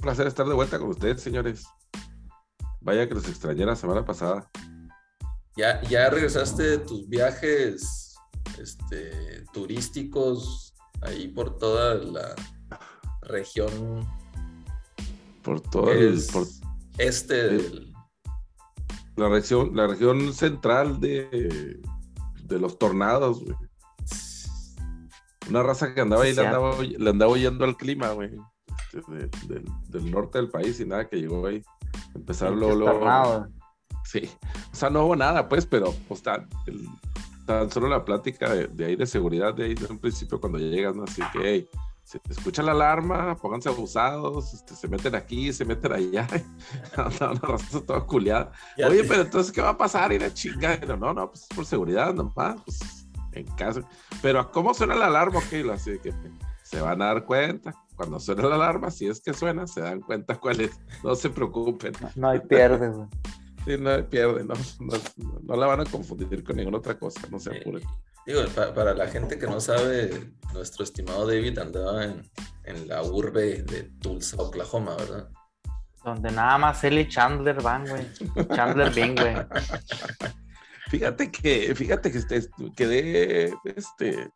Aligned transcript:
placer 0.00 0.26
estar 0.26 0.46
de 0.46 0.54
vuelta 0.54 0.78
con 0.78 0.88
ustedes, 0.88 1.22
señores. 1.22 1.64
Vaya 2.80 3.06
que 3.06 3.14
los 3.14 3.28
extrañé 3.28 3.66
la 3.66 3.76
semana 3.76 4.04
pasada. 4.04 4.50
¿Ya, 5.56 5.82
ya 5.82 6.08
regresaste 6.08 6.62
de 6.62 6.78
tus 6.78 7.08
viajes 7.08 8.14
este, 8.58 9.44
turísticos 9.52 10.74
ahí 11.02 11.28
por 11.28 11.58
toda 11.58 11.94
la 11.96 12.34
región? 13.22 14.08
Por 15.42 15.60
todo 15.60 15.92
el, 15.92 16.22
por, 16.32 16.46
este 16.98 17.34
del... 17.34 17.92
La 19.16 19.28
región, 19.28 19.76
la 19.76 19.86
región 19.86 20.32
central 20.32 20.98
de, 21.00 21.80
de 22.42 22.58
los 22.58 22.78
tornados, 22.78 23.44
güey. 23.44 23.56
Una 25.50 25.62
raza 25.62 25.94
que 25.94 26.00
andaba 26.00 26.22
ahí 26.22 26.32
le 26.32 26.46
andaba, 26.46 26.80
le 26.80 27.10
andaba 27.10 27.32
oyendo 27.32 27.64
al 27.64 27.76
clima, 27.76 28.12
güey. 28.12 28.30
Este, 28.92 29.62
del 29.88 30.10
norte 30.10 30.38
del 30.38 30.48
país 30.48 30.80
y 30.80 30.86
nada 30.86 31.08
que 31.08 31.16
llegó 31.16 31.46
ahí. 31.46 31.62
Empezar 32.14 32.52
luego. 32.52 33.46
Sí. 34.04 34.28
O 34.72 34.74
sea, 34.74 34.90
no 34.90 35.04
hubo 35.04 35.16
nada, 35.16 35.48
pues, 35.48 35.66
pero 35.66 35.94
pues, 36.08 36.22
tan, 36.22 36.48
solo 37.70 37.88
la 37.88 38.04
plática 38.04 38.52
de, 38.52 38.84
ahí 38.84 38.96
de 38.96 39.06
seguridad 39.06 39.54
de 39.54 39.64
ahí 39.64 39.74
de 39.74 39.86
un 39.86 39.98
principio 39.98 40.40
cuando 40.40 40.58
llegas, 40.58 40.96
¿no? 40.96 41.04
Así 41.04 41.22
que, 41.32 41.40
hey, 41.42 41.68
se 42.04 42.20
escucha 42.28 42.62
la 42.62 42.72
alarma, 42.72 43.36
pónganse 43.36 43.68
abusados, 43.68 44.52
este, 44.54 44.74
se 44.74 44.88
meten 44.88 45.14
aquí, 45.14 45.52
se 45.52 45.64
meten 45.64 45.92
allá, 45.92 46.26
no, 46.96 47.08
no, 47.20 47.34
no, 47.34 47.80
todo 47.82 48.06
culiada. 48.06 48.50
Oye, 48.78 49.04
pero 49.04 49.22
entonces, 49.22 49.52
¿qué 49.52 49.60
va 49.60 49.70
a 49.70 49.78
pasar? 49.78 50.12
Y 50.12 50.18
la 50.18 50.32
chinga, 50.32 50.76
no, 50.98 51.14
no, 51.14 51.30
pues 51.30 51.46
por 51.54 51.64
seguridad 51.64 52.12
nomás, 52.12 52.60
pues 52.64 53.06
en 53.32 53.46
caso. 53.54 53.82
Pero 54.22 54.50
¿cómo 54.50 54.74
suena 54.74 54.94
la 54.94 55.06
alarma? 55.06 55.38
Ok, 55.38 55.70
así 55.72 55.98
que 56.00 56.12
se 56.64 56.80
van 56.80 57.00
a 57.02 57.06
dar 57.06 57.24
cuenta. 57.24 57.74
Cuando 58.00 58.18
suena 58.18 58.48
la 58.48 58.54
alarma, 58.54 58.90
si 58.90 59.08
es 59.08 59.20
que 59.20 59.34
suena, 59.34 59.66
se 59.66 59.82
dan 59.82 60.00
cuenta 60.00 60.34
cuál 60.36 60.62
es. 60.62 60.80
No 61.04 61.14
se 61.14 61.28
preocupen. 61.28 61.92
No, 62.14 62.30
hay 62.30 62.40
pierde, 62.40 62.88
güey. 62.88 63.06
Sí, 63.66 63.76
no 63.78 63.90
hay 63.90 64.04
pierde, 64.04 64.42
no, 64.42 64.54
no, 65.42 65.54
la 65.54 65.66
van 65.66 65.80
a 65.80 65.84
confundir 65.84 66.42
con 66.42 66.56
ninguna 66.56 66.78
otra 66.78 66.98
cosa, 66.98 67.20
no 67.30 67.38
se 67.38 67.58
apuren. 67.58 67.82
digo, 68.26 68.40
para, 68.74 68.94
la 68.94 69.06
gente 69.06 69.38
que 69.38 69.46
no 69.46 69.60
sabe, 69.60 70.32
nuestro 70.54 70.82
estimado 70.82 71.26
David 71.26 71.58
andaba 71.58 72.04
en, 72.04 72.22
en 72.64 72.88
la 72.88 73.02
urbe 73.02 73.64
de 73.64 73.82
Tulsa, 74.00 74.38
Oklahoma, 74.38 74.96
¿verdad? 74.96 75.28
Donde 76.02 76.30
nada 76.30 76.56
más 76.56 76.82
él 76.84 77.00
y 77.00 77.06
Chandler 77.06 77.60
van, 77.60 77.84
güey. 77.86 78.48
Chandler 78.56 78.90
Bing, 78.94 79.14
güey. 79.14 79.36
Fíjate 80.88 81.30
que, 81.30 81.74
fíjate 81.74 82.10
que 82.10 82.16
este, 82.16 82.48
quedé 82.74 83.52
este, 83.76 84.30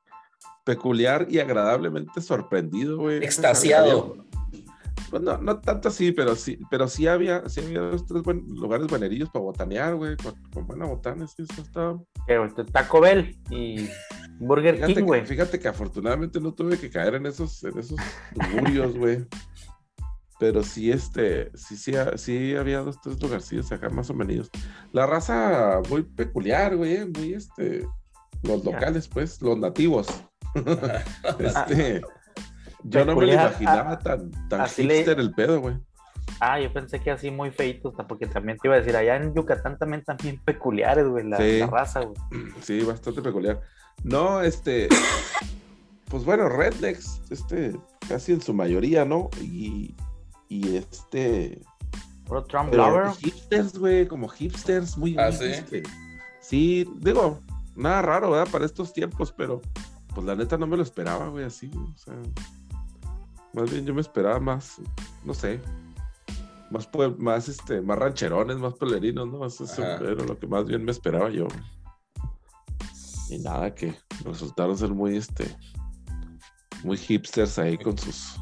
peculiar 0.65 1.27
y 1.31 1.39
agradablemente 1.39 2.20
sorprendido, 2.20 2.98
güey. 2.98 3.23
Extasiado. 3.23 4.25
Pues 5.11 5.23
no, 5.23 5.39
no 5.39 5.61
tanto 5.61 5.89
así, 5.89 6.12
pero 6.12 6.34
sí, 6.34 6.59
pero 6.70 6.89
sí 6.89 7.07
había, 7.07 7.48
sí 7.48 7.61
había 7.61 7.81
dos, 7.81 8.07
tres 8.07 8.23
buen, 8.23 8.45
lugares 8.48 8.87
buenerillos 8.89 9.29
para 9.31 9.45
botanear, 9.45 9.95
güey, 9.95 10.17
con, 10.53 10.67
buena 10.67 10.87
botana, 10.87 11.27
sí, 11.27 11.45
eso 11.48 11.62
estaba. 11.62 12.01
Taco 12.73 13.01
Bell 13.01 13.37
y 13.51 13.89
Burger 14.41 14.85
King, 14.87 15.05
güey. 15.05 15.25
Fíjate 15.25 15.61
que 15.61 15.69
afortunadamente 15.69 16.41
no 16.41 16.53
tuve 16.53 16.79
que 16.79 16.91
caer 16.91 17.15
en 17.15 17.27
esos, 17.27 17.62
en 17.62 17.79
esos 17.79 17.98
güey. 18.97 19.25
Pero 20.41 20.65
sí, 20.65 20.91
este, 20.91 21.51
sí, 21.57 21.77
sí, 21.77 21.92
sí 22.17 22.57
había 22.57 22.81
dos, 22.81 23.01
tres 23.01 23.23
lugarcillos 23.23 23.70
acá 23.70 23.89
más 23.91 24.11
o 24.11 24.15
menos. 24.15 24.51
La 24.92 25.07
raza 25.07 25.81
muy 25.89 26.03
peculiar, 26.03 26.77
güey, 26.77 27.09
muy 27.09 27.35
este, 27.35 27.87
los 28.42 28.65
locales, 28.65 29.07
pues, 29.07 29.41
los 29.41 29.57
nativos. 29.59 30.09
este, 31.39 32.03
yo 32.85 33.05
no 33.05 33.17
me 33.17 33.27
lo 33.27 33.33
imaginaba 33.33 33.98
tan, 33.98 34.31
tan 34.48 34.67
hipster 34.69 35.19
el 35.19 35.33
pedo, 35.33 35.61
güey. 35.61 35.77
Ah, 36.41 36.61
yo 36.61 36.73
pensé 36.73 37.01
que 37.01 37.11
así 37.11 37.31
muy 37.31 37.51
feitos, 37.51 37.95
porque 38.09 38.27
también 38.27 38.59
te 38.59 38.69
iba 38.69 38.77
a 38.77 38.79
decir, 38.79 38.97
allá 38.97 39.17
en 39.17 39.35
Yucatán 39.35 39.79
también 39.79 40.03
también 40.03 40.41
peculiares, 40.45 41.07
güey, 41.07 41.27
la, 41.27 41.67
raza, 41.67 42.01
güey. 42.01 42.17
Sí, 42.63 42.83
bastante 42.83 43.23
peculiar. 43.23 43.61
No, 44.03 44.43
este, 44.43 44.89
pues 46.09 46.25
bueno, 46.25 46.48
rednecks, 46.48 47.23
este, 47.31 47.77
casi 48.09 48.33
en 48.33 48.41
su 48.41 48.53
mayoría, 48.53 49.05
¿no? 49.05 49.31
Y, 49.41 49.95
y 50.48 50.77
este. 50.77 51.61
Trump 52.48 52.75
Hipsters, 53.19 53.79
güey, 53.79 54.09
como 54.09 54.29
hipsters, 54.29 54.97
muy. 54.97 55.17
Ah, 55.19 55.31
sí. 55.31 55.45
Este, 55.45 55.83
sí, 56.41 56.91
digo, 56.97 57.39
nada 57.77 58.03
raro, 58.03 58.31
¿verdad? 58.31 58.51
Para 58.51 58.64
estos 58.64 58.93
tiempos, 58.93 59.33
pero 59.37 59.61
pues 60.14 60.27
la 60.27 60.36
neta 60.36 60.57
no 60.57 60.67
me 60.67 60.77
lo 60.77 60.83
esperaba, 60.83 61.29
güey, 61.29 61.45
así, 61.45 61.70
o 61.75 61.98
sea. 61.98 62.14
Más 63.52 63.70
bien 63.70 63.86
yo 63.86 63.95
me 63.95 64.01
esperaba 64.01 64.41
más, 64.41 64.80
no 65.25 65.33
sé, 65.33 65.61
más, 66.70 66.89
más, 67.19 67.48
este, 67.48 67.80
más 67.80 67.98
rancherones, 67.98 68.57
más 68.57 68.75
pelerinos, 68.75 69.29
¿no? 69.29 69.47
Eso, 69.47 69.64
era 69.83 70.25
lo 70.25 70.39
que 70.39 70.47
más 70.47 70.64
bien 70.64 70.85
me 70.85 70.91
esperaba 70.91 71.30
yo. 71.30 71.47
Y 73.30 73.39
nada, 73.39 73.75
que 73.75 73.95
resultaron 74.25 74.77
ser 74.77 74.91
muy, 74.91 75.17
este, 75.17 75.47
muy 76.83 76.96
hipsters 76.96 77.58
ahí 77.58 77.79
con 77.79 77.96
sus 77.96 78.36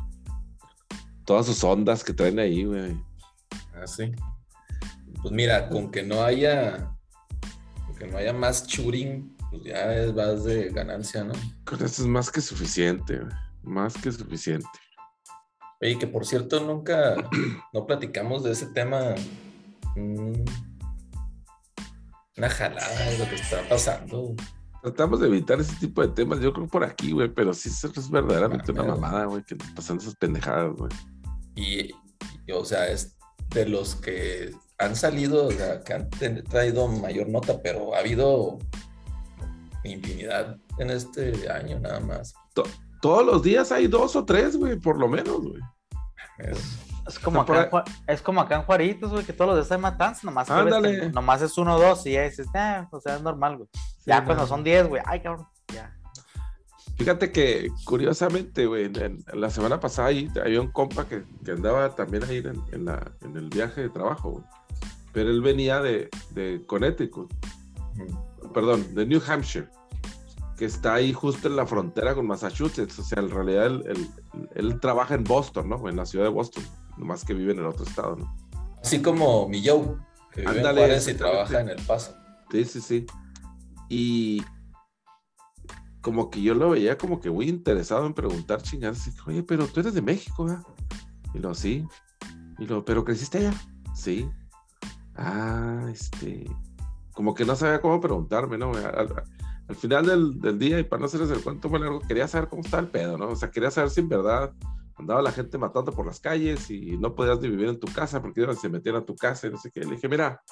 todas 1.24 1.46
sus 1.46 1.62
ondas 1.62 2.02
que 2.02 2.12
traen 2.12 2.38
ahí, 2.38 2.64
güey. 2.64 2.96
Ah, 3.74 3.86
sí. 3.86 4.12
Pues 5.20 5.32
mira, 5.32 5.68
con 5.68 5.90
que 5.90 6.02
no 6.02 6.22
haya, 6.22 6.90
con 7.86 7.96
que 7.96 8.06
no 8.06 8.18
haya 8.18 8.32
más 8.32 8.66
churing, 8.66 9.36
pues 9.52 9.64
ya 9.64 9.94
es 9.94 10.14
más 10.14 10.44
de 10.44 10.70
ganancia, 10.70 11.24
¿no? 11.24 11.34
Con 11.66 11.76
eso 11.84 12.02
es 12.02 12.08
más 12.08 12.30
que 12.30 12.40
suficiente, 12.40 13.18
güey. 13.18 13.32
Más 13.62 13.94
que 13.94 14.10
suficiente. 14.10 14.66
Oye, 15.82 15.98
que 15.98 16.06
por 16.06 16.24
cierto, 16.24 16.58
nunca 16.60 17.16
no 17.74 17.86
platicamos 17.86 18.44
de 18.44 18.52
ese 18.52 18.66
tema. 18.66 19.14
Mm, 19.94 20.42
una 22.38 22.48
jalada 22.48 23.10
de 23.10 23.18
lo 23.18 23.28
que 23.28 23.34
está 23.34 23.68
pasando. 23.68 24.34
Tratamos 24.82 25.20
de 25.20 25.28
evitar 25.28 25.60
ese 25.60 25.76
tipo 25.76 26.00
de 26.00 26.08
temas, 26.08 26.40
yo 26.40 26.52
creo 26.54 26.66
por 26.66 26.82
aquí, 26.82 27.12
güey, 27.12 27.28
pero 27.28 27.52
sí 27.52 27.68
es 27.68 28.10
verdaderamente 28.10 28.72
una 28.72 28.84
mamada, 28.84 29.26
güey, 29.26 29.44
que 29.44 29.54
pasan 29.76 29.98
esas 29.98 30.16
pendejadas, 30.16 30.74
güey. 30.74 30.90
Y, 31.54 31.90
o 32.50 32.64
sea, 32.64 32.88
es 32.88 33.18
de 33.50 33.68
los 33.68 33.96
que 33.96 34.50
han 34.78 34.96
salido, 34.96 35.48
o 35.48 35.52
sea, 35.52 35.82
que 35.82 35.92
han 35.92 36.08
traído 36.48 36.88
mayor 36.88 37.28
nota, 37.28 37.60
pero 37.62 37.94
ha 37.94 37.98
habido 37.98 38.58
infinidad 39.84 40.56
en 40.78 40.90
este 40.90 41.50
año 41.50 41.78
nada 41.80 42.00
más. 42.00 42.34
todos 43.00 43.26
los 43.26 43.42
días 43.42 43.72
hay 43.72 43.86
dos 43.86 44.16
o 44.16 44.24
tres, 44.24 44.56
güey, 44.56 44.78
por 44.78 44.98
lo 44.98 45.08
menos, 45.08 45.40
güey. 45.40 45.60
Es, 46.38 47.18
como 47.18 47.40
acá 47.40 47.68
en, 47.70 48.14
es 48.14 48.22
como 48.22 48.40
acá 48.40 48.56
en 48.56 48.62
Juaritos, 48.62 49.10
güey, 49.10 49.24
que 49.24 49.32
todos 49.32 49.50
los 49.50 49.58
días 49.58 49.72
hay 49.72 49.78
matanzas, 49.78 50.24
nomás, 50.24 50.48
nomás 51.12 51.42
es 51.42 51.58
uno 51.58 51.76
o 51.76 51.80
dos 51.80 52.06
y 52.06 52.12
ya 52.12 52.22
dices, 52.22 52.46
eh, 52.54 52.86
o 52.90 53.00
sea, 53.00 53.16
es 53.16 53.22
normal, 53.22 53.56
güey. 53.56 53.68
ya 54.06 54.24
cuando 54.24 54.46
son 54.46 54.62
diez, 54.62 54.86
güey, 54.88 55.02
ay, 55.04 55.20
cabrón, 55.20 55.46
ya. 55.72 55.96
Fíjate 56.96 57.32
que 57.32 57.68
curiosamente, 57.84 58.66
güey, 58.66 58.90
la 59.32 59.50
semana 59.50 59.80
pasada 59.80 60.08
ahí, 60.08 60.30
había 60.44 60.60
un 60.60 60.70
compa 60.70 61.06
que, 61.06 61.24
andaba 61.50 61.94
también 61.94 62.22
ahí 62.24 62.42
en, 62.72 62.84
la, 62.84 63.10
en, 63.22 63.36
el 63.36 63.48
viaje 63.48 63.80
de 63.80 63.88
trabajo, 63.88 64.30
güey. 64.30 64.44
Pero 65.12 65.30
él 65.30 65.40
venía 65.40 65.80
de, 65.80 66.08
de 66.30 66.62
Connecticut, 66.66 67.32
perdón, 68.52 68.94
de 68.94 69.06
New 69.06 69.20
Hampshire, 69.26 69.68
que 70.56 70.64
está 70.64 70.94
ahí 70.94 71.12
justo 71.12 71.48
en 71.48 71.56
la 71.56 71.66
frontera 71.66 72.14
con 72.14 72.26
Massachusetts. 72.26 72.98
O 72.98 73.04
sea, 73.04 73.22
en 73.22 73.30
realidad 73.30 73.66
él, 73.66 74.08
él, 74.54 74.80
trabaja 74.80 75.14
en 75.14 75.24
Boston, 75.24 75.68
¿no? 75.68 75.88
En 75.88 75.96
la 75.96 76.06
ciudad 76.06 76.26
de 76.26 76.30
Boston, 76.30 76.64
nomás 76.96 77.24
que 77.24 77.34
vive 77.34 77.52
en 77.52 77.60
el 77.60 77.66
otro 77.66 77.84
estado, 77.84 78.16
¿no? 78.16 78.36
Así 78.82 79.00
como 79.00 79.48
mi 79.48 79.66
Joe, 79.66 79.96
que 80.32 80.40
vive 80.42 80.60
en 80.60 80.76
Juárez 80.76 81.08
y 81.08 81.14
trabaja 81.14 81.60
en 81.60 81.68
El 81.70 81.82
Paso. 81.82 82.14
Sí, 82.50 82.64
sí, 82.64 82.80
sí. 82.80 83.06
Y, 83.88 84.42
como 86.02 86.30
que 86.30 86.42
yo 86.42 86.54
lo 86.54 86.70
veía 86.70 86.98
como 86.98 87.20
que 87.20 87.30
muy 87.30 87.48
interesado 87.48 88.04
en 88.06 88.12
preguntar 88.12 88.60
chingadas. 88.60 89.08
Oye, 89.26 89.42
pero 89.42 89.66
tú 89.68 89.80
eres 89.80 89.94
de 89.94 90.02
México, 90.02 90.44
¿verdad? 90.44 90.62
Y 91.32 91.38
lo, 91.38 91.54
sí. 91.54 91.86
Y 92.58 92.66
lo, 92.66 92.84
pero 92.84 93.04
creciste 93.04 93.38
allá. 93.38 93.54
Sí. 93.94 94.28
Ah, 95.14 95.86
este. 95.90 96.44
Como 97.12 97.34
que 97.34 97.44
no 97.44 97.56
sabía 97.56 97.80
cómo 97.80 98.00
preguntarme, 98.00 98.58
¿no? 98.58 98.72
Al, 98.72 99.76
final 99.76 100.06
del, 100.40 100.58
día, 100.58 100.78
y 100.78 100.84
para 100.84 101.00
no 101.00 101.06
hacerles 101.06 101.30
el 101.30 101.42
cuento 101.42 101.68
muy 101.68 101.78
largo, 101.78 102.00
quería 102.00 102.28
saber 102.28 102.48
cómo 102.48 102.62
estaba 102.62 102.82
el 102.82 102.88
pedo, 102.88 103.16
¿no? 103.16 103.28
O 103.28 103.36
sea, 103.36 103.50
quería 103.50 103.70
saber 103.70 103.90
si 103.90 104.00
en 104.00 104.08
verdad 104.08 104.52
andaba 104.96 105.22
la 105.22 105.32
gente 105.32 105.56
matando 105.56 105.92
por 105.92 106.06
las 106.06 106.20
calles 106.20 106.70
y 106.70 106.98
no 106.98 107.14
podías 107.14 107.40
ni 107.40 107.48
vivir 107.48 107.68
en 107.68 107.80
tu 107.80 107.90
casa 107.92 108.20
porque 108.20 108.46
se 108.54 108.68
metían 108.68 108.96
a 108.96 109.04
tu 109.04 109.16
casa 109.16 109.46
y 109.46 109.50
no 109.50 109.56
sé 109.56 109.70
qué. 109.70 109.80
Le 109.80 109.92
dije, 109.92 110.08
mira, 110.08 110.42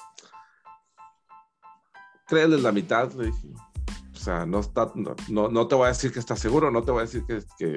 créeles 2.25 2.61
la 2.61 2.71
mitad, 2.71 3.11
le 3.13 3.27
dije 3.27 3.49
o 4.21 4.23
sea, 4.23 4.45
no, 4.45 4.59
está, 4.59 4.91
no, 5.29 5.49
no, 5.49 5.67
te 5.67 5.73
voy 5.73 5.85
a 5.85 5.87
decir 5.87 6.13
que 6.13 6.19
está 6.19 6.35
seguro, 6.35 6.69
no 6.69 6.83
te 6.83 6.91
voy 6.91 6.99
a 6.99 7.05
decir 7.05 7.25
que, 7.25 7.41
que, 7.57 7.75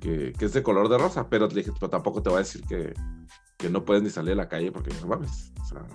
que, 0.00 0.44
es 0.46 0.54
de 0.54 0.62
color 0.62 0.88
de 0.88 0.96
rosa, 0.96 1.28
pero, 1.28 1.48
pero 1.50 1.90
tampoco 1.90 2.22
te 2.22 2.30
voy 2.30 2.36
a 2.36 2.44
decir 2.44 2.62
que, 2.66 2.94
que 3.58 3.68
no 3.68 3.84
puedes 3.84 4.02
ni 4.02 4.08
salir 4.08 4.32
a 4.32 4.36
la 4.36 4.48
calle 4.48 4.72
porque 4.72 4.94
no 5.02 5.08
mames. 5.08 5.52
O 5.60 5.64
sea, 5.66 5.86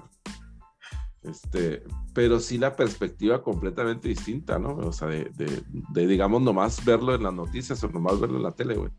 este, 1.29 1.83
pero 2.13 2.39
sí 2.39 2.57
la 2.57 2.75
perspectiva 2.75 3.41
completamente 3.41 4.07
distinta, 4.07 4.59
¿no? 4.59 4.75
O 4.75 4.91
sea, 4.93 5.07
de, 5.07 5.25
de, 5.35 5.63
de, 5.69 6.07
digamos, 6.07 6.41
nomás 6.41 6.83
verlo 6.85 7.15
en 7.15 7.23
las 7.23 7.33
noticias 7.33 7.83
o 7.83 7.89
nomás 7.89 8.19
verlo 8.19 8.37
en 8.37 8.43
la 8.43 8.51
tele, 8.51 8.75
güey. 8.75 8.91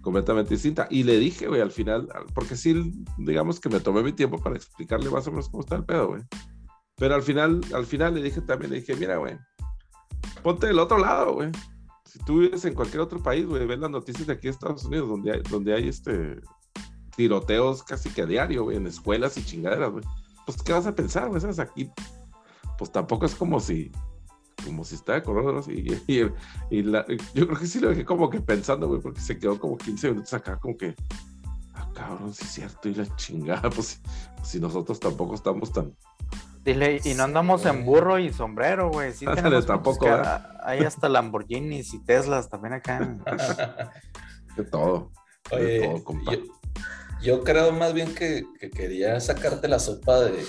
completamente 0.00 0.54
distinta. 0.54 0.86
Y 0.90 1.02
le 1.02 1.18
dije, 1.18 1.48
güey, 1.48 1.60
al 1.60 1.72
final, 1.72 2.08
porque 2.34 2.56
sí, 2.56 2.92
digamos 3.18 3.60
que 3.60 3.68
me 3.68 3.80
tomé 3.80 4.02
mi 4.02 4.12
tiempo 4.12 4.38
para 4.38 4.56
explicarle 4.56 5.10
más 5.10 5.26
o 5.26 5.30
menos 5.30 5.48
cómo 5.48 5.62
está 5.62 5.76
el 5.76 5.84
pedo, 5.84 6.08
güey. 6.08 6.22
Pero 6.96 7.14
al 7.14 7.22
final, 7.22 7.60
al 7.74 7.86
final 7.86 8.14
le 8.14 8.22
dije 8.22 8.40
también, 8.40 8.70
le 8.70 8.80
dije, 8.80 8.96
mira, 8.96 9.16
güey, 9.16 9.36
ponte 10.42 10.66
del 10.66 10.78
otro 10.78 10.98
lado, 10.98 11.34
güey. 11.34 11.50
Si 12.04 12.18
tú 12.20 12.38
vives 12.38 12.64
en 12.64 12.74
cualquier 12.74 13.00
otro 13.00 13.22
país, 13.22 13.44
güey, 13.46 13.66
ves 13.66 13.78
las 13.78 13.90
noticias 13.90 14.26
de 14.26 14.32
aquí 14.32 14.44
de 14.44 14.50
Estados 14.50 14.84
Unidos, 14.84 15.08
donde 15.08 15.32
hay, 15.32 15.42
donde 15.50 15.74
hay 15.74 15.88
este 15.88 16.40
tiroteos 17.16 17.82
casi 17.82 18.10
que 18.10 18.22
a 18.22 18.26
diario, 18.26 18.64
güey, 18.64 18.76
en 18.76 18.86
escuelas 18.86 19.36
y 19.36 19.44
chingaderas, 19.44 19.90
güey. 19.90 20.04
Pues, 20.46 20.62
¿qué 20.62 20.72
vas 20.72 20.86
a 20.86 20.94
pensar, 20.94 21.28
güey? 21.28 21.40
¿Sabes? 21.40 21.58
Aquí, 21.58 21.90
pues 22.78 22.90
tampoco 22.90 23.26
es 23.26 23.34
como 23.34 23.60
si, 23.60 23.90
como 24.64 24.84
si 24.84 24.94
está 24.94 25.20
de 25.20 25.72
y, 25.72 26.12
y, 26.12 26.30
y 26.70 26.82
la, 26.82 27.04
yo 27.34 27.46
creo 27.46 27.58
que 27.58 27.66
sí 27.66 27.80
lo 27.80 27.90
dejé 27.90 28.04
como 28.04 28.30
que 28.30 28.40
pensando, 28.40 28.88
güey, 28.88 29.00
porque 29.00 29.20
se 29.20 29.38
quedó 29.38 29.58
como 29.58 29.76
15 29.76 30.10
minutos 30.10 30.32
acá, 30.34 30.56
como 30.58 30.76
que, 30.76 30.94
ah, 31.74 31.88
cabrón, 31.94 32.32
sí 32.32 32.44
es 32.44 32.50
cierto, 32.52 32.88
y 32.88 32.94
la 32.94 33.16
chingada, 33.16 33.68
pues, 33.70 34.00
pues 34.36 34.48
si 34.48 34.60
nosotros 34.60 35.00
tampoco 35.00 35.34
estamos 35.34 35.72
tan, 35.72 35.94
Dile, 36.66 37.00
y 37.04 37.14
no 37.14 37.22
andamos 37.22 37.64
en 37.64 37.84
burro 37.84 38.18
y 38.18 38.32
sombrero, 38.32 38.90
güey. 38.90 39.12
Sí 39.12 39.24
tenemos 39.24 39.66
tampoco, 39.66 40.04
Hay 40.64 40.80
hasta 40.80 41.08
Lamborghinis 41.08 41.94
y 41.94 42.00
Teslas 42.00 42.48
también 42.48 42.74
acá. 42.74 42.98
de 44.56 44.64
todo. 44.64 45.12
de 45.48 46.02
todo, 46.02 46.20
Yo, 46.28 46.38
yo, 47.22 47.42
creo 47.44 47.72
más 47.72 47.92
bien 47.94 48.14
que, 48.14 48.44
que, 48.58 48.70
quería 48.70 49.18
sacarte 49.20 49.68
la 49.68 49.78
sopa 49.78 50.20
de 50.20 50.44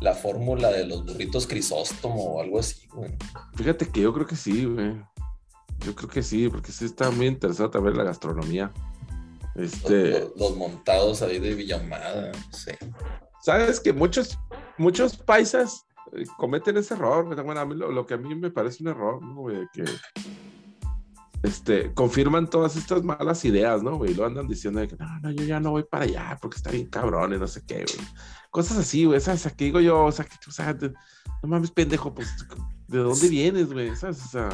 la 0.00 0.14
fórmula 0.14 0.70
de 0.70 0.86
los 0.86 1.04
burritos 1.04 1.46
crisóstomo 1.46 2.22
o 2.22 2.40
algo 2.40 2.58
así, 2.58 2.86
güey. 2.88 3.10
Fíjate 3.56 3.86
que 3.86 4.00
yo 4.00 4.12
creo 4.12 4.26
que 4.26 4.36
sí, 4.36 4.64
güey. 4.64 4.94
Yo 5.84 5.94
creo 5.94 6.08
que 6.08 6.22
sí, 6.22 6.48
porque 6.48 6.72
sí 6.72 6.84
está 6.84 7.10
muy 7.10 7.26
interesante 7.26 7.72
también 7.72 7.96
la 7.96 8.04
gastronomía. 8.04 8.72
Este... 9.54 10.28
Los, 10.36 10.56
montados 10.56 11.22
ahí 11.22 11.38
de 11.38 11.54
Villamada, 11.54 12.32
sí. 12.52 12.72
Sabes 13.40 13.80
que 13.80 13.92
muchos 13.92 14.38
muchos 14.78 15.16
paisas 15.16 15.86
eh, 16.12 16.24
cometen 16.36 16.76
ese 16.76 16.94
error, 16.94 17.24
bueno, 17.44 17.60
a 17.60 17.66
mí 17.66 17.74
lo, 17.74 18.06
que 18.06 18.14
a 18.14 18.16
mí 18.16 18.34
me 18.34 18.50
parece 18.50 18.82
un 18.82 18.90
error, 18.90 19.22
¿no, 19.22 19.34
güey? 19.34 19.66
Que 19.72 19.84
este, 21.42 21.92
confirman 21.94 22.50
todas 22.50 22.76
estas 22.76 23.02
malas 23.04 23.44
ideas, 23.44 23.82
¿no, 23.82 23.96
güey? 23.96 24.14
Lo 24.14 24.26
andan 24.26 24.48
diciendo 24.48 24.80
de 24.80 24.88
que, 24.88 24.96
no, 24.96 25.20
no, 25.20 25.30
yo 25.30 25.44
ya 25.44 25.60
no 25.60 25.70
voy 25.70 25.84
para 25.84 26.04
allá 26.04 26.38
porque 26.40 26.56
está 26.56 26.70
bien 26.70 26.86
cabrón 26.86 27.32
y 27.34 27.38
no 27.38 27.46
sé 27.46 27.62
qué, 27.66 27.84
güey. 27.84 28.08
Cosas 28.50 28.78
así, 28.78 29.04
güey, 29.04 29.20
¿sabes? 29.20 29.46
Aquí 29.46 29.66
digo 29.66 29.80
yo, 29.80 30.04
o 30.04 30.12
sea, 30.12 30.24
que, 30.24 30.34
o 30.46 30.50
sea, 30.50 30.72
no 30.74 31.48
mames, 31.48 31.70
pendejo, 31.70 32.14
pues, 32.14 32.28
¿de 32.88 32.98
dónde 32.98 33.28
vienes, 33.28 33.72
güey? 33.72 33.94
¿Sabes? 33.94 34.24
O 34.24 34.28
sea, 34.28 34.48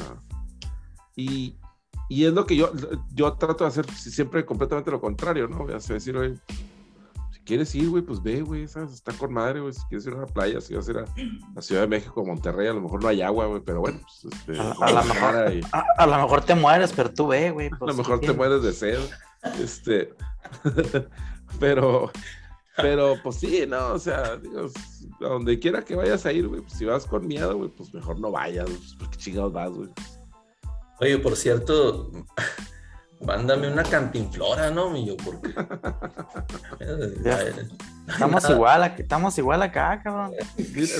y, 1.17 1.57
y 2.09 2.25
es 2.25 2.33
lo 2.33 2.45
que 2.45 2.57
yo, 2.57 2.73
yo 3.15 3.33
trato 3.35 3.65
de 3.65 3.69
hacer 3.69 3.91
siempre 3.91 4.45
completamente 4.45 4.91
lo 4.91 5.01
contrario, 5.01 5.49
¿no? 5.49 5.63
O 5.63 5.81
sea, 5.81 5.95
decir, 5.95 6.15
güey, 6.17 6.39
quieres 7.45 7.75
ir, 7.75 7.91
güey, 7.91 8.03
pues 8.03 8.23
ve, 8.23 8.43
güey, 8.43 8.67
¿sabes? 8.67 8.93
Está 8.93 9.13
con 9.13 9.33
madre, 9.33 9.61
güey. 9.61 9.73
Si 9.73 9.83
quieres 9.89 10.07
ir 10.07 10.15
a 10.15 10.21
la 10.21 10.27
playa, 10.27 10.61
si 10.61 10.75
vas 10.75 10.89
a 10.89 10.91
ir 10.91 10.99
a 10.99 11.05
la 11.55 11.63
Ciudad 11.63 11.83
de 11.83 11.89
México, 11.89 12.25
Monterrey, 12.25 12.69
a 12.69 12.73
lo 12.73 12.81
mejor 12.81 13.03
no 13.03 13.09
hay 13.09 13.23
agua, 13.23 13.47
güey, 13.47 13.61
pero 13.65 13.81
bueno, 13.81 14.01
pues, 14.01 14.35
este, 14.35 14.59
a, 14.61 14.91
lo 14.91 15.05
mejor, 15.05 15.35
a, 15.99 16.07
lo 16.07 16.23
mejor 16.23 16.45
te 16.45 16.55
mueres, 16.55 16.93
pero 16.93 17.13
tú 17.13 17.29
ve, 17.29 17.51
güey. 17.51 17.69
a 17.69 17.85
lo 17.85 17.95
mejor 17.95 18.21
te 18.21 18.33
mueres 18.33 18.63
de 18.63 18.73
sed, 18.73 18.99
este, 19.61 20.15
pero, 21.61 22.11
pero, 22.77 23.15
pues 23.23 23.37
sí, 23.37 23.65
no, 23.69 23.93
o 23.93 23.99
sea, 23.99 24.37
digo, 24.37 24.69
a 25.21 25.25
donde 25.29 25.59
quiera 25.59 25.85
que 25.85 25.95
vayas 25.95 26.25
a 26.27 26.33
ir, 26.33 26.49
güey, 26.49 26.63
pues 26.63 26.73
si 26.75 26.85
vas 26.85 27.05
con 27.07 27.27
miedo, 27.27 27.57
güey, 27.57 27.71
pues 27.71 27.93
mejor 27.93 28.19
no 28.19 28.31
vayas, 28.31 28.67
pues, 28.67 28.97
porque 28.99 29.19
chingados 29.19 29.53
vas, 29.53 29.71
güey. 29.71 29.91
Oye, 31.01 31.19
por 31.19 31.37
cierto, 31.37 32.11
Mándame 33.21 33.73
una 33.73 33.83
cantinflora, 33.83 34.71
¿no, 34.71 34.91
mío? 34.91 35.17
Porque. 35.25 35.55
estamos, 38.09 38.51
igual, 38.51 38.95
estamos 38.99 39.39
igual 39.39 39.63
acá, 39.63 40.01
cabrón. 40.03 40.33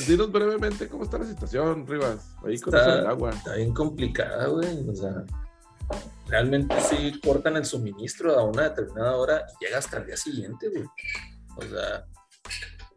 Dinos 0.07 0.33
brevemente 0.33 0.89
cómo 0.89 1.05
está 1.05 1.19
la 1.19 1.27
situación, 1.27 1.87
Rivas. 1.87 2.35
Ahí 2.47 2.59
con 2.59 2.75
el 2.75 3.07
agua. 3.07 3.31
Está 3.31 3.57
bien 3.57 3.75
complicada, 3.75 4.47
güey. 4.47 4.89
O 4.89 4.95
sea, 4.95 5.25
realmente 6.29 6.81
sí 6.81 7.21
cortan 7.23 7.57
el 7.57 7.65
suministro 7.65 8.39
a 8.39 8.45
una 8.45 8.71
determinada 8.71 9.17
hora 9.17 9.45
y 9.61 9.65
llega 9.65 9.79
hasta 9.79 9.99
el 9.99 10.07
día 10.07 10.17
siguiente, 10.17 10.69
güey. 10.71 10.85
O 11.57 11.63
sea, 11.63 12.07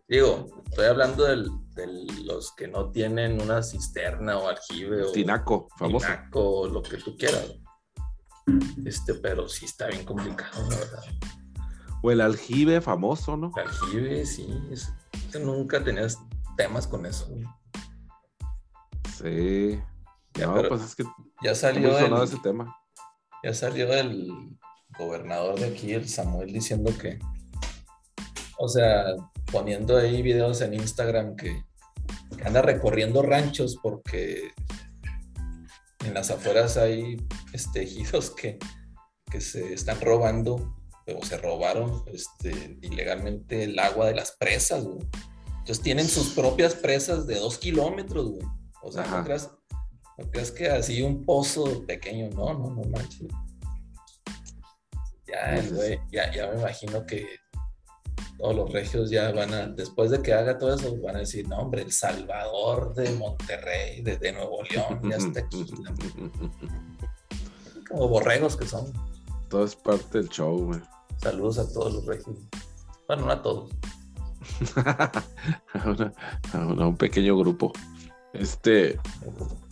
digo, 0.08 0.63
estoy 0.70 0.86
hablando 0.86 1.25
del, 1.25 1.50
de 1.74 1.88
los 2.24 2.54
que 2.56 2.68
no 2.68 2.92
tienen 2.92 3.42
una 3.42 3.62
cisterna 3.62 4.38
o 4.38 4.48
aljibe 4.48 5.04
o. 5.04 5.12
Tinaco, 5.12 5.68
famoso. 5.78 6.06
Tinaco, 6.06 6.68
lo 6.68 6.81
que 6.81 6.98
tú 6.98 7.18
quieras. 7.18 7.56
Este, 8.86 9.14
pero 9.16 9.50
sí 9.50 9.66
está 9.66 9.88
bien 9.88 10.06
complicado, 10.06 10.70
la 10.70 10.78
verdad. 10.78 11.04
O 12.02 12.12
el 12.12 12.22
aljibe 12.22 12.80
famoso, 12.82 13.36
¿no? 13.36 13.52
El 13.58 13.68
aljibe, 13.68 14.26
sí. 14.26 14.48
nunca 15.42 15.84
tenías 15.84 16.18
temas 16.56 16.88
con 16.88 17.06
eso. 17.06 17.28
Sí. 19.18 19.80
Ya, 20.36 20.54
pues 20.70 20.84
es 20.84 20.96
que 20.96 21.04
ya 21.42 21.56
salió 21.56 21.98
el, 21.98 22.14
ese 22.24 22.38
tema. 22.44 22.76
Ya 23.44 23.54
salió 23.54 23.92
el 23.94 24.32
gobernador 24.98 25.60
de 25.60 25.68
aquí, 25.68 25.94
el 25.94 26.08
Samuel, 26.08 26.54
diciendo 26.54 26.92
que, 26.98 27.20
o 28.60 28.68
sea, 28.68 29.04
poniendo 29.52 29.98
ahí 29.98 30.22
videos 30.22 30.62
en 30.62 30.76
Instagram 30.76 31.36
que 31.36 31.64
anda 32.46 32.62
recorriendo 32.62 33.22
ranchos 33.22 33.78
porque 33.82 34.52
en 36.07 36.13
las 36.13 36.31
afueras 36.31 36.77
hay 36.77 37.18
este, 37.54 37.83
ejidos 37.83 38.31
que, 38.31 38.57
que 39.30 39.42
se 39.42 39.74
están 39.74 40.00
robando 40.01 40.75
o 41.15 41.24
se 41.24 41.38
robaron 41.38 42.04
este, 42.07 42.77
ilegalmente 42.81 43.63
el 43.63 43.80
agua 43.80 44.07
de 44.07 44.15
las 44.15 44.31
presas, 44.31 44.83
güey. 44.83 45.07
Entonces 45.59 45.81
tienen 45.81 46.07
sus 46.07 46.30
propias 46.30 46.75
presas 46.75 47.27
de 47.27 47.36
dos 47.36 47.57
kilómetros, 47.57 48.31
güey. 48.31 48.48
O 48.81 48.92
sea, 48.92 49.06
no 49.06 49.24
creas, 49.24 49.51
no 50.18 50.30
creas, 50.31 50.51
que 50.51 50.69
así 50.69 51.01
un 51.01 51.25
pozo 51.25 51.86
pequeño, 51.86 52.30
no, 52.30 52.53
no, 52.53 52.69
no 52.75 52.81
manches. 52.89 53.27
Ya, 55.27 55.62
güey, 55.74 56.00
ya, 56.12 56.33
ya 56.33 56.48
me 56.48 56.60
imagino 56.60 57.06
que 57.06 57.27
todos 58.38 58.56
los 58.56 58.72
regios 58.72 59.10
ya 59.10 59.31
van 59.31 59.54
a, 59.54 59.68
después 59.68 60.12
de 60.12 60.22
que 60.22 60.34
haga 60.34 60.57
todo 60.57 60.75
eso, 60.75 60.95
van 61.01 61.16
a 61.16 61.19
decir, 61.19 61.48
no, 61.48 61.57
hombre, 61.57 61.81
el 61.81 61.92
Salvador 61.92 62.94
de 62.94 63.12
Monterrey, 63.13 64.01
de, 64.01 64.32
Nuevo 64.32 64.62
León, 64.63 65.01
ya 65.10 65.15
está 65.17 65.39
aquí. 65.39 65.65
Como 67.89 68.08
borregos 68.08 68.56
que 68.56 68.67
son. 68.67 68.91
Todo 69.50 69.63
es 69.65 69.75
parte 69.75 70.20
del 70.20 70.29
show, 70.29 70.58
güey. 70.58 70.82
Saludos 71.17 71.58
a 71.58 71.74
todos 71.74 71.94
los 71.94 72.06
regios. 72.06 72.38
Bueno, 73.08 73.25
no 73.25 73.32
a 73.32 73.41
todos. 73.41 73.72
a, 76.53 76.58
un 76.60 76.98
pequeño 76.98 77.38
grupo. 77.38 77.72
Este, 78.34 79.00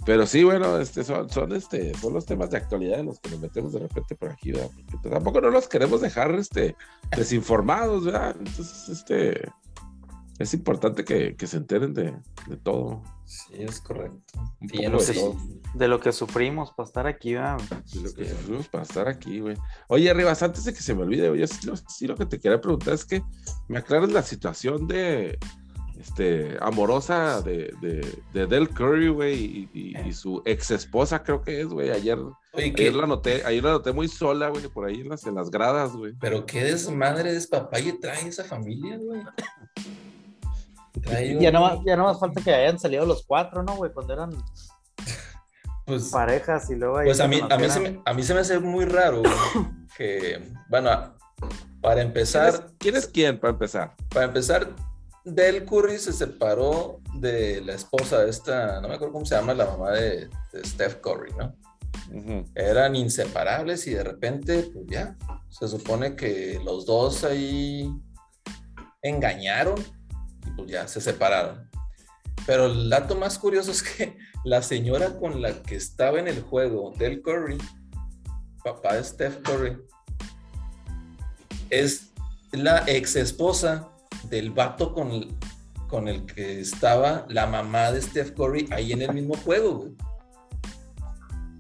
pero 0.06 0.28
sí, 0.28 0.44
bueno, 0.44 0.78
este, 0.78 1.04
son, 1.04 1.30
son, 1.30 1.52
este, 1.54 1.94
son 1.98 2.14
los 2.14 2.26
temas 2.26 2.52
de 2.52 2.58
actualidad 2.58 3.00
en 3.00 3.08
los 3.08 3.20
que 3.20 3.32
nos 3.32 3.40
metemos 3.40 3.74
de 3.74 3.80
repente 3.80 4.16
por 4.16 4.30
aquí, 4.32 4.52
¿verdad? 4.52 4.70
Porque 4.92 5.10
tampoco 5.10 5.42
no 5.42 5.50
los 5.50 5.68
queremos 5.68 6.02
dejar 6.02 6.34
este, 6.36 6.76
desinformados, 7.16 8.06
¿verdad? 8.06 8.36
Entonces, 8.38 8.90
este, 8.90 9.50
es 10.38 10.54
importante 10.54 11.06
que, 11.06 11.36
se 11.48 11.58
enteren 11.58 11.94
de, 11.94 12.14
todo. 12.64 13.02
Sí, 13.24 13.54
es 13.58 13.82
correcto. 13.82 14.40
de, 14.60 15.88
lo 15.88 16.00
que 16.00 16.12
sufrimos 16.12 16.72
para 16.74 16.88
estar 16.88 17.08
aquí, 17.08 17.34
¿verdad? 17.34 17.58
De 17.94 18.02
lo 18.02 18.14
que 18.14 18.30
sufrimos 18.30 18.68
para 18.68 18.84
estar 18.84 19.08
aquí, 19.08 19.40
güey. 19.40 19.58
Oye, 19.88 20.14
Rivas, 20.14 20.44
antes 20.44 20.66
de 20.66 20.74
que 20.74 20.82
se 20.82 20.94
me 20.94 21.04
olvide, 21.04 21.30
oye, 21.30 21.48
sí 21.48 22.06
lo 22.06 22.16
que 22.16 22.26
te 22.26 22.40
quería 22.40 22.62
preguntar 22.62 22.94
es 22.94 23.06
que 23.06 23.24
me 23.68 23.80
aclares 23.80 24.12
la 24.12 24.22
situación 24.22 24.88
de 24.88 25.40
este, 26.00 26.58
amorosa 26.62 27.42
de, 27.42 27.74
de, 28.34 28.48
Del 28.48 28.70
Curry, 28.70 29.10
güey, 29.10 29.70
y, 29.74 30.14
su 30.14 30.42
ex 30.46 30.72
esposa, 30.72 31.24
creo 31.24 31.42
que 31.42 31.62
es, 31.62 31.68
güey. 31.68 31.92
Ayer, 31.92 32.18
la 32.18 33.08
noté, 33.08 33.44
ayer 33.46 33.64
la 33.64 33.72
noté 33.72 33.92
muy 33.92 34.08
sola, 34.08 34.50
güey, 34.50 34.68
por 34.68 34.86
ahí 34.86 35.02
en 35.02 35.10
las, 35.10 35.26
en 35.26 35.36
las 35.36 35.50
gradas, 35.50 35.94
güey. 35.94 36.14
Pero 36.20 36.46
qué 36.46 36.64
desmadre 36.64 37.34
despapalle 37.34 37.94
trae 37.94 38.28
esa 38.28 38.44
familia, 38.44 38.98
güey. 38.98 39.22
Ya, 41.40 41.52
no 41.52 41.62
más, 41.62 41.80
ya 41.86 41.98
no 41.98 42.06
más 42.06 42.20
falta 42.20 42.42
que 42.42 42.54
hayan 42.54 42.80
salido 42.80 43.06
los 43.06 43.26
cuatro, 43.26 43.64
¿no, 43.64 43.76
güey? 43.76 43.92
Cuando 43.92 44.14
eran 44.14 44.32
pues, 45.86 46.10
parejas 46.10 46.70
y 46.70 46.76
luego... 46.76 47.02
Pues 47.04 47.20
a 47.20 47.28
mí, 47.28 47.42
a, 47.50 47.58
mí 47.58 47.70
se 47.70 47.80
me, 47.80 48.02
a 48.04 48.14
mí 48.14 48.24
se 48.24 48.34
me 48.34 48.40
hace 48.40 48.60
muy 48.60 48.86
raro 48.86 49.22
que, 49.98 50.42
bueno, 50.70 51.16
para 51.82 52.02
empezar... 52.02 52.68
¿Quién 52.80 52.96
es 52.96 53.08
quién 53.08 53.40
para 53.40 53.52
empezar? 53.52 53.96
Para 54.10 54.26
empezar, 54.26 54.70
Del 55.26 55.66
Curry 55.66 55.98
se 55.98 56.14
separó 56.14 57.02
de 57.16 57.60
la 57.62 57.74
esposa 57.74 58.20
de 58.20 58.30
esta, 58.30 58.80
no 58.80 58.88
me 58.88 58.94
acuerdo 58.94 59.14
cómo 59.14 59.26
se 59.26 59.34
llama, 59.34 59.56
la 59.56 59.66
mamá 59.66 59.92
de, 59.92 60.30
Steph 60.64 61.02
Curry, 61.02 61.34
¿no? 61.34 61.56
Eran 62.54 62.96
inseparables 62.96 63.88
y 63.88 63.96
de 63.96 64.04
repente, 64.04 64.70
pues 64.72 64.86
ya, 64.88 65.18
se 65.50 65.68
supone 65.68 66.16
que 66.16 66.62
los 66.64 66.86
dos 66.86 67.24
ahí 67.24 67.92
engañaron 69.02 69.84
y 70.46 70.52
pues 70.52 70.70
ya 70.70 70.88
se 70.88 71.02
separaron. 71.02 71.68
Pero 72.46 72.68
el 72.68 72.88
dato 72.88 73.16
más 73.16 73.40
curioso 73.40 73.72
es 73.72 73.82
que 73.82 74.18
la 74.46 74.62
señora 74.62 75.18
con 75.18 75.42
la 75.42 75.64
que 75.64 75.76
estaba 75.76 76.20
en 76.20 76.28
el 76.28 76.42
juego, 76.42 76.94
Del 77.00 77.24
Curry, 77.24 77.58
papá 78.64 78.94
de 78.94 79.04
Steph 79.04 79.42
Curry, 79.42 79.76
es 81.72 82.12
la 82.52 82.84
ex 82.86 83.16
esposa 83.16 83.90
del 84.30 84.52
vato 84.52 84.94
con, 84.94 85.38
con 85.88 86.08
el 86.08 86.26
que 86.26 86.62
estaba 86.62 87.26
la 87.30 87.48
mamá 87.48 87.92
de 87.92 88.02
Steph 88.02 88.32
Curry 88.32 88.68
ahí 88.72 88.92
en 88.92 89.02
el 89.02 89.14
mismo 89.14 89.36
juego, 89.36 89.80
güey. 89.80 89.96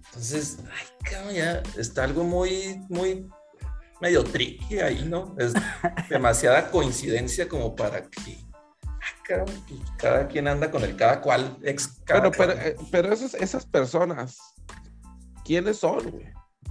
Entonces, 0.07 0.59
ay, 0.63 0.87
cabrón, 1.03 1.33
ya 1.33 1.63
está 1.77 2.05
algo 2.05 2.23
muy, 2.23 2.81
muy 2.89 3.27
medio 3.99 4.23
tricky 4.23 4.79
ahí, 4.79 5.05
¿no? 5.05 5.35
Es 5.37 5.53
demasiada 6.09 6.71
coincidencia 6.71 7.49
como 7.49 7.75
para 7.75 8.03
que 8.09 8.37
ah, 8.85 9.45
cada 9.97 10.27
quien 10.27 10.47
anda 10.47 10.71
con 10.71 10.83
el 10.83 10.95
cada 10.95 11.21
cual 11.21 11.57
ex. 11.63 12.01
pero, 12.05 12.31
eh, 12.51 12.75
pero, 12.91 13.11
esas 13.11 13.65
personas, 13.65 14.37
¿quiénes 15.43 15.79
son, 15.79 16.11
güey? 16.11 16.27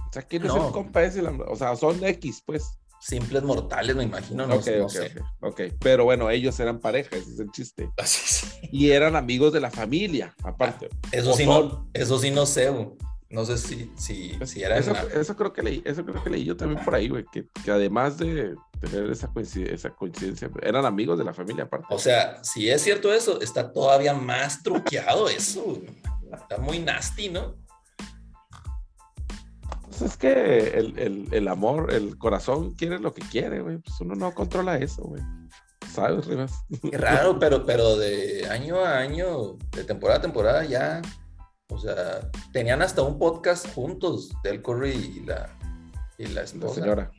O 0.09 0.11
sea, 0.11 0.23
¿quién 0.23 0.45
es 0.45 0.53
el 0.53 0.71
compa 0.71 1.03
ese? 1.03 1.21
O 1.21 1.55
sea, 1.55 1.75
son 1.75 2.03
X, 2.03 2.41
pues 2.45 2.79
simples 3.05 3.43
mortales, 3.43 3.95
me 3.95 4.03
imagino. 4.03 4.47
No, 4.47 4.55
okay, 4.55 4.81
ok, 5.41 5.61
Pero 5.79 6.05
bueno, 6.05 6.29
ellos 6.31 6.59
eran 6.59 6.79
pareja, 6.79 7.15
ese 7.15 7.33
es 7.33 7.39
el 7.39 7.51
chiste. 7.51 7.89
Así 7.97 8.47
ah, 8.47 8.67
Y 8.71 8.89
eran 8.91 9.15
amigos 9.15 9.53
de 9.53 9.59
la 9.59 9.69
familia, 9.69 10.33
aparte. 10.43 10.89
Ah, 10.91 11.09
eso, 11.11 11.33
sí 11.33 11.45
no, 11.45 11.87
eso 11.93 12.17
sí 12.17 12.31
no 12.31 12.47
sé, 12.47 12.73
No 13.29 13.45
sé 13.45 13.59
si, 13.59 13.91
si, 13.95 14.33
pues 14.37 14.49
si 14.49 14.63
era. 14.63 14.77
Eso, 14.77 14.93
eso, 15.13 15.35
creo 15.35 15.53
que 15.53 15.61
leí, 15.61 15.83
eso 15.85 16.03
creo 16.03 16.23
que 16.23 16.31
leí 16.31 16.45
yo 16.45 16.57
también 16.57 16.83
por 16.83 16.95
ahí, 16.95 17.07
güey, 17.07 17.25
que, 17.31 17.45
que, 17.63 17.71
además 17.71 18.17
de 18.17 18.55
tener 18.81 19.11
esa 19.11 19.27
coincidencia, 19.27 19.75
esa 19.75 19.89
coincidencia, 19.91 20.49
eran 20.63 20.85
amigos 20.85 21.19
de 21.19 21.25
la 21.25 21.33
familia, 21.33 21.65
aparte. 21.65 21.85
O 21.91 21.99
sea, 21.99 22.43
si 22.43 22.69
es 22.69 22.81
cierto 22.81 23.13
eso, 23.13 23.39
está 23.39 23.71
todavía 23.71 24.15
más 24.15 24.63
truqueado 24.63 25.29
eso. 25.29 25.79
Está 26.33 26.57
muy 26.57 26.79
nasty, 26.79 27.29
¿no? 27.29 27.55
Pues 29.97 30.11
es 30.11 30.17
que 30.17 30.77
el, 31.31 31.47
amor, 31.47 31.93
el 31.93 32.17
corazón 32.17 32.71
quiere 32.71 32.99
lo 32.99 33.13
que 33.13 33.21
quiere, 33.21 33.61
güey. 33.61 33.77
Pues 33.77 33.99
uno 34.01 34.13
no 34.15 34.33
controla 34.33 34.77
eso, 34.77 35.03
güey. 35.03 35.21
¿Sabes, 35.89 36.25
Rivas? 36.25 36.51
Qué 36.91 36.97
raro, 36.97 37.39
pero, 37.39 37.65
pero 37.65 37.95
de 37.95 38.45
año 38.49 38.83
a 38.83 38.97
año, 38.97 39.57
de 39.71 39.85
temporada 39.85 40.19
a 40.19 40.21
temporada 40.21 40.65
ya, 40.65 41.01
o 41.69 41.77
sea, 41.77 42.29
tenían 42.51 42.81
hasta 42.81 43.03
un 43.03 43.17
podcast 43.17 43.73
juntos, 43.73 44.31
Del 44.43 44.61
Curry 44.61 44.91
y 44.91 45.19
la, 45.21 45.55
y 46.17 46.25
la 46.27 46.41
esposa. 46.41 46.81
señora. 46.81 47.11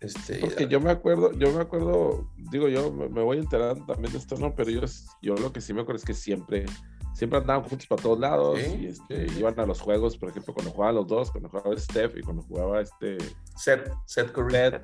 Este, 0.00 0.40
Porque 0.40 0.68
yo 0.68 0.80
me 0.80 0.90
acuerdo, 0.90 1.32
yo 1.32 1.52
me 1.52 1.62
acuerdo, 1.62 2.30
digo 2.50 2.68
yo, 2.68 2.92
me, 2.92 3.22
voy 3.22 3.38
enterando 3.38 3.86
también 3.86 4.12
de 4.12 4.18
esto, 4.18 4.36
¿no? 4.36 4.54
Pero 4.54 4.70
yo, 4.70 4.80
yo 5.22 5.34
lo 5.36 5.52
que 5.54 5.62
sí 5.62 5.72
me 5.72 5.80
acuerdo 5.80 6.00
es 6.00 6.04
que 6.04 6.12
siempre 6.12 6.66
siempre 7.14 7.38
andaban 7.38 7.62
juntos 7.62 7.86
para 7.86 8.02
todos 8.02 8.18
lados 8.18 8.58
y 8.58 8.86
este, 8.86 9.26
iban 9.38 9.58
a 9.58 9.64
los 9.64 9.80
juegos, 9.80 10.18
por 10.18 10.28
ejemplo, 10.28 10.52
cuando 10.52 10.72
jugaban 10.72 10.96
los 10.96 11.06
dos, 11.06 11.30
cuando 11.30 11.48
jugaba 11.48 11.76
Steph 11.78 12.16
y 12.16 12.22
cuando 12.22 12.42
jugaba 12.42 12.80
este 12.80 13.18
Seth, 13.56 13.90
Seth 14.04 14.32
Curry. 14.32 14.80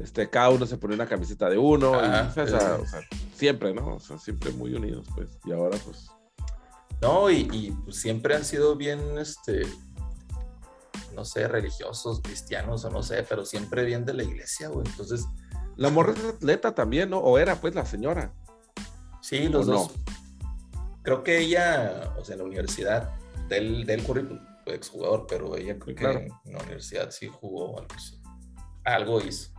este, 0.00 0.28
cada 0.28 0.50
uno 0.50 0.66
se 0.66 0.78
ponía 0.78 0.96
una 0.96 1.06
camiseta 1.06 1.48
de 1.48 1.58
uno, 1.58 1.92
o, 1.92 2.00
sea, 2.48 2.82
siempre, 3.34 3.74
¿no? 3.74 3.96
O 3.96 4.00
sea, 4.00 4.18
siempre 4.18 4.50
muy 4.52 4.74
unidos, 4.74 5.06
pues, 5.14 5.38
y 5.44 5.52
ahora 5.52 5.78
pues... 5.84 6.08
No, 7.02 7.30
y, 7.30 7.76
pues, 7.84 7.96
siempre 7.96 8.34
han 8.34 8.44
sido 8.44 8.76
bien, 8.76 9.18
este, 9.18 9.66
no 11.14 11.24
sé, 11.26 11.46
religiosos, 11.48 12.22
cristianos 12.22 12.82
o 12.86 12.90
no 12.90 13.02
sé, 13.02 13.26
pero 13.28 13.44
siempre 13.44 13.84
bien 13.84 14.06
de 14.06 14.14
la 14.14 14.22
iglesia, 14.22 14.68
güey, 14.68 14.86
entonces... 14.86 15.26
La 15.76 15.90
morra 15.90 16.12
es 16.12 16.24
atleta 16.24 16.72
también, 16.72 17.10
¿no? 17.10 17.18
O 17.18 17.36
era, 17.36 17.60
pues, 17.60 17.74
la 17.74 17.84
señora. 17.84 18.32
Sí, 19.20 19.48
los 19.48 19.66
dos 19.66 19.90
creo 21.04 21.22
que 21.22 21.38
ella, 21.38 22.12
o 22.18 22.24
sea, 22.24 22.34
en 22.34 22.40
la 22.40 22.46
universidad, 22.46 23.12
del, 23.48 23.84
del 23.84 24.02
currículum, 24.02 24.44
fue 24.64 24.74
exjugador, 24.74 25.26
pero 25.28 25.56
ella 25.56 25.78
creo 25.78 25.94
que 25.94 26.04
en 26.46 26.52
la 26.52 26.62
universidad 26.62 27.10
sí 27.10 27.28
jugó 27.28 27.78
algo, 27.78 27.94
algo 28.84 29.20
hizo. 29.20 29.52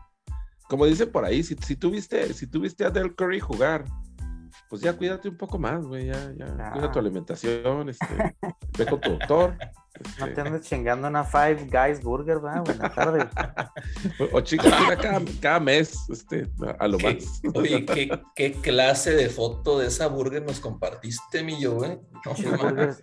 Como 0.67 0.85
dice 0.87 1.05
por 1.05 1.23
ahí, 1.23 1.43
si, 1.43 1.55
si, 1.55 1.75
tuviste, 1.75 2.33
si 2.33 2.47
tuviste 2.47 2.83
a 2.83 2.89
Del 2.89 3.15
Curry 3.15 3.39
jugar, 3.39 3.85
pues 4.67 4.81
ya 4.81 4.97
cuídate 4.97 5.29
un 5.29 5.37
poco 5.37 5.59
más, 5.59 5.85
güey, 5.85 6.07
ya, 6.07 6.33
ya, 6.35 6.71
cuida 6.71 6.91
tu 6.91 6.97
alimentación, 6.97 7.89
este, 7.89 8.35
ve 8.77 8.85
con 8.87 8.99
tu 8.99 9.11
doctor. 9.11 9.55
No 10.19 10.33
te 10.33 10.41
andes 10.41 10.61
chingando 10.63 11.07
una 11.07 11.23
Five 11.23 11.67
Guys 11.71 12.01
Burger, 12.01 12.39
¿verdad? 12.39 12.63
Buenas 12.65 12.95
tardes. 12.95 13.25
o, 14.33 14.41
chicos, 14.41 14.71
cada, 14.97 15.23
cada, 15.41 15.59
mes, 15.59 15.97
este, 16.09 16.49
a 16.79 16.87
lo 16.87 16.99
más. 16.99 17.41
Oye, 17.53 17.85
¿qué, 17.85 18.21
¿qué, 18.35 18.51
clase 18.53 19.11
de 19.11 19.29
foto 19.29 19.79
de 19.79 19.87
esa 19.87 20.07
burger 20.07 20.43
nos 20.43 20.59
compartiste, 20.59 21.43
mi 21.43 21.59
yo, 21.59 21.75
güey? 21.75 21.99
No, 22.25 22.95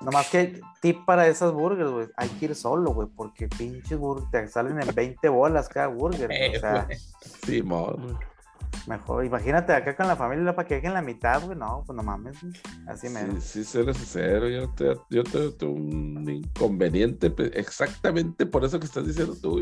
Nomás 0.00 0.28
que 0.28 0.60
tip 0.82 1.04
para 1.06 1.26
esas 1.26 1.52
burgers, 1.52 1.90
güey, 1.90 2.08
hay 2.16 2.28
que 2.28 2.46
ir 2.46 2.54
solo, 2.54 2.92
güey, 2.92 3.08
porque 3.16 3.48
pinches 3.48 3.98
burgers 3.98 4.30
te 4.30 4.48
salen 4.48 4.80
en 4.80 4.94
20 4.94 5.28
bolas 5.28 5.68
cada 5.68 5.88
burger. 5.88 6.30
o 6.30 6.60
sea, 6.60 6.88
sí, 7.46 7.60
güey. 7.60 8.16
Mejor, 8.86 9.24
imagínate 9.24 9.72
acá 9.72 9.96
con 9.96 10.06
la 10.06 10.16
familia 10.16 10.54
para 10.54 10.68
que 10.68 10.76
en 10.76 10.94
la 10.94 11.02
mitad, 11.02 11.44
güey. 11.44 11.58
No, 11.58 11.82
pues 11.86 11.96
no 11.96 12.02
mames, 12.02 12.36
así 12.86 13.08
me. 13.08 13.20
Sí, 13.32 13.40
sí, 13.40 13.64
suele 13.64 13.94
suceder. 13.94 14.50
Yo, 14.50 14.70
te, 14.70 14.96
yo 15.10 15.24
tengo 15.24 15.72
un 15.72 16.28
inconveniente, 16.28 17.32
exactamente 17.54 18.46
por 18.46 18.64
eso 18.64 18.78
que 18.78 18.86
estás 18.86 19.06
diciendo 19.06 19.34
tú, 19.40 19.60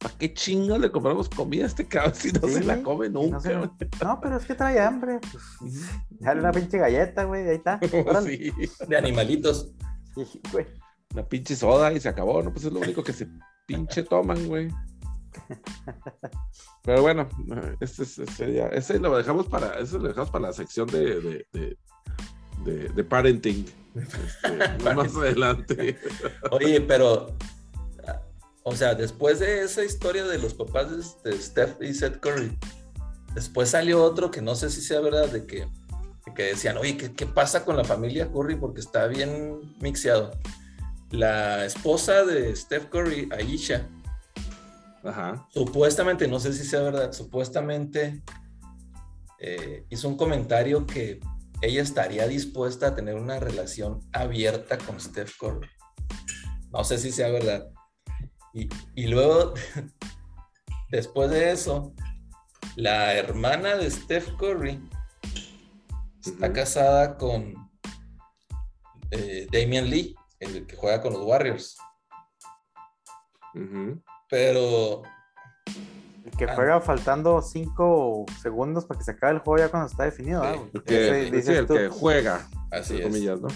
¿Para 0.00 0.16
qué 0.16 0.32
chingo 0.32 0.78
le 0.78 0.90
compramos 0.90 1.28
comida 1.28 1.64
a 1.64 1.66
este 1.66 1.86
cabrón 1.86 2.14
si 2.14 2.32
no 2.32 2.48
se 2.48 2.64
la 2.64 2.82
come 2.82 3.10
nunca? 3.10 3.38
No, 4.02 4.18
pero 4.22 4.38
es 4.38 4.46
que 4.46 4.54
trae 4.54 4.80
hambre. 4.80 5.20
Pues, 5.30 5.90
dale 6.20 6.40
una 6.40 6.52
pinche 6.52 6.78
galleta, 6.78 7.24
güey, 7.24 7.46
ahí 7.46 7.56
está. 7.56 7.78
sí. 8.24 8.50
De 8.88 8.96
animalitos. 8.96 9.74
Sí, 10.14 10.40
güey. 10.50 10.66
Una 11.12 11.28
pinche 11.28 11.54
soda 11.54 11.92
y 11.92 12.00
se 12.00 12.08
acabó, 12.08 12.42
¿no? 12.42 12.50
Pues 12.50 12.64
es 12.64 12.72
lo 12.72 12.80
único 12.80 13.04
que 13.04 13.12
se 13.12 13.28
pinche 13.66 14.02
toman, 14.02 14.48
güey. 14.48 14.68
Pero 16.82 17.02
bueno, 17.02 17.28
este, 17.80 18.02
ese, 18.04 18.24
ese 18.72 18.98
lo 18.98 19.16
dejamos 19.16 19.46
para, 19.46 19.80
lo 19.80 20.08
dejamos 20.08 20.30
para 20.30 20.48
la 20.48 20.52
sección 20.52 20.86
de, 20.88 21.20
de, 21.20 21.76
de, 22.64 22.88
de, 22.88 23.04
parenting. 23.04 23.66
Este, 23.94 24.84
más 24.94 25.14
adelante. 25.14 25.98
Oye, 26.50 26.80
pero, 26.80 27.36
o 28.62 28.74
sea, 28.74 28.94
después 28.94 29.40
de 29.40 29.62
esa 29.62 29.84
historia 29.84 30.24
de 30.24 30.38
los 30.38 30.54
papás 30.54 31.22
de 31.22 31.32
Steph 31.32 31.82
y 31.82 31.92
Seth 31.92 32.20
Curry, 32.20 32.56
después 33.34 33.70
salió 33.70 34.02
otro 34.02 34.30
que 34.30 34.40
no 34.40 34.54
sé 34.54 34.70
si 34.70 34.80
sea 34.80 35.00
verdad, 35.00 35.28
de 35.28 35.46
que, 35.46 35.68
que 36.34 36.42
decían, 36.44 36.78
oye, 36.78 36.96
¿qué, 36.96 37.12
¿qué 37.12 37.26
pasa 37.26 37.64
con 37.64 37.76
la 37.76 37.84
familia 37.84 38.30
Curry? 38.32 38.56
Porque 38.56 38.80
está 38.80 39.06
bien 39.06 39.76
mixeado. 39.80 40.30
La 41.10 41.64
esposa 41.66 42.24
de 42.24 42.54
Steph 42.54 42.88
Curry, 42.88 43.28
Aisha, 43.32 43.88
Supuestamente, 45.48 46.28
no 46.28 46.38
sé 46.38 46.52
si 46.52 46.64
sea 46.64 46.82
verdad, 46.82 47.12
supuestamente 47.12 48.22
eh, 49.38 49.86
hizo 49.88 50.08
un 50.08 50.16
comentario 50.16 50.86
que 50.86 51.20
ella 51.62 51.82
estaría 51.82 52.26
dispuesta 52.26 52.88
a 52.88 52.94
tener 52.94 53.14
una 53.14 53.38
relación 53.38 54.00
abierta 54.12 54.78
con 54.78 55.00
Steph 55.00 55.36
Curry. 55.38 55.68
No 56.70 56.84
sé 56.84 56.98
si 56.98 57.10
sea 57.12 57.30
verdad. 57.30 57.70
Y, 58.52 59.06
luego, 59.06 59.54
después 60.90 61.30
de 61.30 61.52
eso, 61.52 61.94
la 62.76 63.14
hermana 63.14 63.76
de 63.76 63.90
Steph 63.90 64.36
Curry 64.36 64.82
está 66.24 66.52
casada 66.52 67.16
con 67.16 67.54
eh, 69.10 69.46
Damian 69.52 69.88
Lee, 69.88 70.14
el 70.40 70.66
que 70.66 70.76
juega 70.76 71.00
con 71.00 71.12
los 71.12 71.22
Warriors. 71.22 71.76
Pero. 74.30 75.02
El 76.24 76.30
que 76.36 76.46
juega 76.46 76.80
faltando 76.80 77.42
cinco 77.42 78.24
segundos 78.40 78.84
para 78.84 78.98
que 78.98 79.04
se 79.04 79.10
acabe 79.12 79.34
el 79.34 79.38
juego 79.40 79.58
ya 79.58 79.70
cuando 79.70 79.88
está 79.88 80.04
definido. 80.04 80.42
el 80.72 81.66
que 81.66 81.88
juega. 81.88 82.48
Así 82.70 83.00
es. 83.00 83.40
¿no? 83.40 83.48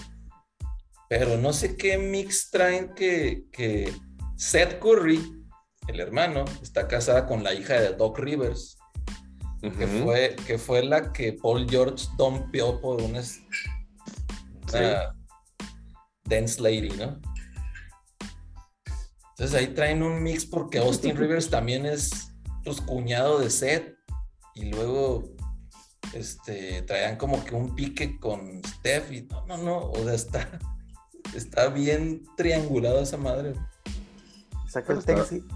Pero 1.09 1.37
no 1.37 1.53
sé 1.53 1.77
qué 1.77 1.97
mix 1.97 2.49
traen 2.49 2.93
que, 2.93 3.45
que 3.51 3.93
Seth 4.35 4.79
Curry, 4.79 5.45
el 5.87 5.99
hermano, 5.99 6.45
está 6.61 6.87
casada 6.87 7.27
con 7.27 7.43
la 7.43 7.53
hija 7.53 7.75
de 7.75 7.93
Doc 7.93 8.17
Rivers. 8.19 8.77
que, 9.61 9.87
fue, 9.87 10.35
que 10.45 10.57
fue 10.57 10.83
la 10.83 11.13
que 11.13 11.33
Paul 11.33 11.67
George 11.69 12.07
dompeó 12.17 12.81
por 12.81 13.01
una, 13.01 13.21
una 14.73 15.15
dance 16.25 16.61
lady, 16.61 16.89
¿no? 16.89 17.19
Entonces 19.37 19.59
ahí 19.59 19.67
traen 19.73 20.01
un 20.01 20.23
mix 20.23 20.45
porque 20.45 20.79
Austin 20.79 21.17
Rivers 21.17 21.49
también 21.49 21.85
es 21.85 22.31
pues 22.63 22.79
cuñado 22.81 23.39
de 23.39 23.49
Seth 23.49 23.95
y 24.55 24.71
luego 24.71 25.35
este 26.13 26.81
traían 26.83 27.17
como 27.17 27.43
que 27.43 27.53
un 27.53 27.75
pique 27.75 28.17
con 28.17 28.61
Steph 28.65 29.11
y 29.11 29.21
no, 29.23 29.45
no, 29.45 29.57
no, 29.57 29.77
o 29.91 30.03
sea, 30.03 30.13
está, 30.13 30.59
está 31.35 31.67
bien 31.67 32.23
triangulado 32.37 33.01
esa 33.01 33.17
madre. 33.17 33.53
O 34.63 34.69
sea 34.69 34.83
que 34.83 34.93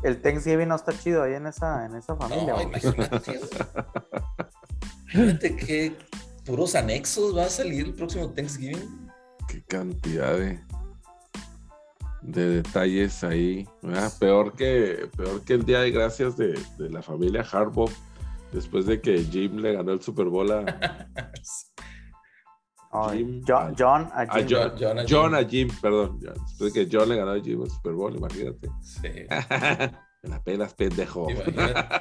el, 0.04 0.22
Thanksgiving, 0.22 0.68
no 0.68 0.76
está 0.76 0.98
chido 0.98 1.24
ahí 1.24 1.34
en 1.34 1.48
esa, 1.48 1.86
en 1.86 1.96
esa 1.96 2.16
familia. 2.16 2.54
No, 2.54 2.62
imagínate. 2.62 3.40
Fíjate 5.08 5.56
qué 5.56 5.98
puros 6.46 6.76
anexos 6.76 7.36
va 7.36 7.46
a 7.46 7.50
salir 7.50 7.88
el 7.88 7.94
próximo 7.94 8.32
Thanksgiving. 8.32 9.10
Qué 9.48 9.64
cantidad 9.64 10.38
de 10.38 10.60
de 12.22 12.62
detalles 12.62 13.24
ahí. 13.24 13.68
Peor, 14.20 14.54
que, 14.54 15.10
peor 15.16 15.44
que 15.44 15.54
el 15.54 15.66
Día 15.66 15.82
de 15.82 15.92
Gracias 15.92 16.38
de, 16.38 16.60
la 16.78 17.02
familia 17.02 17.46
Harbaugh, 17.50 17.92
después 18.52 18.86
de 18.86 19.02
que 19.02 19.24
Jim 19.24 19.58
le 19.58 19.74
ganó 19.74 19.94
el 19.94 20.02
Super 20.02 20.26
Bowl 20.26 20.52
a... 20.52 21.08
John, 22.92 23.44
a 24.14 24.26
Jim. 24.26 24.48
John, 25.08 25.36
a 25.36 25.44
Jim. 25.44 25.70
perdón. 25.80 26.20
Después 26.20 26.74
de 26.74 26.86
que 26.86 26.90
John 26.92 27.10
le 27.10 27.18
ganó 27.18 27.32
a 27.32 27.40
Jim 27.40 27.62
el 27.62 27.70
Super 27.70 27.94
Bowl, 27.94 28.16
imagínate. 28.16 28.70
Sí. 28.82 29.08
en 30.24 30.30
las 30.30 30.42
pelas, 30.42 30.74
pendejo. 30.74 31.28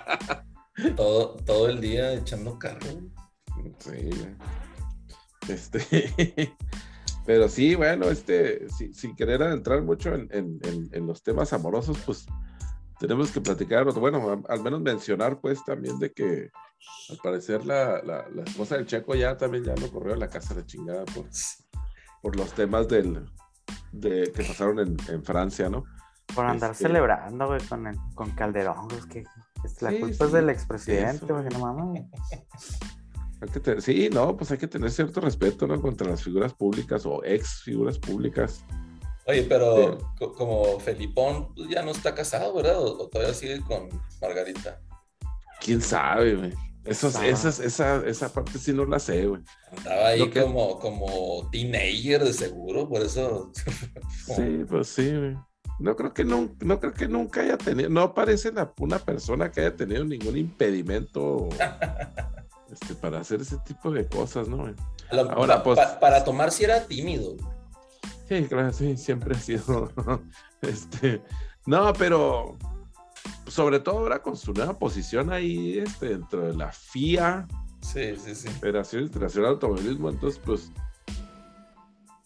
todo, 0.96 1.37
todo 1.44 1.68
el 1.68 1.80
día 1.80 2.14
echando 2.14 2.58
carro. 2.58 2.87
Sí, 3.78 4.10
este, 5.48 5.80
pero 7.28 7.47
sí, 7.47 7.75
bueno, 7.75 8.06
este, 8.06 8.66
sin 8.70 9.14
querer 9.14 9.42
entrar 9.42 9.82
mucho 9.82 10.14
en, 10.14 11.06
los 11.06 11.23
temas 11.23 11.52
amorosos, 11.52 11.99
pues 12.06 12.25
tenemos 12.99 13.30
que 13.30 13.42
platicar, 13.42 13.85
bueno, 13.92 14.42
al 14.49 14.62
menos 14.62 14.80
mencionar 14.80 15.38
pues 15.38 15.62
también 15.62 15.99
de 15.99 16.11
que 16.11 16.49
al 17.11 17.18
parecer 17.23 17.66
la, 17.66 18.00
esposa 18.47 18.76
del 18.76 18.87
Checo 18.87 19.14
ya 19.14 19.37
también 19.37 19.62
ya 19.62 19.75
lo 19.76 19.92
corrió 19.92 20.14
a 20.14 20.16
la 20.16 20.30
casa 20.30 20.54
de 20.54 20.64
chingada 20.64 21.04
por, 21.04 21.26
por 22.23 22.35
los 22.35 22.50
temas 22.54 22.88
del, 22.88 23.30
de, 23.92 24.32
que 24.35 24.44
pasaron 24.44 24.78
en, 24.78 25.23
Francia, 25.23 25.68
¿no? 25.68 25.85
Por 26.35 26.47
andar 26.47 26.70
este 26.70 26.85
celebrando, 26.85 27.47
güey, 27.47 27.61
con, 27.68 27.94
con 28.14 28.30
Calderón, 28.30 28.88
es 28.97 29.04
que 29.04 29.25
la 29.82 29.90
culpa 30.00 30.25
es 30.25 30.32
del 30.32 30.49
expresidente, 30.49 31.30
güey, 31.30 31.44
no 31.44 31.58
mames. 31.58 32.06
sí, 33.80 34.09
no, 34.12 34.37
pues 34.37 34.50
hay 34.50 34.59
que 34.59 34.68
tener 34.68 34.90
cierto 34.90 35.21
respeto, 35.21 35.66
¿no? 35.66 35.80
Contra 35.80 36.09
las 36.09 36.23
figuras 36.23 36.52
públicas 36.52 37.04
o 37.07 37.23
ex 37.25 37.62
figuras 37.62 37.99
públicas. 37.99 38.64
Oye, 39.26 39.42
pero 39.42 39.99
como 40.37 40.80
Felipón 40.80 41.54
pues, 41.54 41.68
ya 41.68 41.83
no 41.83 41.90
está 41.90 42.14
casado, 42.14 42.54
¿verdad? 42.54 42.83
¿O, 42.83 43.09
todavía 43.09 43.35
sigue 43.35 43.61
con 43.61 43.88
Margarita? 44.21 44.80
¿Quién 45.61 45.80
sabe, 45.80 46.35
güey? 46.35 46.52
esa, 46.85 48.07
esa 48.07 48.33
parte 48.33 48.59
sí 48.59 48.73
no 48.73 48.87
la 48.87 48.99
sé, 48.99 49.26
güey. 49.26 49.42
Andaba 49.76 50.09
ahí 50.09 50.30
como, 50.30 50.78
como 50.78 51.49
teenager 51.52 52.25
de 52.25 52.33
seguro, 52.33 52.88
por 52.88 53.02
eso. 53.02 53.52
sí, 54.35 54.64
pues 54.66 54.88
sí, 54.88 55.14
güey. 55.14 55.37
No 55.78 55.95
creo 55.95 56.12
que 56.12 56.25
no, 56.25 56.49
no 56.61 56.80
creo 56.80 56.92
que 56.92 57.07
nunca 57.07 57.42
haya 57.42 57.59
tenido, 57.59 57.88
no 57.88 58.14
parece 58.14 58.50
una 58.78 58.99
persona 58.99 59.52
que 59.52 59.61
haya 59.61 59.76
tenido 59.76 60.04
ningún 60.04 60.37
impedimento 60.37 61.49
este, 62.72 62.94
para 62.94 63.20
hacer 63.20 63.40
ese 63.40 63.58
tipo 63.58 63.90
de 63.90 64.06
cosas, 64.06 64.48
¿no? 64.48 64.72
Ahora, 65.30 65.62
pues, 65.62 65.78
para 66.00 66.25
tomar 66.25 66.50
si 66.50 66.64
era 66.64 66.87
tímido. 66.87 67.37
Sí, 68.28 68.44
claro, 68.44 68.72
sí, 68.72 68.96
siempre 68.96 69.34
ha 69.34 69.38
sido. 69.38 69.90
este, 70.62 71.22
no, 71.66 71.92
pero 71.94 72.56
sobre 73.46 73.80
todo 73.80 73.98
ahora 73.98 74.22
con 74.22 74.37
su 74.37 74.52
nueva 74.52 74.78
posición 74.78 75.32
ahí 75.32 75.78
este, 75.78 76.10
dentro 76.10 76.46
de 76.46 76.54
la 76.54 76.70
FIA. 76.70 77.46
Sí, 77.80 78.16
sí, 78.16 78.34
sí. 78.34 78.48
Federación 78.48 79.04
Internacional 79.04 79.50
de 79.50 79.54
Automovilismo, 79.54 80.10
entonces 80.10 80.40
pues 80.44 80.70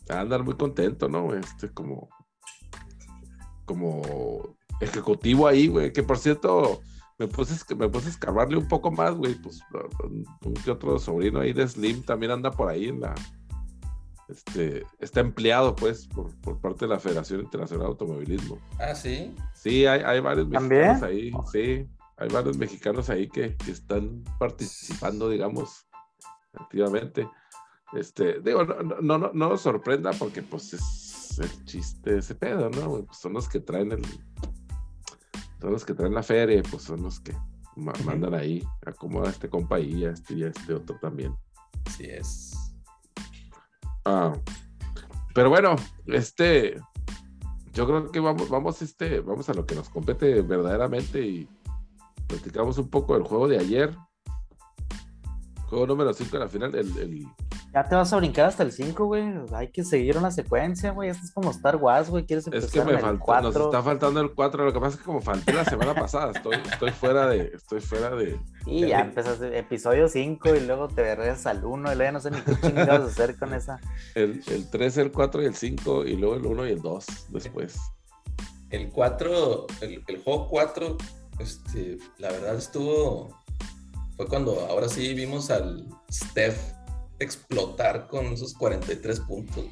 a 0.09 0.21
andar 0.21 0.43
muy 0.43 0.55
contento, 0.55 1.09
¿no? 1.09 1.35
Este 1.35 1.71
como 1.71 2.09
como 3.65 4.57
ejecutivo 4.81 5.47
ahí, 5.47 5.69
güey, 5.69 5.93
que 5.93 6.03
por 6.03 6.19
cierto 6.19 6.83
me 7.23 7.29
puse, 7.29 7.75
me 7.77 7.89
puse 7.89 8.07
a 8.07 8.11
escarbarle 8.11 8.57
un 8.57 8.67
poco 8.67 8.91
más, 8.91 9.15
güey, 9.15 9.35
pues 9.35 9.61
un 10.03 10.55
que 10.65 10.71
otro 10.71 10.99
sobrino 10.99 11.41
ahí 11.41 11.53
de 11.53 11.69
Slim 11.69 12.03
también 12.03 12.33
anda 12.33 12.51
por 12.51 12.69
ahí 12.69 12.89
en 12.89 13.01
la, 13.01 13.15
este, 14.29 14.85
está 14.99 15.21
empleado, 15.21 15.77
pues, 15.77 16.09
por, 16.09 16.35
por 16.41 16.61
parte 16.61 16.87
de 16.87 16.89
la 16.89 16.99
Federación 16.99 17.41
Internacional 17.41 17.87
de 17.87 17.91
Automovilismo. 17.91 18.59
Ah, 18.81 18.95
sí. 18.95 19.35
Sí, 19.55 19.87
hay, 19.87 20.01
hay 20.01 20.21
varios 20.21 20.49
mexicanos 20.49 21.03
ahí, 21.03 21.33
sí, 21.53 21.89
hay 22.17 22.29
varios 22.29 22.57
mexicanos 22.59 23.09
ahí 23.09 23.29
que, 23.29 23.57
que 23.57 23.71
están 23.71 24.25
participando, 24.39 25.29
digamos, 25.29 25.87
activamente. 26.55 27.29
Este, 27.93 28.41
digo, 28.41 28.65
no, 28.65 28.83
no, 28.83 29.19
no, 29.19 29.31
no 29.33 29.49
nos 29.51 29.61
sorprenda 29.61 30.11
porque, 30.13 30.43
pues, 30.43 30.75
es 30.75 31.39
el 31.39 31.65
chiste 31.67 32.15
de 32.15 32.19
ese 32.19 32.35
pedo, 32.35 32.69
¿no? 32.71 33.05
Pues 33.05 33.19
son 33.19 33.35
los 33.35 33.49
que 33.49 33.61
traen 33.61 33.93
el, 33.93 34.03
son 35.63 35.73
los 35.73 35.85
que 35.85 35.95
traen 35.95 36.13
la 36.13 36.25
feria, 36.25 36.61
pues 36.69 36.83
son 36.83 37.05
los 37.05 37.21
que 37.21 37.33
mandan 37.77 38.35
ahí, 38.35 38.67
acomoda 38.85 39.31
este 39.31 39.49
compa 39.49 39.79
y 39.79 40.05
este 40.05 40.35
y 40.35 40.43
este 40.43 40.75
otro 40.75 40.99
también. 41.01 41.37
Así 41.87 42.05
es. 42.05 42.75
Ah, 44.05 44.33
pero 45.33 45.51
bueno, 45.51 45.77
este, 46.07 46.81
yo 47.73 47.87
creo 47.87 48.11
que 48.11 48.19
vamos, 48.19 48.49
vamos, 48.49 48.83
este, 48.83 49.21
vamos 49.21 49.49
a 49.49 49.55
lo 49.55 49.65
que 49.65 49.77
nos 49.77 49.89
compete 49.89 50.43
verdaderamente 50.43 51.25
y 51.25 51.49
platicamos 52.27 52.77
un 52.79 52.91
poco 52.91 53.15
del 53.15 53.23
juego 53.23 53.47
de 53.47 53.59
ayer. 53.59 53.97
Juego 55.69 55.87
número 55.87 56.13
5 56.13 56.31
de 56.33 56.39
la 56.41 56.49
final, 56.49 56.75
el, 56.75 56.99
el, 56.99 57.29
ya 57.73 57.89
te 57.89 57.95
vas 57.95 58.13
a 58.13 58.17
brincar 58.19 58.47
hasta 58.47 58.63
el 58.65 58.71
5, 58.71 59.07
güey. 59.07 59.25
Hay 59.55 59.69
que 59.69 59.83
seguir 59.83 60.19
una 60.19 60.31
secuencia, 60.31 60.91
güey. 60.91 61.09
Esto 61.09 61.25
es 61.25 61.33
como 61.33 61.51
Star 61.51 61.77
Wars, 61.77 62.11
güey. 62.11 62.27
Quieres 62.27 62.47
empezar 62.47 62.67
Es 62.67 62.73
que 62.73 62.85
me 62.85 62.99
falta, 62.99 63.41
nos 63.41 63.57
está 63.57 63.83
faltando 63.83 64.21
el 64.21 64.33
4. 64.33 64.65
Lo 64.67 64.73
que 64.75 64.81
pasa 64.81 64.95
es 64.95 64.99
que 64.99 65.05
como 65.05 65.23
falté 65.23 65.55
la 65.55 65.65
semana 65.65 65.95
pasada, 65.95 66.33
estoy, 66.33 66.57
estoy 66.71 66.91
fuera 66.91 67.29
de, 67.29 67.51
estoy 67.55 67.81
fuera 67.81 68.11
de. 68.11 68.39
Y 68.67 68.89
ya 68.89 69.01
empezaste 69.01 69.59
episodio 69.59 70.07
5 70.07 70.55
y 70.55 70.61
luego 70.61 70.89
te 70.89 71.03
regresas 71.15 71.47
al 71.47 71.65
1 71.65 71.93
y 71.93 71.97
luego 71.97 72.03
ya 72.03 72.13
no 72.13 72.21
sé 72.21 72.31
ni 72.31 72.41
qué 72.43 72.61
chingados 72.61 73.11
hacer 73.13 73.39
con 73.39 73.55
esa. 73.55 73.81
El, 74.15 74.43
el 74.49 74.69
3, 74.69 74.99
el 74.99 75.13
4 75.13 75.43
y 75.43 75.47
el 75.47 75.55
5 75.55 76.05
y 76.05 76.17
luego 76.17 76.35
el 76.37 76.45
1 76.45 76.67
y 76.67 76.71
el 76.73 76.83
2 76.83 77.07
después. 77.31 77.79
El 78.69 78.91
4, 78.91 79.67
el, 79.81 80.05
el 80.07 80.23
juego 80.23 80.47
4, 80.49 80.99
este, 81.39 81.97
la 82.19 82.31
verdad 82.31 82.55
estuvo. 82.57 83.35
Fue 84.19 84.27
cuando 84.27 84.61
ahora 84.69 84.91
sí 84.91 85.15
vimos 85.15 85.51
al 85.51 85.87
Steph 86.11 86.82
explotar 87.23 88.09
con 88.09 88.27
esos 88.27 88.55
43 88.55 89.21
puntos. 89.21 89.65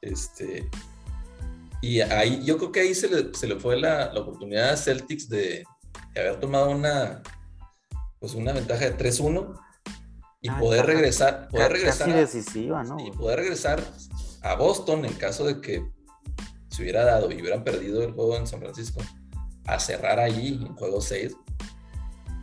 Este, 0.00 0.68
y 1.80 2.00
ahí, 2.00 2.44
yo 2.44 2.58
creo 2.58 2.72
que 2.72 2.80
ahí 2.80 2.94
se 2.94 3.08
le, 3.08 3.34
se 3.34 3.46
le 3.46 3.58
fue 3.58 3.76
la, 3.76 4.12
la, 4.12 4.20
oportunidad 4.20 4.70
a 4.70 4.76
Celtics 4.76 5.28
de, 5.28 5.64
haber 6.14 6.38
tomado 6.40 6.70
una, 6.70 7.22
pues 8.20 8.34
una 8.34 8.52
ventaja 8.52 8.84
de 8.84 8.96
3-1 8.96 9.58
y 10.40 10.48
ah, 10.48 10.58
poder 10.58 10.86
regresar, 10.86 11.48
poder 11.48 11.72
regresar 11.72 12.12
decisiva, 12.12 12.82
¿no? 12.82 12.98
y 12.98 13.10
poder 13.12 13.40
regresar 13.40 13.82
a 14.42 14.54
Boston 14.56 15.04
en 15.04 15.12
caso 15.14 15.44
de 15.44 15.60
que 15.60 15.88
se 16.68 16.82
hubiera 16.82 17.04
dado 17.04 17.30
y 17.30 17.40
hubieran 17.40 17.64
perdido 17.64 18.02
el 18.02 18.12
juego 18.12 18.36
en 18.36 18.46
San 18.46 18.60
Francisco, 18.60 19.00
a 19.66 19.78
cerrar 19.78 20.18
allí 20.18 20.48
en 20.48 20.74
juego 20.74 21.00
6. 21.00 21.36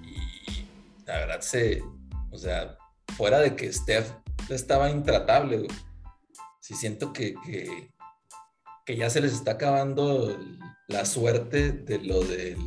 Y 0.04 0.66
la 1.06 1.20
verdad 1.20 1.42
se, 1.42 1.84
o 2.32 2.38
sea, 2.38 2.78
fuera 3.18 3.40
de 3.40 3.56
que 3.56 3.72
Steph 3.72 4.12
estaba 4.50 4.90
intratable, 4.90 5.58
güey. 5.58 5.70
Sí 6.62 6.76
siento 6.76 7.14
que, 7.14 7.36
que, 8.86 8.96
ya 8.96 9.10
se 9.10 9.22
les 9.22 9.34
está 9.34 9.52
acabando 9.52 10.38
la 10.88 11.06
suerte 11.06 11.72
de 11.72 12.00
lo 12.00 12.24
de 12.24 12.58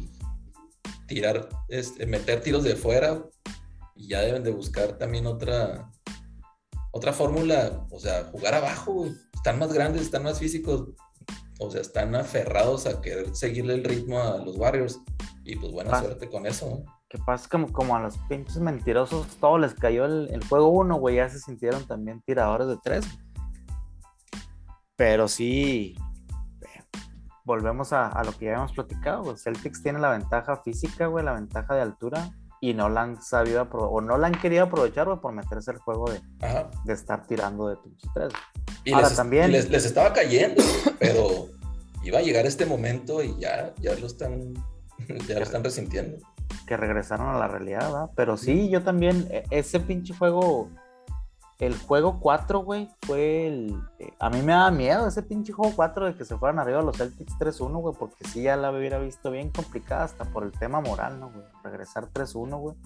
tirar, 1.06 1.48
este, 1.68 2.06
meter 2.06 2.40
tiros 2.40 2.64
de 2.64 2.76
fuera 2.76 3.24
y 3.96 4.08
ya 4.08 4.20
deben 4.20 4.44
de 4.44 4.52
buscar 4.52 4.98
también 4.98 5.26
otra 5.26 5.92
otra 6.92 7.12
fórmula, 7.12 7.86
o 7.90 7.98
sea, 7.98 8.24
jugar 8.24 8.54
abajo, 8.54 9.06
están 9.34 9.58
más 9.58 9.72
grandes, 9.72 10.02
están 10.02 10.22
más 10.22 10.38
físicos, 10.38 10.90
o 11.58 11.70
sea, 11.70 11.80
están 11.80 12.14
aferrados 12.14 12.86
a 12.86 13.00
querer 13.00 13.34
seguirle 13.34 13.74
el 13.74 13.84
ritmo 13.84 14.20
a 14.20 14.36
los 14.36 14.56
Warriors 14.56 15.00
y 15.44 15.56
pues 15.56 15.72
buena 15.72 15.98
suerte 15.98 16.28
con 16.28 16.46
eso. 16.46 16.84
Que 17.12 17.18
pasa 17.18 17.46
como, 17.46 17.70
como 17.70 17.94
a 17.94 18.00
los 18.00 18.16
pinches 18.26 18.56
mentirosos 18.58 19.26
todo 19.38 19.58
les 19.58 19.74
cayó 19.74 20.06
el, 20.06 20.42
juego 20.48 20.68
uno, 20.68 20.96
güey, 20.96 21.16
ya 21.16 21.28
se 21.28 21.40
sintieron 21.40 21.86
también 21.86 22.22
tiradores 22.22 22.68
de 22.68 22.78
tres. 22.82 23.04
Pero 24.96 25.28
sí, 25.28 25.94
volvemos 27.44 27.92
a, 27.92 28.18
lo 28.24 28.32
que 28.32 28.46
ya 28.46 28.54
hemos 28.54 28.72
platicado, 28.72 29.36
Celtics 29.36 29.82
tiene 29.82 29.98
la 29.98 30.08
ventaja 30.08 30.56
física, 30.62 31.06
güey, 31.06 31.22
la 31.22 31.34
ventaja 31.34 31.74
de 31.74 31.82
altura, 31.82 32.30
y 32.62 32.72
no 32.72 32.88
la 32.88 33.02
han 33.02 33.20
sabido 33.20 33.68
o 33.70 34.00
no 34.00 34.16
la 34.16 34.28
han 34.28 34.40
querido 34.40 34.64
aprovechar, 34.64 35.04
güey, 35.06 35.20
por 35.20 35.34
meterse 35.34 35.72
el 35.72 35.78
juego 35.80 36.10
de, 36.10 36.18
de 36.86 36.92
estar 36.94 37.26
tirando 37.26 37.68
de 37.68 37.76
pinches 37.76 38.10
tres. 38.14 38.32
Y 38.84 38.94
Ahora 38.94 39.10
también. 39.10 39.52
les, 39.52 39.68
les, 39.68 39.84
estaba 39.84 40.14
cayendo, 40.14 40.62
pero 40.98 41.48
iba 42.04 42.20
a 42.20 42.22
llegar 42.22 42.46
este 42.46 42.64
momento 42.64 43.22
y 43.22 43.38
ya, 43.38 43.74
ya 43.82 43.94
lo 43.96 44.06
están, 44.06 44.54
ya 45.28 45.34
lo 45.36 45.42
están 45.42 45.62
resintiendo 45.62 46.31
que 46.66 46.76
regresaron 46.76 47.28
a 47.28 47.38
la 47.38 47.48
realidad, 47.48 47.80
¿verdad? 47.80 48.10
Pero 48.14 48.36
sí, 48.36 48.68
yo 48.70 48.82
también, 48.82 49.26
e, 49.30 49.44
ese 49.50 49.80
pinche 49.80 50.14
juego, 50.14 50.68
el 51.58 51.78
juego 51.78 52.18
4, 52.20 52.60
güey, 52.60 52.88
fue 53.02 53.46
el... 53.46 53.82
Eh, 53.98 54.12
a 54.18 54.30
mí 54.30 54.42
me 54.42 54.52
daba 54.52 54.70
miedo 54.70 55.06
ese 55.06 55.22
pinche 55.22 55.52
juego 55.52 55.72
4 55.74 56.06
de 56.06 56.14
que 56.16 56.24
se 56.24 56.36
fueran 56.36 56.58
arriba 56.58 56.82
los 56.82 56.96
Celtics 56.96 57.38
3-1, 57.38 57.80
güey, 57.80 57.94
porque 57.98 58.24
sí 58.28 58.42
ya 58.42 58.56
la 58.56 58.70
hubiera 58.70 58.98
visto 58.98 59.30
bien 59.30 59.50
complicada 59.50 60.04
hasta 60.04 60.24
por 60.24 60.44
el 60.44 60.52
tema 60.52 60.80
moral, 60.80 61.20
¿no, 61.20 61.30
güey? 61.30 61.44
Regresar 61.62 62.10
3-1, 62.12 62.58
güey. 62.58 62.76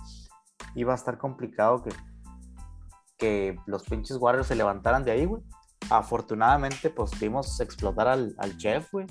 Iba 0.75 0.93
a 0.93 0.97
estar 0.97 1.19
complicado 1.19 1.83
que, 1.83 1.91
que 3.17 3.59
los 3.67 3.85
pinches 3.85 4.19
Warriors 4.19 4.49
se 4.49 4.57
levantaran 4.57 5.05
de 5.05 5.13
ahí, 5.13 5.25
güey. 5.25 5.43
afortunadamente, 5.91 6.91
pues 6.91 7.19
vimos 7.19 7.61
explotar 7.61 8.09
al, 8.09 8.35
al 8.39 8.57
chef, 8.57 8.91
güey. 8.93 9.07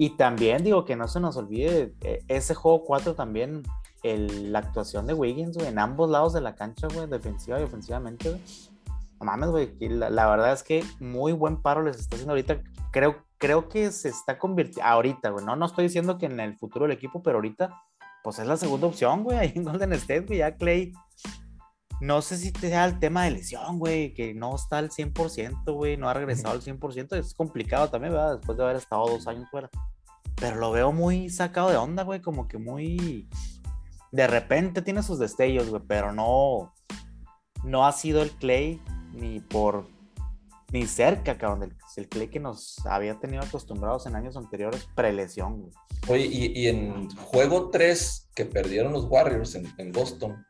Y 0.00 0.16
también 0.16 0.64
digo 0.64 0.86
que 0.86 0.96
no 0.96 1.08
se 1.08 1.20
nos 1.20 1.36
olvide, 1.36 1.92
eh, 2.00 2.24
ese 2.26 2.54
juego 2.54 2.84
4 2.84 3.14
también, 3.14 3.62
el, 4.02 4.50
la 4.50 4.60
actuación 4.60 5.06
de 5.06 5.12
Wiggins, 5.12 5.58
güey, 5.58 5.68
en 5.68 5.78
ambos 5.78 6.08
lados 6.08 6.32
de 6.32 6.40
la 6.40 6.54
cancha, 6.54 6.88
güey, 6.88 7.06
defensiva 7.06 7.60
y 7.60 7.64
ofensivamente, 7.64 8.30
güey. 8.30 8.40
No 9.20 9.26
mames, 9.26 9.50
güey, 9.50 9.76
la, 9.78 10.26
verdad 10.26 10.54
es 10.54 10.62
que 10.62 10.82
muy 11.00 11.32
buen 11.32 11.60
paro 11.60 11.82
les 11.82 11.98
está 11.98 12.16
haciendo 12.16 12.32
ahorita. 12.32 12.62
Creo, 12.90 13.26
creo 13.36 13.68
que 13.68 13.92
se 13.92 14.08
está 14.08 14.38
convirtiendo, 14.38 14.88
ahorita, 14.90 15.28
güey, 15.28 15.44
no, 15.44 15.54
no 15.54 15.66
estoy 15.66 15.84
diciendo 15.84 16.16
que 16.16 16.24
en 16.24 16.40
el 16.40 16.56
futuro 16.56 16.86
del 16.86 16.96
equipo, 16.96 17.22
pero 17.22 17.36
ahorita, 17.36 17.68
pues 18.24 18.38
es 18.38 18.46
la 18.46 18.56
segunda 18.56 18.86
opción, 18.86 19.22
güey, 19.22 19.36
ahí 19.36 19.52
en 19.54 19.64
Golden 19.64 19.92
State, 19.92 20.20
güey, 20.22 20.38
ya 20.38 20.56
Clay 20.56 20.94
no 22.00 22.22
sé 22.22 22.38
si 22.38 22.50
sea 22.50 22.86
el 22.86 22.98
tema 22.98 23.24
de 23.24 23.32
lesión, 23.32 23.78
güey, 23.78 24.14
que 24.14 24.32
no 24.32 24.56
está 24.56 24.78
al 24.78 24.90
100%, 24.90 25.72
güey, 25.74 25.98
no 25.98 26.08
ha 26.08 26.14
regresado 26.14 26.54
al 26.54 26.62
100%. 26.62 27.14
Es 27.16 27.34
complicado 27.34 27.90
también, 27.90 28.14
¿verdad? 28.14 28.36
Después 28.36 28.56
de 28.56 28.64
haber 28.64 28.76
estado 28.76 29.06
dos 29.06 29.26
años 29.26 29.48
fuera. 29.50 29.68
Pero 30.36 30.56
lo 30.56 30.72
veo 30.72 30.92
muy 30.92 31.28
sacado 31.28 31.68
de 31.68 31.76
onda, 31.76 32.02
güey, 32.02 32.20
como 32.20 32.48
que 32.48 32.56
muy... 32.56 33.28
De 34.12 34.26
repente 34.26 34.80
tiene 34.80 35.02
sus 35.02 35.18
destellos, 35.18 35.68
güey, 35.68 35.82
pero 35.86 36.12
no... 36.12 36.72
No 37.64 37.86
ha 37.86 37.92
sido 37.92 38.22
el 38.22 38.30
Clay 38.30 38.80
ni 39.12 39.40
por... 39.40 39.86
Ni 40.72 40.86
cerca, 40.86 41.36
cabrón, 41.36 41.60
del 41.60 41.76
el 41.96 42.08
Clay 42.08 42.28
que 42.28 42.40
nos 42.40 42.78
había 42.86 43.18
tenido 43.18 43.42
acostumbrados 43.42 44.06
en 44.06 44.14
años 44.14 44.36
anteriores, 44.36 44.88
prelesión, 44.94 45.62
güey. 45.62 45.72
Oye, 46.08 46.26
y, 46.26 46.68
en 46.68 47.10
juego 47.16 47.68
3 47.68 48.30
que 48.34 48.46
perdieron 48.46 48.92
los 48.92 49.04
Warriors 49.04 49.54
en, 49.56 49.70
en 49.76 49.92
Boston, 49.92 50.46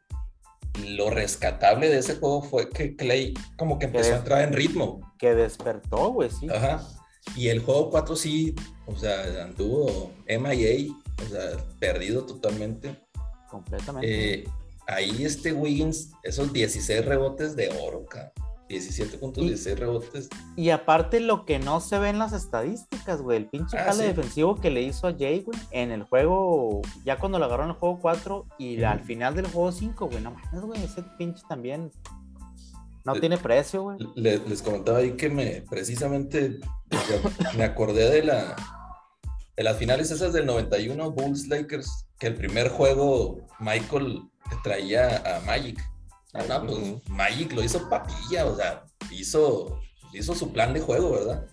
lo 0.86 1.10
rescatable 1.10 1.88
de 1.88 1.98
ese 1.98 2.16
juego 2.16 2.42
fue 2.42 2.68
que 2.68 2.96
Clay 2.96 3.34
como 3.56 3.78
que 3.78 3.86
empezó 3.86 4.14
a 4.14 4.18
entrar 4.18 4.42
en 4.42 4.52
ritmo. 4.52 5.00
Que 5.18 5.34
despertó, 5.34 6.12
güey, 6.12 6.30
sí. 6.30 6.48
Ajá. 6.48 6.86
Y 7.36 7.48
el 7.48 7.60
juego 7.60 7.90
4 7.90 8.16
sí, 8.16 8.54
o 8.86 8.96
sea, 8.96 9.44
anduvo 9.44 10.12
MIA, 10.26 10.92
o 11.24 11.28
sea, 11.28 11.56
perdido 11.78 12.24
totalmente. 12.24 12.96
Completamente. 13.48 14.34
Eh, 14.34 14.48
ahí 14.86 15.24
este 15.24 15.52
Wiggins, 15.52 16.12
esos 16.22 16.52
16 16.52 17.04
rebotes 17.04 17.56
de 17.56 17.68
oro, 17.68 18.04
cabrón. 18.06 18.32
17 18.70 19.18
puntos, 19.18 19.44
16 19.44 19.78
rebotes. 19.78 20.28
Y 20.56 20.70
aparte 20.70 21.20
lo 21.20 21.44
que 21.44 21.58
no 21.58 21.80
se 21.80 21.98
ve 21.98 22.08
en 22.08 22.18
las 22.18 22.32
estadísticas, 22.32 23.20
güey, 23.20 23.38
el 23.38 23.46
pinche 23.46 23.76
ah, 23.76 23.94
defensivo 23.94 24.56
que 24.56 24.70
le 24.70 24.82
hizo 24.82 25.08
a 25.08 25.12
Jay, 25.12 25.42
güey, 25.42 25.58
en 25.72 25.90
el 25.90 26.04
juego, 26.04 26.80
ya 27.04 27.18
cuando 27.18 27.38
lo 27.38 27.46
agarró 27.46 27.64
en 27.64 27.70
el 27.70 27.76
juego 27.76 27.98
4 28.00 28.46
y 28.58 28.82
al 28.82 29.00
final 29.00 29.34
del 29.34 29.48
juego 29.48 29.72
5, 29.72 30.06
güey, 30.06 30.22
no 30.22 30.30
mames, 30.30 30.62
güey, 30.62 30.84
ese 30.84 31.02
pinche 31.18 31.42
también 31.48 31.90
no 33.04 33.14
tiene 33.14 33.38
precio, 33.38 33.82
güey. 33.82 33.98
Les, 34.14 34.62
comentaba 34.62 34.98
ahí 34.98 35.12
que 35.16 35.28
me, 35.28 35.62
precisamente, 35.68 36.60
me 37.56 37.64
acordé 37.64 38.08
de 38.08 38.22
la, 38.22 38.54
de 39.56 39.64
las 39.64 39.76
finales 39.78 40.12
esas 40.12 40.32
del 40.32 40.46
91 40.46 41.10
Bulls 41.10 41.48
Lakers, 41.48 42.06
que 42.18 42.28
el 42.28 42.34
primer 42.34 42.68
juego 42.68 43.48
Michael 43.58 44.22
traía 44.62 45.16
a 45.36 45.40
Magic 45.40 45.80
No, 46.32 46.66
pues 46.66 47.08
Magic 47.08 47.52
lo 47.52 47.62
hizo 47.62 47.88
papilla, 47.88 48.46
o 48.46 48.56
sea, 48.56 48.84
hizo, 49.10 49.80
hizo 50.12 50.34
su 50.34 50.52
plan 50.52 50.72
de 50.72 50.80
juego, 50.80 51.12
¿verdad? 51.12 51.46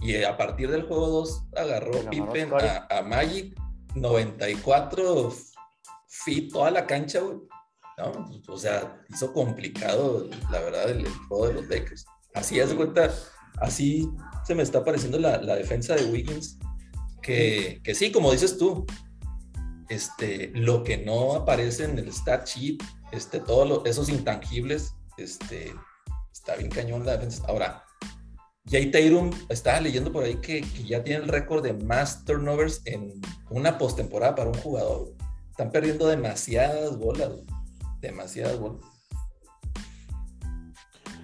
Y 0.00 0.22
a 0.22 0.36
partir 0.36 0.70
del 0.70 0.84
juego 0.84 1.08
2 1.08 1.44
agarró 1.56 1.92
Pippen 2.08 2.50
a, 2.88 3.02
Magic 3.02 3.54
94 3.94 5.34
feet 6.08 6.50
toda 6.50 6.70
la 6.70 6.86
cancha, 6.86 7.20
güey. 7.20 7.38
¿No? 7.98 8.26
O 8.48 8.56
sea, 8.56 8.98
hizo 9.10 9.30
complicado, 9.34 10.30
la 10.50 10.60
verdad, 10.60 10.90
el, 10.90 11.06
juego 11.28 11.48
de 11.48 11.54
los 11.54 11.68
Lakers. 11.68 12.06
Así 12.34 12.58
es 12.58 12.72
cuenta, 12.72 13.12
así 13.58 14.08
se 14.46 14.54
me 14.54 14.62
está 14.62 14.78
apareciendo 14.78 15.18
la, 15.18 15.36
la 15.42 15.56
defensa 15.56 15.94
de 15.94 16.06
Wiggins, 16.06 16.58
que, 17.20 17.82
que, 17.84 17.94
sí, 17.94 18.10
como 18.10 18.32
dices 18.32 18.56
tú, 18.56 18.86
este, 19.90 20.50
lo 20.54 20.82
que 20.82 20.96
no 20.98 21.34
aparece 21.34 21.84
en 21.84 21.98
el 21.98 22.10
stat 22.10 22.46
sheet 22.46 22.82
este, 23.12 23.40
todos 23.40 23.82
esos 23.86 24.08
intangibles, 24.08 24.94
este, 25.16 25.74
está 26.32 26.56
bien 26.56 26.70
cañón 26.70 27.04
la 27.04 27.12
defensa. 27.12 27.44
Ahora, 27.48 27.84
Jay 28.68 28.90
Tatum, 28.90 29.30
estaba 29.48 29.80
leyendo 29.80 30.12
por 30.12 30.24
ahí 30.24 30.36
que, 30.36 30.62
ya 30.86 31.02
tiene 31.02 31.24
el 31.24 31.28
récord 31.28 31.62
de 31.62 31.72
más 31.72 32.24
turnovers 32.24 32.82
en 32.84 33.20
una 33.50 33.78
postemporada 33.78 34.34
para 34.34 34.50
un 34.50 34.58
jugador. 34.58 35.12
Están 35.50 35.70
perdiendo 35.70 36.06
demasiadas 36.06 36.98
bolas, 36.98 37.30
demasiadas 38.00 38.58
bolas. 38.58 38.82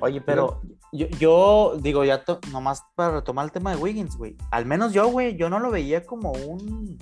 Oye, 0.01 0.21
pero 0.21 0.61
yo, 0.93 1.07
yo 1.19 1.79
digo, 1.81 2.05
ya 2.05 2.23
nomás 2.53 2.83
para 2.95 3.17
retomar 3.17 3.47
el 3.47 3.53
tema 3.53 3.71
de 3.71 3.81
Wiggins, 3.81 4.17
güey. 4.17 4.37
Al 4.51 4.67
menos 4.67 4.93
yo, 4.93 5.09
güey, 5.09 5.37
yo 5.37 5.49
no 5.49 5.59
lo 5.59 5.71
veía 5.71 6.05
como 6.05 6.33
un, 6.33 6.99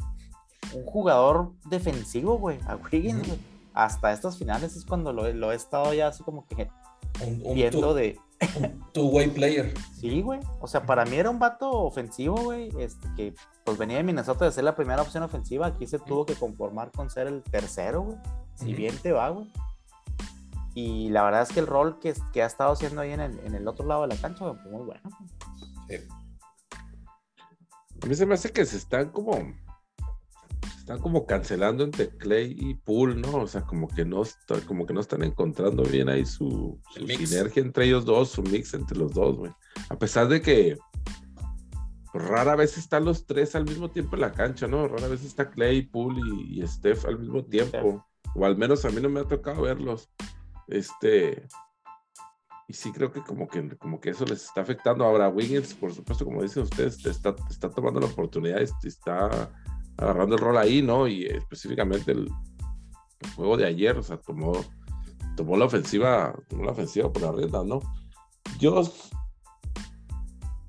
un 0.73 0.85
jugador 0.85 1.53
defensivo, 1.65 2.39
güey, 2.39 2.61
a 2.67 2.77
Wiggins, 2.77 3.27
güey 3.27 3.54
hasta 3.75 4.13
estas 4.13 4.39
finales 4.39 4.77
es 4.77 4.87
cuando 4.87 5.13
lo, 5.13 5.53
he 5.53 5.55
estado 5.55 5.93
ya 5.93 6.09
así 6.09 6.23
como 6.23 6.47
que 6.47 6.71
viendo 7.55 7.93
de... 7.93 8.19
two-way 8.93 9.31
player. 9.31 9.75
Sí, 10.01 10.23
güey. 10.23 10.41
O 10.61 10.67
sea, 10.67 10.87
para 10.87 11.05
mí 11.05 11.17
era 11.17 11.31
un 11.31 11.39
vato 11.39 11.71
ofensivo, 11.71 12.37
güey. 12.37 12.71
Este, 12.79 13.09
que 13.17 13.35
pues 13.65 13.77
venía 13.77 13.97
de 13.97 14.05
Minnesota 14.05 14.45
de 14.45 14.53
ser 14.53 14.65
la 14.65 14.77
primera 14.77 15.03
opción 15.03 15.23
ofensiva. 15.23 15.67
Aquí 15.67 15.87
se 15.87 15.99
tuvo 15.99 16.25
que 16.25 16.35
conformar 16.35 16.93
con 16.93 17.11
ser 17.11 17.27
el 17.27 17.43
tercero, 17.43 18.03
güey. 18.03 18.19
Si 18.55 18.73
bien 18.75 18.97
te 18.99 19.13
va, 19.13 19.31
güey. 19.31 19.51
Y 20.75 21.09
la 21.11 21.23
verdad 21.23 21.43
es 21.43 21.51
que 21.51 21.61
el 21.61 21.67
rol 21.67 21.99
que, 22.01 22.15
que 22.33 22.43
ha 22.43 22.47
estado 22.47 22.73
haciendo 22.73 23.01
ahí 23.01 23.13
en 23.13 23.21
el, 23.21 23.39
en 23.41 23.55
el 23.55 23.67
otro 23.67 23.87
lado 23.87 24.03
de 24.03 24.09
la 24.09 24.17
cancha, 24.17 24.47
güey, 24.47 24.61
muy 24.71 24.85
bueno. 24.85 25.03
Sí. 25.89 25.97
A 28.03 28.07
mí 28.07 28.15
se 28.15 28.27
me 28.27 28.35
hace 28.35 28.53
que 28.53 28.67
se 28.67 28.77
están 28.77 29.11
como 29.11 29.39
están 30.85 31.01
como 31.01 31.25
cancelando 31.25 31.83
entre 31.83 32.11
Clay 32.11 32.55
y 32.59 32.75
Pool, 32.75 33.19
¿no? 33.19 33.39
O 33.39 33.47
sea, 33.47 33.63
como 33.63 33.89
que 33.89 34.05
no, 34.05 34.23
como 34.67 34.85
que 34.85 34.93
no 34.93 35.01
están 35.01 35.25
encontrando 35.25 35.83
bien 35.83 36.11
ahí 36.11 36.27
su, 36.27 36.79
sinergia 36.95 37.63
entre 37.63 37.87
ellos 37.87 38.05
dos, 38.05 38.29
su 38.29 38.43
mix 38.43 38.75
entre 38.75 38.99
los 38.99 39.15
dos, 39.15 39.35
güey. 39.35 39.53
A 39.89 39.99
pesar 39.99 40.29
de 40.29 40.43
que 40.43 40.77
rara 42.13 42.55
vez 42.55 42.77
están 42.77 43.07
los 43.07 43.25
tres 43.25 43.55
al 43.55 43.65
mismo 43.65 43.91
tiempo 43.91 44.17
en 44.17 44.21
la 44.21 44.33
cancha, 44.33 44.69
¿no? 44.69 44.87
Rara 44.87 45.09
vez 45.09 45.25
está 45.25 45.51
Clay, 45.51 45.87
Pool 45.87 46.19
y, 46.19 46.61
y 46.61 46.67
Steph 46.67 47.07
al 47.07 47.19
mismo 47.19 47.43
tiempo. 47.47 48.05
O 48.35 48.45
al 48.45 48.59
menos 48.59 48.85
a 48.85 48.91
mí 48.91 49.01
no 49.01 49.09
me 49.09 49.21
ha 49.21 49.25
tocado 49.25 49.63
verlos. 49.63 50.11
Este. 50.69 51.49
Y 52.69 52.75
sí 52.75 52.93
creo 52.93 53.11
que 53.11 53.23
como 53.23 53.49
que, 53.49 53.75
como 53.79 54.01
que 54.03 54.11
eso 54.11 54.27
les 54.27 54.45
está 54.45 54.61
afectando. 54.61 55.03
Ahora, 55.07 55.31
Wiggins, 55.31 55.73
por 55.73 55.95
supuesto, 55.95 56.27
como 56.27 56.43
dicen 56.43 56.65
ustedes, 56.65 57.07
está, 57.07 57.35
está 57.49 57.71
tomando 57.71 58.01
la 58.01 58.07
oportunidad, 58.07 58.61
está 58.61 59.51
agarrando 59.97 60.37
el 60.37 60.41
rol 60.41 60.57
ahí, 60.57 60.83
¿no? 60.83 61.07
Y 61.07 61.25
específicamente 61.27 62.13
el, 62.13 62.29
juego 63.37 63.57
de 63.57 63.65
ayer, 63.65 63.97
o 63.97 64.03
sea, 64.03 64.19
tomó, 64.19 64.53
tomó 65.35 65.57
la 65.57 65.65
ofensiva, 65.65 66.35
tomó 66.49 66.65
la 66.65 66.73
ofensiva 66.73 67.11
por 67.11 67.23
la 67.23 67.33
rienda, 67.33 67.65
¿no? 67.65 67.81
Yo 68.59 68.83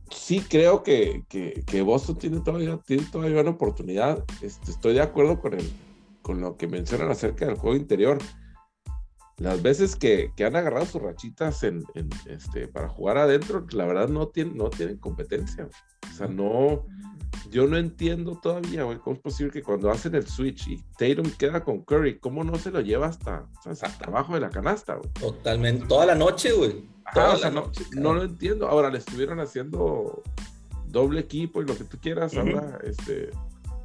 sí 0.10 0.42
creo 0.50 0.82
que, 0.82 1.24
que, 1.30 1.82
Boston 1.82 2.18
tiene 2.18 2.40
todavía, 2.40 2.80
tiene 2.86 3.04
todavía 3.12 3.42
una 3.42 3.52
oportunidad. 3.52 4.24
Este, 4.42 4.72
estoy 4.72 4.94
de 4.94 5.02
acuerdo 5.02 5.40
con, 5.40 5.54
el, 5.54 5.70
con 6.22 6.42
lo 6.42 6.58
que 6.58 6.68
mencionan 6.68 7.12
acerca 7.12 7.46
del 7.46 7.58
juego 7.58 7.76
interior. 7.76 8.18
Las 9.38 9.62
veces 9.62 9.96
que, 9.98 10.32
que 10.36 10.46
han 10.46 10.56
agarrado 10.56 10.86
sus 10.86 11.02
rachitas 11.02 11.62
en, 11.64 11.84
en, 11.94 12.10
este, 12.28 12.70
para 12.70 12.88
jugar 12.88 13.18
adentro, 13.18 13.66
la 13.72 13.86
verdad 13.86 14.08
no 14.08 14.30
tienen, 14.30 14.56
no 14.56 14.70
tienen 14.70 14.98
competencia. 14.98 15.68
O 16.10 16.16
sea, 16.16 16.28
no, 16.28 16.86
yo 17.50 17.68
no 17.68 17.78
entiendo 17.78 18.40
todavía, 18.42 18.84
güey, 18.84 18.98
cómo 19.00 19.16
es 19.16 19.22
posible 19.22 19.52
que 19.52 19.64
cuando 19.64 19.90
hacen 19.92 20.16
el 20.16 20.28
switch 20.28 20.68
y 20.68 20.84
Tatum 20.98 21.32
queda 21.38 21.64
con 21.64 21.82
Curry, 21.84 22.20
¿cómo 22.20 22.44
no 22.44 22.56
se 22.56 22.72
lo 22.72 22.82
lleva 22.82 23.08
hasta, 23.08 23.48
hasta 23.66 24.06
abajo 24.06 24.34
de 24.34 24.42
la 24.42 24.50
canasta, 24.50 24.96
güey? 24.96 25.10
Totalmente, 25.14 25.86
toda 25.88 26.06
la 26.06 26.16
noche, 26.16 26.52
güey. 26.54 26.86
Toda 27.14 27.38
la 27.38 27.50
no, 27.50 27.62
noche. 27.62 27.84
No 27.94 28.14
lo 28.14 28.24
entiendo. 28.24 28.68
Ahora 28.68 28.90
le 28.90 28.98
estuvieron 28.98 29.40
haciendo 29.40 30.24
doble 30.88 31.22
equipo 31.22 31.62
y 31.62 31.66
lo 31.66 31.78
que 31.78 31.84
tú 31.84 31.98
quieras, 32.00 32.36
ahora, 32.36 32.80
este, 32.84 33.30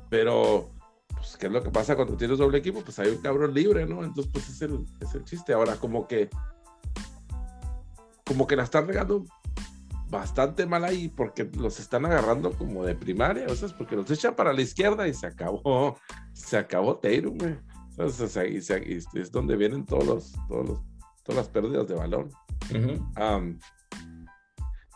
pero, 0.08 0.70
pues, 1.14 1.36
¿qué 1.36 1.46
es 1.46 1.52
lo 1.52 1.62
que 1.62 1.70
pasa 1.70 1.96
cuando 1.96 2.16
tienes 2.16 2.38
doble 2.38 2.58
equipo? 2.58 2.82
Pues 2.82 2.98
hay 2.98 3.10
un 3.10 3.18
cabrón 3.18 3.54
libre, 3.54 3.86
¿no? 3.86 4.02
Entonces, 4.04 4.32
pues 4.32 4.48
es 4.48 4.62
el, 4.62 4.86
es 5.00 5.14
el 5.14 5.24
chiste. 5.24 5.52
Ahora, 5.52 5.76
como 5.76 6.08
que, 6.08 6.30
como 8.24 8.46
que 8.46 8.56
la 8.56 8.62
están 8.62 8.86
regando 8.86 9.24
bastante 10.10 10.66
mal 10.66 10.84
ahí 10.84 11.08
porque 11.08 11.44
los 11.56 11.78
están 11.78 12.04
agarrando 12.04 12.52
como 12.52 12.84
de 12.84 12.94
primaria, 12.94 13.46
o 13.46 13.54
sea, 13.54 13.68
es 13.68 13.72
porque 13.72 13.96
los 13.96 14.10
echan 14.10 14.34
para 14.34 14.52
la 14.52 14.60
izquierda 14.60 15.06
y 15.06 15.14
se 15.14 15.26
acabó, 15.26 15.96
se 16.32 16.58
acabó 16.58 16.98
Tatum, 16.98 17.38
güey. 17.38 17.56
O 17.98 18.08
sea, 18.08 18.46
y, 18.46 18.56
es 18.56 19.32
donde 19.32 19.56
vienen 19.56 19.84
todos 19.84 20.06
los, 20.06 20.32
todos 20.48 20.68
los, 20.68 20.80
todas 21.22 21.36
las 21.36 21.48
pérdidas 21.48 21.86
de 21.86 21.94
balón. 21.94 22.30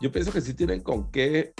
yo 0.01 0.11
pienso 0.11 0.31
que 0.31 0.41
sí 0.41 0.53
tienen 0.53 0.81
con 0.81 1.11
qué 1.11 1.53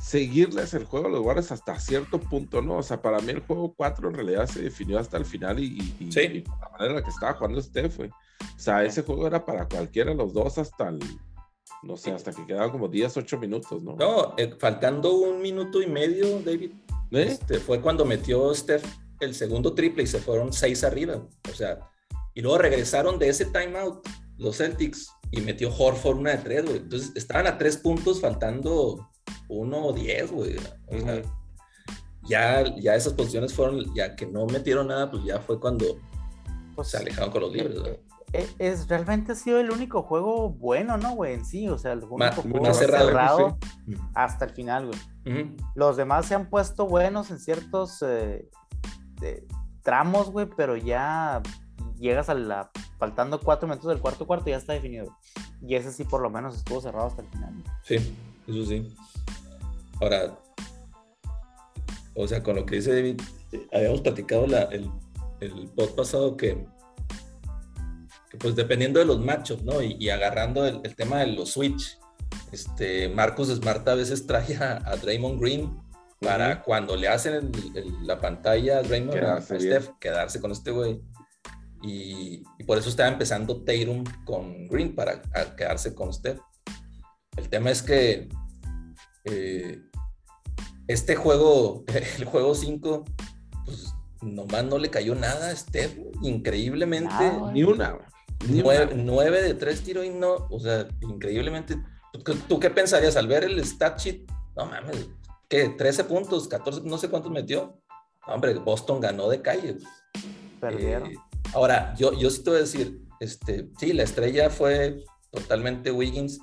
seguirles 0.00 0.74
el 0.74 0.84
juego 0.84 1.06
a 1.06 1.10
los 1.10 1.20
Warriors 1.20 1.52
hasta 1.52 1.78
cierto 1.78 2.20
punto, 2.20 2.62
¿no? 2.62 2.78
O 2.78 2.82
sea, 2.82 3.02
para 3.02 3.20
mí 3.20 3.30
el 3.30 3.40
juego 3.40 3.74
4 3.74 4.08
en 4.08 4.14
realidad 4.14 4.46
se 4.46 4.62
definió 4.62 4.98
hasta 4.98 5.16
el 5.18 5.24
final 5.24 5.58
y, 5.58 5.94
y, 5.98 6.10
la 6.10 6.68
manera 6.70 6.90
en 6.90 6.94
la 6.96 7.02
que 7.02 7.10
estaba 7.10 7.34
jugando 7.34 7.60
Steph, 7.60 7.96
güey. 7.96 8.10
O 8.10 8.58
sea, 8.58 8.84
ese 8.84 9.02
juego 9.02 9.26
era 9.26 9.44
para 9.44 9.68
cualquiera 9.68 10.10
de 10.10 10.16
los 10.16 10.32
dos 10.32 10.58
hasta 10.58 10.88
el, 10.88 11.00
no 11.84 11.96
sé, 11.96 12.10
hasta 12.10 12.32
que 12.32 12.46
quedaban 12.46 12.70
como 12.70 12.88
10, 12.88 13.16
8 13.16 13.38
minutos, 13.38 13.82
¿no? 13.82 13.96
No, 13.96 14.34
eh, 14.36 14.54
faltando 14.58 15.14
un 15.14 15.40
minuto 15.40 15.82
y 15.82 15.86
medio, 15.86 16.40
David, 16.40 16.72
¿Eh? 17.10 17.26
este, 17.28 17.58
fue 17.58 17.80
cuando 17.80 18.04
metió 18.04 18.54
Steph 18.54 18.84
el 19.20 19.34
segundo 19.34 19.74
triple 19.74 20.02
y 20.02 20.06
se 20.06 20.18
fueron 20.18 20.52
seis 20.52 20.84
arriba. 20.84 21.22
O 21.50 21.54
sea, 21.54 21.78
y 22.34 22.40
luego 22.40 22.58
regresaron 22.58 23.18
de 23.18 23.28
ese 23.28 23.46
timeout 23.46 24.06
los 24.38 24.56
Celtics 24.58 25.08
y 25.30 25.40
metió 25.40 25.72
Horford 25.74 26.18
una 26.18 26.32
de 26.32 26.38
tres, 26.38 26.64
güey. 26.64 26.76
Entonces 26.78 27.12
estaban 27.14 27.46
a 27.46 27.58
tres 27.58 27.76
puntos 27.76 28.20
faltando 28.20 29.08
uno 29.48 29.86
o 29.86 29.92
diez, 29.92 30.30
güey. 30.30 30.56
O 30.88 30.98
sea, 30.98 31.22
ya, 32.24 32.76
ya 32.76 32.94
esas 32.94 33.12
posiciones 33.12 33.52
fueron, 33.52 33.94
ya 33.94 34.16
que 34.16 34.26
no 34.26 34.46
metieron 34.46 34.88
nada, 34.88 35.10
pues 35.10 35.24
ya 35.24 35.40
fue 35.40 35.60
cuando 35.60 35.98
Pues, 36.74 36.88
se 36.88 36.96
alejaron 36.96 37.30
con 37.30 37.42
los 37.42 37.52
libres, 37.52 37.78
güey. 37.78 37.98
Eh, 38.34 38.48
es, 38.58 38.88
realmente 38.88 39.32
ha 39.32 39.34
sido 39.34 39.58
el 39.60 39.70
único 39.70 40.02
juego 40.02 40.50
bueno, 40.50 40.96
¿no, 40.96 41.14
güey? 41.14 41.34
En 41.34 41.44
sí, 41.44 41.68
o 41.68 41.78
sea, 41.78 41.92
el 41.92 42.04
único 42.04 42.42
juego 42.42 42.60
más 42.66 42.78
cerrado, 42.78 43.06
cerrado 43.06 43.58
hasta 44.14 44.44
el 44.46 44.50
final, 44.52 44.86
güey. 44.86 45.56
Los 45.74 45.96
demás 45.96 46.26
se 46.26 46.34
han 46.34 46.50
puesto 46.50 46.86
buenos 46.86 47.30
en 47.30 47.38
ciertos 47.38 48.02
eh, 48.02 48.48
eh, 49.22 49.46
tramos, 49.82 50.30
güey, 50.30 50.46
pero 50.56 50.76
ya 50.76 51.42
llegas 51.98 52.28
a 52.28 52.34
la. 52.34 52.70
Faltando 52.98 53.40
cuatro 53.40 53.66
minutos 53.68 53.88
del 53.88 54.00
cuarto 54.00 54.26
cuarto, 54.26 54.50
ya 54.50 54.56
está 54.56 54.72
definido. 54.72 55.16
Y 55.66 55.74
ese 55.74 55.92
sí, 55.92 56.04
por 56.04 56.20
lo 56.20 56.30
menos, 56.30 56.56
estuvo 56.56 56.80
cerrado 56.80 57.06
hasta 57.06 57.22
el 57.22 57.28
final. 57.28 57.54
Sí, 57.82 57.96
eso 58.46 58.64
sí. 58.66 58.94
Ahora, 60.00 60.38
o 62.14 62.26
sea, 62.26 62.42
con 62.42 62.56
lo 62.56 62.66
que 62.66 62.76
dice 62.76 62.94
David, 62.94 63.20
eh, 63.52 63.66
habíamos 63.72 64.00
platicado 64.00 64.46
la- 64.46 64.64
el, 64.64 64.90
el 65.40 65.68
pod 65.74 65.94
pasado 65.94 66.36
que, 66.36 66.66
pues 68.44 68.54
dependiendo 68.56 68.98
de 69.00 69.06
los 69.06 69.18
matchups, 69.20 69.62
¿no? 69.64 69.82
Y, 69.82 69.96
y 69.98 70.10
agarrando 70.10 70.66
el, 70.66 70.82
el 70.84 70.94
tema 70.94 71.20
de 71.20 71.28
los 71.28 71.52
switch, 71.52 71.98
este, 72.52 73.08
Marcus 73.08 73.48
Smart 73.48 73.88
a 73.88 73.94
veces 73.94 74.26
trae 74.26 74.54
a, 74.56 74.82
a 74.86 74.96
Draymond 74.96 75.40
Green 75.40 75.74
para 76.20 76.62
cuando 76.62 76.94
le 76.94 77.08
hacen 77.08 77.32
el- 77.34 77.76
el- 77.76 78.06
la 78.06 78.20
pantalla 78.20 78.78
a 78.78 78.82
Draymond, 78.82 79.16
a, 79.16 79.20
Quedarse 79.20 79.54
a 79.54 79.56
bien. 79.58 79.70
Steph, 79.72 79.88
quedarse 79.98 80.40
con 80.42 80.52
este 80.52 80.70
güey. 80.72 81.00
Y, 81.82 82.42
y 82.58 82.64
por 82.66 82.76
eso 82.76 82.90
estaba 82.90 83.08
empezando 83.08 83.62
Tatum 83.64 84.04
con 84.26 84.66
Green 84.68 84.94
para 84.94 85.22
quedarse 85.56 85.94
con 85.94 86.12
Steph. 86.12 86.38
El 87.38 87.48
tema 87.48 87.70
es 87.70 87.82
que 87.82 88.28
eh, 89.24 89.80
este 90.86 91.16
juego, 91.16 91.84
el 92.18 92.26
juego 92.26 92.54
5, 92.54 93.04
pues 93.64 93.94
nomás 94.20 94.64
no 94.64 94.76
le 94.76 94.90
cayó 94.90 95.14
nada 95.14 95.48
a 95.48 95.56
Steph. 95.56 95.96
Increíblemente, 96.22 97.08
Nada. 97.14 97.52
Ni 97.52 97.62
una, 97.64 97.98
güey. 98.40 98.52
Ni 98.52 98.62
nueve, 98.62 98.94
una. 98.94 99.02
nueve 99.02 99.42
de 99.42 99.54
tres 99.54 99.82
tiro 99.82 100.04
y 100.04 100.10
no, 100.10 100.46
o 100.50 100.60
sea, 100.60 100.86
increíblemente. 101.00 101.76
¿Tú, 102.24 102.34
tú 102.48 102.60
qué 102.60 102.70
pensarías 102.70 103.16
al 103.16 103.26
ver 103.26 103.44
el 103.44 103.64
stat 103.64 103.98
sheet? 103.98 104.30
No 104.56 104.66
mames, 104.66 105.08
¿qué? 105.48 105.70
13 105.70 106.04
puntos, 106.04 106.46
14, 106.48 106.82
no 106.84 106.98
sé 106.98 107.08
cuántos 107.08 107.32
metió. 107.32 107.80
No, 108.26 108.34
hombre, 108.34 108.54
Boston 108.54 109.00
ganó 109.00 109.28
de 109.28 109.42
calle. 109.42 109.78
Perdieron. 110.60 111.10
Eh, 111.10 111.16
ahora, 111.52 111.94
yo, 111.96 112.12
yo 112.18 112.30
sí 112.30 112.42
te 112.42 112.50
voy 112.50 112.58
a 112.58 112.62
decir, 112.62 113.00
este, 113.20 113.68
sí, 113.78 113.92
la 113.92 114.04
estrella 114.04 114.50
fue 114.50 115.04
totalmente 115.30 115.90
Wiggins. 115.90 116.38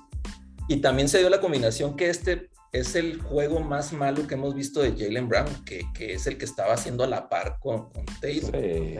Y 0.68 0.76
también 0.76 1.08
se 1.08 1.18
dio 1.18 1.30
la 1.30 1.40
combinación 1.40 1.96
que 1.96 2.08
este 2.08 2.50
es 2.72 2.94
el 2.94 3.20
juego 3.20 3.60
más 3.60 3.92
malo 3.92 4.26
que 4.26 4.34
hemos 4.34 4.54
visto 4.54 4.80
de 4.80 4.92
Jalen 4.92 5.28
Brown, 5.28 5.64
que, 5.64 5.82
que 5.94 6.14
es 6.14 6.26
el 6.26 6.38
que 6.38 6.44
estaba 6.44 6.74
haciendo 6.74 7.04
a 7.04 7.06
la 7.06 7.28
par 7.28 7.58
con, 7.60 7.90
con 7.90 8.04
Tatum. 8.06 8.50
Sí. 8.52 8.98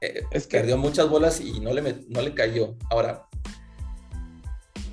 Eh, 0.00 0.22
Es 0.30 0.46
que- 0.46 0.58
perdió 0.58 0.76
muchas 0.76 1.08
bolas 1.08 1.40
y 1.40 1.60
no 1.60 1.72
le, 1.72 1.82
met- 1.82 2.06
no 2.08 2.22
le 2.22 2.34
cayó. 2.34 2.76
Ahora, 2.90 3.26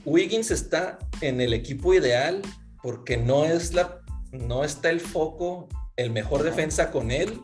Wiggins 0.05 0.51
está 0.51 0.99
en 1.21 1.41
el 1.41 1.53
equipo 1.53 1.93
ideal 1.93 2.41
porque 2.81 3.17
no 3.17 3.45
es 3.45 3.73
la 3.73 4.01
no 4.31 4.63
está 4.65 4.89
el 4.89 4.99
foco, 4.99 5.69
el 5.95 6.11
mejor 6.11 6.43
defensa 6.43 6.91
con 6.91 7.09
él 7.09 7.41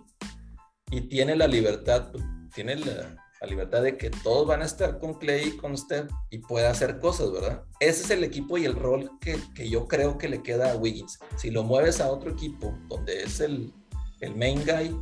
y 0.91 1.01
tiene 1.01 1.37
la 1.37 1.47
libertad, 1.47 2.11
tiene 2.53 2.75
la, 2.75 3.15
la 3.39 3.47
libertad 3.47 3.81
de 3.81 3.97
que 3.97 4.09
todos 4.09 4.45
van 4.45 4.61
a 4.61 4.65
estar 4.65 4.99
con 4.99 5.13
Clay 5.13 5.49
y 5.53 5.57
con 5.57 5.77
Steph 5.77 6.09
y 6.31 6.39
puede 6.39 6.67
hacer 6.67 6.99
cosas, 6.99 7.31
¿verdad? 7.31 7.63
Ese 7.79 8.03
es 8.03 8.09
el 8.11 8.25
equipo 8.25 8.57
y 8.57 8.65
el 8.65 8.75
rol 8.75 9.09
que, 9.21 9.39
que 9.55 9.69
yo 9.69 9.87
creo 9.87 10.17
que 10.17 10.27
le 10.27 10.43
queda 10.43 10.73
a 10.73 10.75
Wiggins. 10.75 11.17
Si 11.37 11.49
lo 11.49 11.63
mueves 11.63 12.01
a 12.01 12.11
otro 12.11 12.29
equipo 12.31 12.77
donde 12.89 13.23
es 13.23 13.39
el, 13.39 13.71
el 14.19 14.35
main 14.35 14.61
guy, 14.65 14.93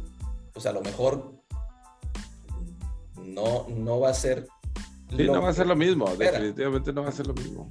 pues 0.54 0.68
a 0.68 0.72
lo 0.72 0.82
mejor 0.82 1.39
no, 3.34 3.68
no 3.70 4.00
va 4.00 4.10
a 4.10 4.14
ser. 4.14 4.48
Sí, 5.16 5.24
no 5.26 5.42
va 5.42 5.50
a 5.50 5.54
ser 5.54 5.68
lo 5.68 5.76
mismo. 5.76 6.08
espera. 6.08 6.34
Definitivamente 6.34 6.94
no 6.94 7.04
va 7.04 7.10
a 7.10 7.12
ser 7.14 7.28
lo 7.28 7.34
mismo. 7.34 7.68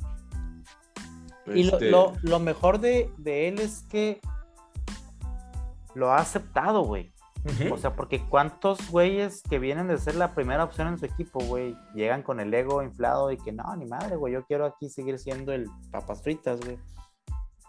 Y 1.47 1.65
lo, 1.65 1.73
Este, 1.75 1.91
lo- 1.91 2.13
lo 2.23 2.39
mejor 2.41 2.79
de, 2.81 3.11
de 3.17 3.49
él 3.49 3.59
es 3.61 3.83
que 3.89 4.21
lo 5.95 6.11
ha 6.13 6.17
aceptado, 6.19 6.83
güey. 6.83 7.13
O 7.73 7.79
sea, 7.79 7.95
porque 7.95 8.23
cuántos 8.29 8.91
güeyes 8.91 9.43
que 9.49 9.59
vienen 9.59 9.87
de 9.89 9.97
ser 9.97 10.17
la 10.17 10.35
primera 10.35 10.65
opción 10.65 10.89
en 10.89 10.99
su 10.99 11.07
equipo, 11.07 11.39
güey, 11.45 11.75
llegan 11.95 12.23
con 12.23 12.41
el 12.41 12.53
ego 12.53 12.83
inflado 12.83 13.31
y 13.31 13.39
que 13.39 13.53
no, 13.53 13.75
ni 13.77 13.87
madre, 13.87 14.17
güey, 14.17 14.35
yo 14.35 14.45
quiero 14.45 14.67
aquí 14.67 14.91
seguir 14.91 15.19
siendo 15.19 15.53
el 15.53 15.67
papas 15.91 16.21
fritas, 16.23 16.61
güey. 16.61 16.79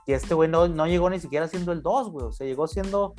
Y 0.08 0.14
este 0.14 0.34
güey 0.34 0.50
no, 0.50 0.68
no 0.68 0.86
llegó 0.88 1.10
ni 1.10 1.20
siquiera 1.20 1.48
siendo 1.48 1.72
el 1.72 1.82
2, 1.84 2.12
güey, 2.12 2.26
o 2.26 2.32
sea, 2.32 2.46
llegó 2.48 2.68
siendo, 2.68 3.14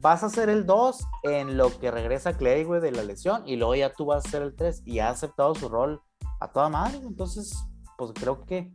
vas 0.00 0.22
a 0.22 0.28
ser 0.28 0.48
el 0.48 0.66
2 0.66 1.04
en 1.24 1.56
lo 1.56 1.76
que 1.78 1.90
regresa 1.90 2.36
Clay, 2.36 2.64
güey, 2.64 2.80
de 2.80 2.92
la 2.92 3.02
lesión, 3.02 3.42
y 3.46 3.56
luego 3.56 3.74
ya 3.74 3.92
tú 3.92 4.06
vas 4.06 4.24
a 4.26 4.30
ser 4.30 4.42
el 4.42 4.54
3 4.54 4.82
y 4.84 4.98
ha 5.00 5.10
aceptado 5.10 5.54
su 5.54 5.68
rol 5.68 6.02
a 6.40 6.52
toda 6.52 6.68
madre, 6.68 6.98
entonces, 6.98 7.56
pues 7.96 8.12
creo 8.14 8.44
que 8.44 8.72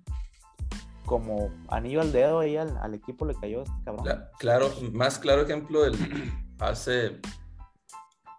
como 1.06 1.52
anillo 1.68 2.02
al 2.02 2.12
dedo 2.12 2.40
ahí 2.40 2.56
al, 2.58 2.94
equipo 2.94 3.26
le 3.26 3.36
cayó 3.36 3.62
este 3.64 3.76
cabrón. 3.84 4.06
Cla- 4.06 4.30
Claro, 4.40 4.70
más 4.94 5.20
claro 5.20 5.42
ejemplo, 5.44 5.82
hace 6.60 7.20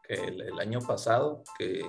que 0.07 0.15
el, 0.15 0.41
el 0.41 0.59
año 0.59 0.81
pasado 0.81 1.43
que, 1.59 1.83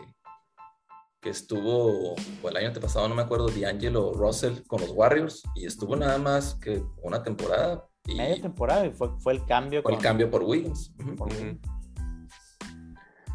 que 1.21 1.29
estuvo, 1.29 2.13
o 2.13 2.49
el 2.49 2.57
año 2.57 2.73
pasado, 2.79 3.07
no 3.07 3.15
me 3.15 3.21
acuerdo, 3.23 3.47
D'Angelo 3.47 4.13
Russell 4.13 4.63
con 4.67 4.81
los 4.81 4.91
Warriors 4.91 5.43
y 5.55 5.65
estuvo 5.65 5.95
nada 5.95 6.17
más 6.17 6.55
que 6.55 6.83
una 7.01 7.23
temporada 7.23 7.87
y 8.07 8.15
Media 8.15 8.41
temporada 8.41 8.85
y 8.85 8.91
fue, 8.91 9.09
fue 9.19 9.33
el 9.33 9.45
cambio. 9.45 9.81
fue 9.81 9.91
el 9.91 9.97
con- 9.97 10.03
cambio 10.03 10.29
por 10.31 10.43
Ujú. 10.43 11.59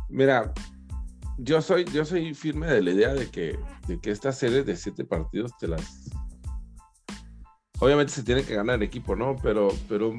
Mira, 0.08 0.52
yo 1.38 1.62
soy, 1.62 1.84
yo 1.86 2.04
soy 2.04 2.34
firme 2.34 2.66
de 2.66 2.82
la 2.82 2.90
idea 2.90 3.14
de 3.14 3.30
que, 3.30 3.58
de 3.86 4.00
que 4.00 4.10
esta 4.10 4.32
serie 4.32 4.62
de 4.62 4.76
siete 4.76 5.04
partidos 5.04 5.56
te 5.58 5.68
las. 5.68 6.10
Obviamente 7.82 8.12
se 8.12 8.22
tiene 8.22 8.42
que 8.42 8.54
ganar 8.54 8.76
el 8.76 8.82
equipo, 8.82 9.16
¿no? 9.16 9.36
Pero, 9.42 9.68
pero 9.88 10.12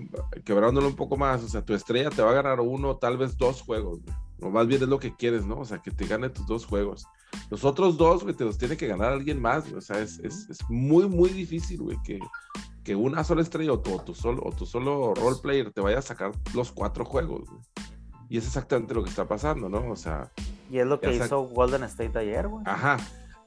quebrándolo 0.43 0.87
un 0.87 0.95
poco 0.95 1.15
más, 1.15 1.43
o 1.43 1.47
sea, 1.47 1.63
tu 1.63 1.75
estrella 1.75 2.09
te 2.09 2.23
va 2.23 2.31
a 2.31 2.35
ganar 2.41 2.59
uno, 2.59 2.95
tal 2.97 3.17
vez 3.17 3.37
dos 3.37 3.61
juegos, 3.61 4.01
güey. 4.01 4.15
O 4.41 4.49
más 4.49 4.65
bien 4.65 4.81
es 4.81 4.89
lo 4.89 4.97
que 4.97 5.15
quieres, 5.15 5.45
¿no? 5.45 5.59
O 5.59 5.65
sea, 5.65 5.79
que 5.79 5.91
te 5.91 6.07
gane 6.07 6.29
tus 6.29 6.47
dos 6.47 6.65
juegos. 6.65 7.05
Los 7.51 7.63
otros 7.63 7.97
dos, 7.97 8.23
güey, 8.23 8.35
te 8.35 8.43
los 8.45 8.57
tiene 8.57 8.75
que 8.77 8.87
ganar 8.87 9.11
alguien 9.13 9.39
más, 9.39 9.65
güey. 9.65 9.75
O 9.75 9.81
sea, 9.81 9.99
es, 9.99 10.17
es, 10.19 10.49
es 10.49 10.57
muy, 10.69 11.07
muy 11.07 11.29
difícil, 11.29 11.83
güey, 11.83 11.97
que, 12.03 12.17
que 12.83 12.95
una 12.95 13.23
sola 13.23 13.41
estrella 13.41 13.73
o 13.73 13.79
tu, 13.79 13.93
o 13.95 14.01
tu 14.01 14.13
solo, 14.15 14.41
o 14.43 14.51
tu 14.51 14.65
solo 14.65 15.13
role 15.13 15.37
player 15.41 15.71
te 15.71 15.81
vaya 15.81 15.99
a 15.99 16.01
sacar 16.01 16.31
los 16.53 16.71
cuatro 16.71 17.05
juegos, 17.05 17.49
güey. 17.49 17.61
Y 18.29 18.37
es 18.37 18.45
exactamente 18.47 18.93
lo 18.93 19.03
que 19.03 19.09
está 19.09 19.27
pasando, 19.27 19.67
¿no? 19.69 19.89
O 19.91 19.95
sea, 19.95 20.31
Y 20.69 20.77
es 20.79 20.85
lo 20.87 20.99
que 20.99 21.13
hizo 21.13 21.41
Golden 21.49 21.83
State 21.83 22.17
ayer, 22.17 22.47
güey. 22.47 22.63
ajá. 22.65 22.97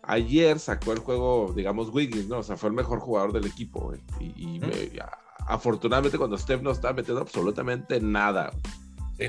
Ayer 0.06 0.58
sacó 0.58 0.92
el 0.92 0.98
juego, 0.98 1.52
digamos, 1.56 1.88
Wiggins, 1.88 2.28
¿no? 2.28 2.38
O 2.38 2.42
sea, 2.42 2.58
fue 2.58 2.68
el 2.68 2.74
mejor 2.74 3.00
jugador 3.00 3.32
del 3.32 3.46
equipo, 3.46 3.80
güey. 3.80 4.00
Y, 4.20 4.34
y 4.36 4.58
Ujú. 4.58 4.66
me- 4.68 5.00
a- 5.00 5.18
afortunadamente 5.46 6.18
cuando 6.18 6.36
Steph 6.36 6.60
no 6.60 6.70
está 6.72 6.92
metiendo 6.92 7.22
absolutamente 7.22 7.98
nada. 8.00 8.50
Sí, 9.18 9.28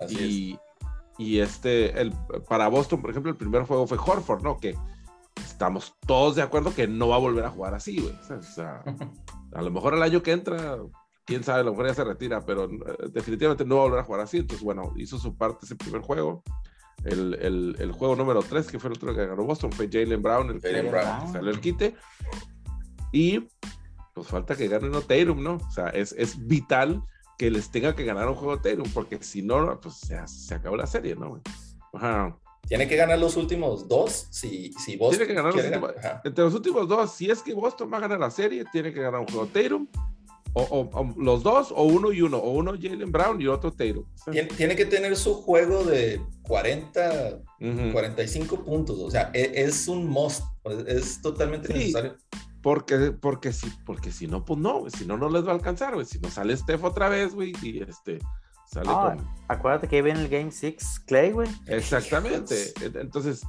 así 0.00 0.14
es. 0.14 0.20
Y, 0.22 0.58
y 1.18 1.38
este, 1.40 2.00
el, 2.00 2.12
para 2.48 2.68
Boston, 2.68 3.02
por 3.02 3.10
ejemplo, 3.10 3.30
el 3.30 3.36
primer 3.36 3.64
juego 3.64 3.86
fue 3.86 3.98
Horford, 3.98 4.42
¿no? 4.42 4.56
Que 4.56 4.74
estamos 5.44 5.94
todos 6.06 6.36
de 6.36 6.42
acuerdo 6.42 6.74
que 6.74 6.88
no 6.88 7.08
va 7.08 7.16
a 7.16 7.20
volver 7.20 7.44
a 7.44 7.50
jugar 7.50 7.74
así, 7.74 8.00
güey. 8.00 8.14
O 8.38 8.42
sea, 8.42 8.82
a 9.54 9.62
lo 9.62 9.70
mejor 9.70 9.94
el 9.94 10.02
año 10.02 10.22
que 10.22 10.32
entra, 10.32 10.78
quién 11.24 11.44
sabe, 11.44 11.60
a 11.60 11.64
lo 11.64 11.70
mejor 11.70 11.86
ya 11.86 11.94
se 11.94 12.04
retira, 12.04 12.44
pero 12.44 12.64
eh, 12.64 13.08
definitivamente 13.12 13.64
no 13.64 13.76
va 13.76 13.82
a 13.82 13.84
volver 13.84 14.00
a 14.00 14.04
jugar 14.04 14.20
así. 14.22 14.38
Entonces, 14.38 14.64
bueno, 14.64 14.92
hizo 14.96 15.18
su 15.18 15.36
parte 15.36 15.64
ese 15.64 15.76
primer 15.76 16.02
juego. 16.02 16.42
El, 17.04 17.34
el, 17.34 17.76
el 17.78 17.92
juego 17.92 18.16
número 18.16 18.42
3, 18.42 18.70
que 18.70 18.78
fue 18.78 18.90
el 18.90 18.96
otro 18.96 19.14
que 19.14 19.26
ganó 19.26 19.44
Boston, 19.44 19.72
fue 19.72 19.88
Jalen 19.90 20.22
Brown, 20.22 20.50
el 20.50 20.60
que 20.60 20.72
Jalen 20.72 20.90
Brown. 20.90 21.32
salió 21.32 21.50
el 21.50 21.60
quite. 21.60 21.94
Y 23.12 23.48
pues 24.14 24.26
falta 24.28 24.56
que 24.56 24.68
gane 24.68 24.88
uno 24.88 25.02
Tatum, 25.02 25.42
¿no? 25.42 25.54
O 25.56 25.70
sea, 25.70 25.88
es, 25.88 26.12
es 26.12 26.46
vital 26.46 27.02
que 27.36 27.50
les 27.50 27.70
tenga 27.70 27.94
que 27.94 28.04
ganar 28.04 28.28
un 28.28 28.34
juego 28.34 28.60
Tatum, 28.60 28.88
porque 28.92 29.22
si 29.22 29.42
no, 29.42 29.78
pues 29.80 30.00
ya 30.02 30.26
se 30.26 30.54
acabó 30.54 30.76
la 30.76 30.86
serie, 30.86 31.16
¿no? 31.16 31.40
Ajá. 31.92 32.36
Tiene 32.66 32.88
que 32.88 32.96
ganar 32.96 33.18
los 33.18 33.36
últimos 33.36 33.88
dos 33.88 34.26
si, 34.30 34.72
si 34.72 34.96
Boston 34.96 35.18
Tiene 35.18 35.26
que 35.26 35.34
ganar 35.34 35.54
los 35.54 35.64
últimos- 35.64 35.94
ganar. 35.94 36.20
Entre 36.24 36.44
los 36.44 36.54
últimos 36.54 36.88
dos, 36.88 37.12
si 37.12 37.30
es 37.30 37.42
que 37.42 37.54
Boston 37.54 37.90
va 37.92 37.98
a 37.98 38.00
ganar 38.00 38.20
la 38.20 38.30
serie, 38.30 38.64
tiene 38.72 38.92
que 38.92 39.00
ganar 39.00 39.20
un 39.20 39.26
juego 39.26 39.46
Tatum. 39.46 39.86
O, 40.56 41.12
los 41.18 41.42
dos, 41.42 41.72
o 41.74 41.82
uno 41.82 42.12
y 42.12 42.22
uno, 42.22 42.36
o 42.36 42.52
uno 42.52 42.74
Jalen 42.80 43.10
Brown 43.10 43.42
y 43.42 43.48
otro 43.48 43.72
Taylor. 43.72 44.04
Tiene, 44.56 44.76
que 44.76 44.86
tener 44.86 45.16
su 45.16 45.34
juego 45.34 45.82
de 45.82 46.20
40, 46.42 47.40
45 47.90 48.62
puntos. 48.62 49.00
O 49.00 49.10
sea, 49.10 49.32
e, 49.34 49.50
es, 49.56 49.88
un 49.88 50.06
must. 50.08 50.44
Es 50.86 51.20
totalmente 51.20 51.74
necesario. 51.74 52.16
Porque, 52.62 53.10
porque, 53.10 53.52
si, 53.52 53.66
porque 53.84 54.12
si 54.12 54.28
no, 54.28 54.44
pues 54.44 54.60
no, 54.60 54.84
si 54.88 55.04
no, 55.04 55.18
no 55.18 55.28
les 55.28 55.44
va 55.44 55.50
a 55.50 55.54
alcanzar, 55.54 55.94
güey. 55.94 56.06
Si 56.06 56.20
no 56.20 56.30
sale 56.30 56.56
Steph 56.56 56.84
otra 56.84 57.08
vez, 57.08 57.34
güey, 57.34 57.52
y 57.60 57.82
este, 57.82 58.20
sale 58.74 58.88
ah, 58.90 59.16
Acuérdate 59.48 59.88
que 59.88 60.02
viene 60.02 60.20
el 60.20 60.28
Game 60.28 60.50
6 60.50 61.02
Clay, 61.06 61.32
güey. 61.32 61.48
Exactamente. 61.66 62.72
Entonces, 62.80 63.42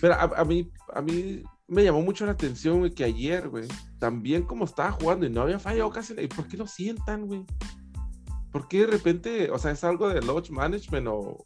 pero 0.00 0.14
a, 0.14 0.44
mí, 0.44 0.70
a 0.92 1.00
mí 1.00 1.42
me 1.68 1.84
llamó 1.84 2.02
mucho 2.02 2.26
la 2.26 2.32
atención, 2.32 2.80
güey, 2.80 2.92
que 2.92 3.04
ayer, 3.04 3.48
güey, 3.48 3.68
también 3.98 4.42
como 4.42 4.64
estaba 4.64 4.92
jugando 4.92 5.26
y 5.26 5.30
no 5.30 5.42
había 5.42 5.58
fallado 5.58 5.90
casi, 5.90 6.14
¿y 6.18 6.28
por 6.28 6.48
qué 6.48 6.56
lo 6.56 6.66
sientan, 6.66 7.26
güey? 7.26 7.44
¿Por 8.52 8.68
qué 8.68 8.80
de 8.80 8.86
repente, 8.86 9.50
o 9.50 9.58
sea, 9.58 9.72
es 9.72 9.84
algo 9.84 10.08
de 10.08 10.22
lodge 10.22 10.50
management 10.50 11.08
o... 11.10 11.44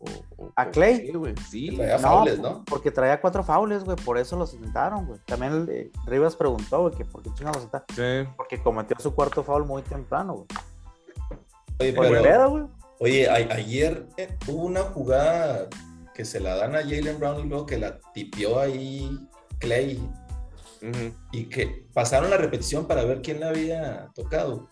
¿A 0.55 0.71
Clay? 0.71 1.13
Sí. 1.49 1.75
Traía 1.75 1.99
faules, 1.99 2.39
¿no? 2.39 2.65
Porque 2.65 2.91
traía 2.93 3.21
cuatro 3.21 3.43
faules, 3.43 3.83
güey, 3.83 3.97
por 3.97 4.17
eso 4.17 4.37
lo 4.37 4.47
sentaron, 4.47 5.07
güey. 5.07 5.19
También 5.27 5.67
eh, 5.71 5.91
Rivas 6.07 6.37
preguntó, 6.37 6.83
güey, 6.83 6.95
que 6.95 7.05
por 7.05 7.23
qué 7.23 7.31
chingados 7.35 7.65
está. 7.65 7.85
Sí. 7.95 8.29
Porque 8.37 8.63
cometió 8.63 8.97
su 9.01 9.13
cuarto 9.13 9.43
foul 9.43 9.65
muy 9.65 9.83
temprano, 9.83 10.35
güey. 10.35 10.47
Oye, 11.81 11.95
pero, 12.23 12.71
oye 13.01 13.29
ayer 13.29 14.07
eh, 14.17 14.29
hubo 14.47 14.65
una 14.65 14.83
jugada 14.83 15.69
que 16.15 16.25
se 16.25 16.39
la 16.39 16.55
dan 16.55 16.77
a 16.77 16.83
Jalen 16.83 17.19
Brown 17.19 17.45
y 17.45 17.49
luego 17.49 17.67
que 17.67 17.79
la 17.79 17.99
tipió 18.15 18.61
ahí 18.61 19.11
Clay. 19.61 20.01
Y 21.31 21.45
que 21.45 21.87
pasaron 21.93 22.31
la 22.31 22.39
repetición 22.39 22.87
para 22.87 23.05
ver 23.05 23.21
quién 23.23 23.39
la 23.39 23.51
había 23.51 24.11
tocado. 24.15 24.69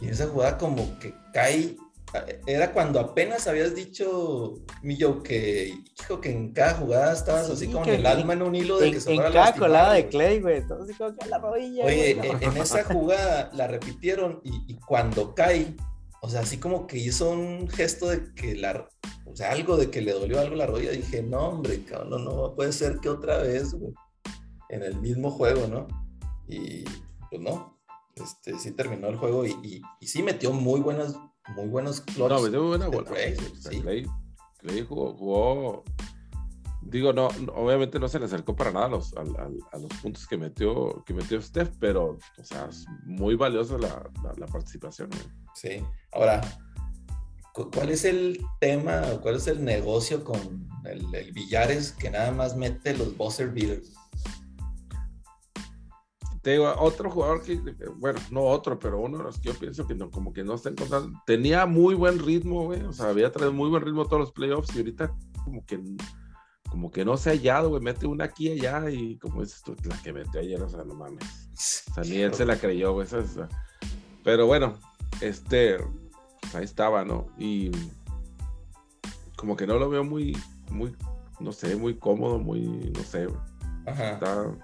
Y 0.00 0.08
esa 0.08 0.28
jugada 0.28 0.56
como 0.56 0.98
que 0.98 1.14
cae. 1.32 1.76
Era 2.46 2.72
cuando 2.72 3.00
apenas 3.00 3.46
habías 3.48 3.74
dicho, 3.74 4.54
Millo, 4.82 5.22
que, 5.22 5.74
hijo, 6.00 6.20
que 6.20 6.30
en 6.30 6.52
cada 6.52 6.74
jugada 6.74 7.12
estabas 7.12 7.48
así 7.48 7.68
como 7.68 7.86
el 7.86 8.04
alma 8.04 8.34
en 8.34 8.42
un 8.42 8.54
hilo 8.54 8.78
de 8.78 8.90
que 8.92 9.00
se 9.00 9.14
fuera 9.14 9.28
En 9.28 9.32
cada 9.32 9.54
colada 9.54 9.94
de 9.94 10.08
Clay, 10.08 10.40
güey. 10.40 10.58
Entonces, 10.58 10.96
como 10.96 11.14
que 11.16 11.24
a 11.24 11.26
la 11.28 11.38
rodilla. 11.38 11.84
Oye, 11.86 12.10
en, 12.10 12.56
esa 12.58 12.84
jugada 12.84 13.50
la 13.54 13.66
repitieron 13.66 14.40
y, 14.44 14.50
y 14.68 14.76
cuando 14.80 15.34
cae, 15.34 15.74
o 16.22 16.28
sea, 16.28 16.40
así 16.40 16.56
como 16.56 16.86
que 16.86 16.98
hizo 16.98 17.30
un 17.30 17.68
gesto 17.68 18.08
de 18.08 18.32
que 18.34 18.54
la, 18.54 18.88
o 19.26 19.36
sea, 19.36 19.52
algo 19.52 19.76
de 19.76 19.90
que 19.90 20.00
le 20.00 20.12
dolió 20.12 20.40
algo 20.40 20.56
la 20.56 20.66
rodilla. 20.66 20.92
Dije, 20.92 21.22
no, 21.22 21.48
hombre, 21.48 21.82
cabrón, 21.84 22.24
no, 22.24 22.32
no 22.32 22.54
puede 22.54 22.72
ser 22.72 22.98
que 22.98 23.10
otra 23.10 23.38
vez, 23.38 23.74
güey 23.74 23.92
en 24.72 24.82
el 24.82 24.98
mismo 25.00 25.30
juego, 25.30 25.68
¿no? 25.68 25.86
Y 26.48 26.84
pues 27.30 27.40
no, 27.40 27.78
este, 28.16 28.58
sí 28.58 28.72
terminó 28.72 29.08
el 29.08 29.16
juego 29.16 29.46
y, 29.46 29.82
y, 30.00 30.06
sí 30.06 30.22
metió 30.22 30.52
muy 30.52 30.80
buenas, 30.80 31.14
muy 31.54 31.68
buenos 31.68 32.00
clutch. 32.00 32.30
No, 32.30 32.40
metió 32.40 32.60
muy 32.60 32.68
buena 32.70 32.88
bola. 32.88 33.10
Clay, 33.10 33.36
sí. 33.60 34.82
jugó, 34.84 35.84
digo, 36.82 37.12
no, 37.12 37.28
obviamente 37.54 37.98
no 37.98 38.08
se 38.08 38.18
le 38.18 38.26
acercó 38.26 38.54
para 38.54 38.72
nada 38.72 38.86
a 38.86 38.88
los, 38.90 39.14
a, 39.16 39.24
los 39.24 39.92
puntos 40.02 40.26
que 40.26 40.36
metió, 40.36 41.02
que 41.04 41.14
metió 41.14 41.40
Steph, 41.40 41.70
pero, 41.78 42.18
o 42.38 42.44
sea, 42.44 42.66
es 42.66 42.84
muy 43.04 43.34
valiosa 43.34 43.78
la, 43.78 44.10
la, 44.36 44.46
participación. 44.46 45.10
Sí, 45.54 45.82
ahora, 46.12 46.40
¿cuál 47.52 47.90
es 47.90 48.04
el 48.04 48.40
tema, 48.60 49.02
cuál 49.22 49.36
es 49.36 49.46
el 49.46 49.64
negocio 49.64 50.24
con 50.24 50.68
el, 50.84 51.14
el 51.14 51.32
Villares 51.32 51.92
que 51.92 52.10
nada 52.10 52.32
más 52.32 52.56
mete 52.56 52.96
los 52.96 53.16
buzzer 53.16 53.50
beaters? 53.50 53.94
te 56.42 56.50
digo, 56.50 56.74
otro 56.76 57.08
jugador 57.08 57.42
que, 57.42 57.54
bueno, 57.98 58.18
no 58.32 58.42
otro, 58.42 58.76
pero 58.78 58.98
uno 58.98 59.18
de 59.18 59.24
los 59.24 59.38
que 59.38 59.50
yo 59.50 59.54
pienso 59.54 59.86
que 59.86 59.94
no, 59.94 60.10
como 60.10 60.32
que 60.32 60.42
no 60.42 60.54
está 60.54 60.70
encontrando, 60.70 61.16
tenía 61.24 61.66
muy 61.66 61.94
buen 61.94 62.18
ritmo, 62.18 62.64
güey, 62.64 62.82
o 62.82 62.92
sea, 62.92 63.10
había 63.10 63.30
traído 63.30 63.52
muy 63.52 63.70
buen 63.70 63.84
ritmo 63.84 64.04
todos 64.06 64.18
los 64.18 64.32
playoffs 64.32 64.74
y 64.74 64.78
ahorita 64.78 65.14
como 65.44 65.64
que, 65.64 65.80
como 66.72 66.90
que 66.90 67.04
no 67.04 67.18
se 67.18 67.28
ha 67.28 67.32
hallado, 67.34 67.68
güey, 67.68 67.82
mete 67.82 68.06
una 68.06 68.24
aquí 68.24 68.48
y 68.48 68.52
allá 68.66 68.88
y 68.88 69.18
como 69.18 69.42
dices 69.42 69.60
tú, 69.62 69.76
la 69.84 70.00
que 70.02 70.10
metió 70.10 70.40
ayer, 70.40 70.62
o 70.62 70.70
sea, 70.70 70.82
no 70.84 70.94
mames, 70.94 71.22
o 71.90 71.94
sea, 71.94 72.02
ni 72.04 72.16
él 72.16 72.32
se 72.32 72.46
la 72.46 72.56
creyó, 72.56 72.94
güey, 72.94 73.06
pero 74.24 74.46
bueno, 74.46 74.78
este, 75.20 75.76
pues, 76.40 76.54
ahí 76.54 76.64
estaba, 76.64 77.04
¿no? 77.04 77.26
Y 77.36 77.70
como 79.36 79.54
que 79.54 79.66
no 79.66 79.78
lo 79.78 79.90
veo 79.90 80.02
muy, 80.02 80.34
muy, 80.70 80.96
no 81.40 81.52
sé, 81.52 81.76
muy 81.76 81.98
cómodo, 81.98 82.38
muy, 82.38 82.62
no 82.96 83.02
sé. 83.02 83.26
Ajá. 83.84 84.12
Está, 84.12 84.56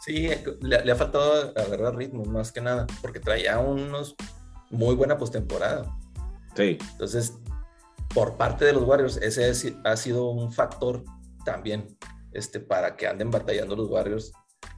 Sí, 0.00 0.30
le, 0.60 0.90
ha 0.92 0.96
faltado 0.96 1.52
agarrar 1.56 1.96
ritmo 1.96 2.24
más 2.24 2.52
que 2.52 2.62
nada, 2.62 2.86
porque 3.02 3.20
traía 3.20 3.58
unos 3.58 4.16
muy 4.70 4.94
buena 4.94 5.18
postemporada. 5.18 5.94
Sí. 6.56 6.78
Entonces, 6.92 7.34
por 8.14 8.38
parte 8.38 8.64
de 8.64 8.72
los 8.72 8.84
Warriors, 8.84 9.18
ese 9.18 9.76
ha 9.84 9.96
sido 9.96 10.30
un 10.30 10.52
factor 10.52 11.04
también 11.44 11.96
este, 12.32 12.60
para 12.60 12.96
que 12.96 13.06
anden 13.06 13.30
batallando 13.30 13.76
los 13.76 13.90
Warriors. 13.90 14.32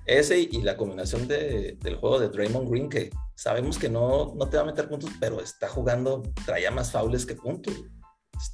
Ese 0.05 0.39
y 0.39 0.63
la 0.63 0.77
combinación 0.77 1.27
de, 1.27 1.77
del 1.81 1.97
juego 1.97 2.21
de 2.21 2.29
Draymond 2.29 2.71
Green, 2.71 2.89
que 2.89 3.11
sabemos 3.35 3.79
que 3.79 3.89
no, 3.89 4.35
no 4.37 4.49
te 4.49 4.57
va 4.57 4.63
a 4.63 4.67
meter 4.67 4.89
puntos, 4.89 5.11
pero 5.19 5.41
está 5.41 5.69
jugando, 5.69 6.23
traía 6.45 6.71
más 6.71 6.93
faules 6.93 7.27
que 7.27 7.35
puntos. 7.35 7.75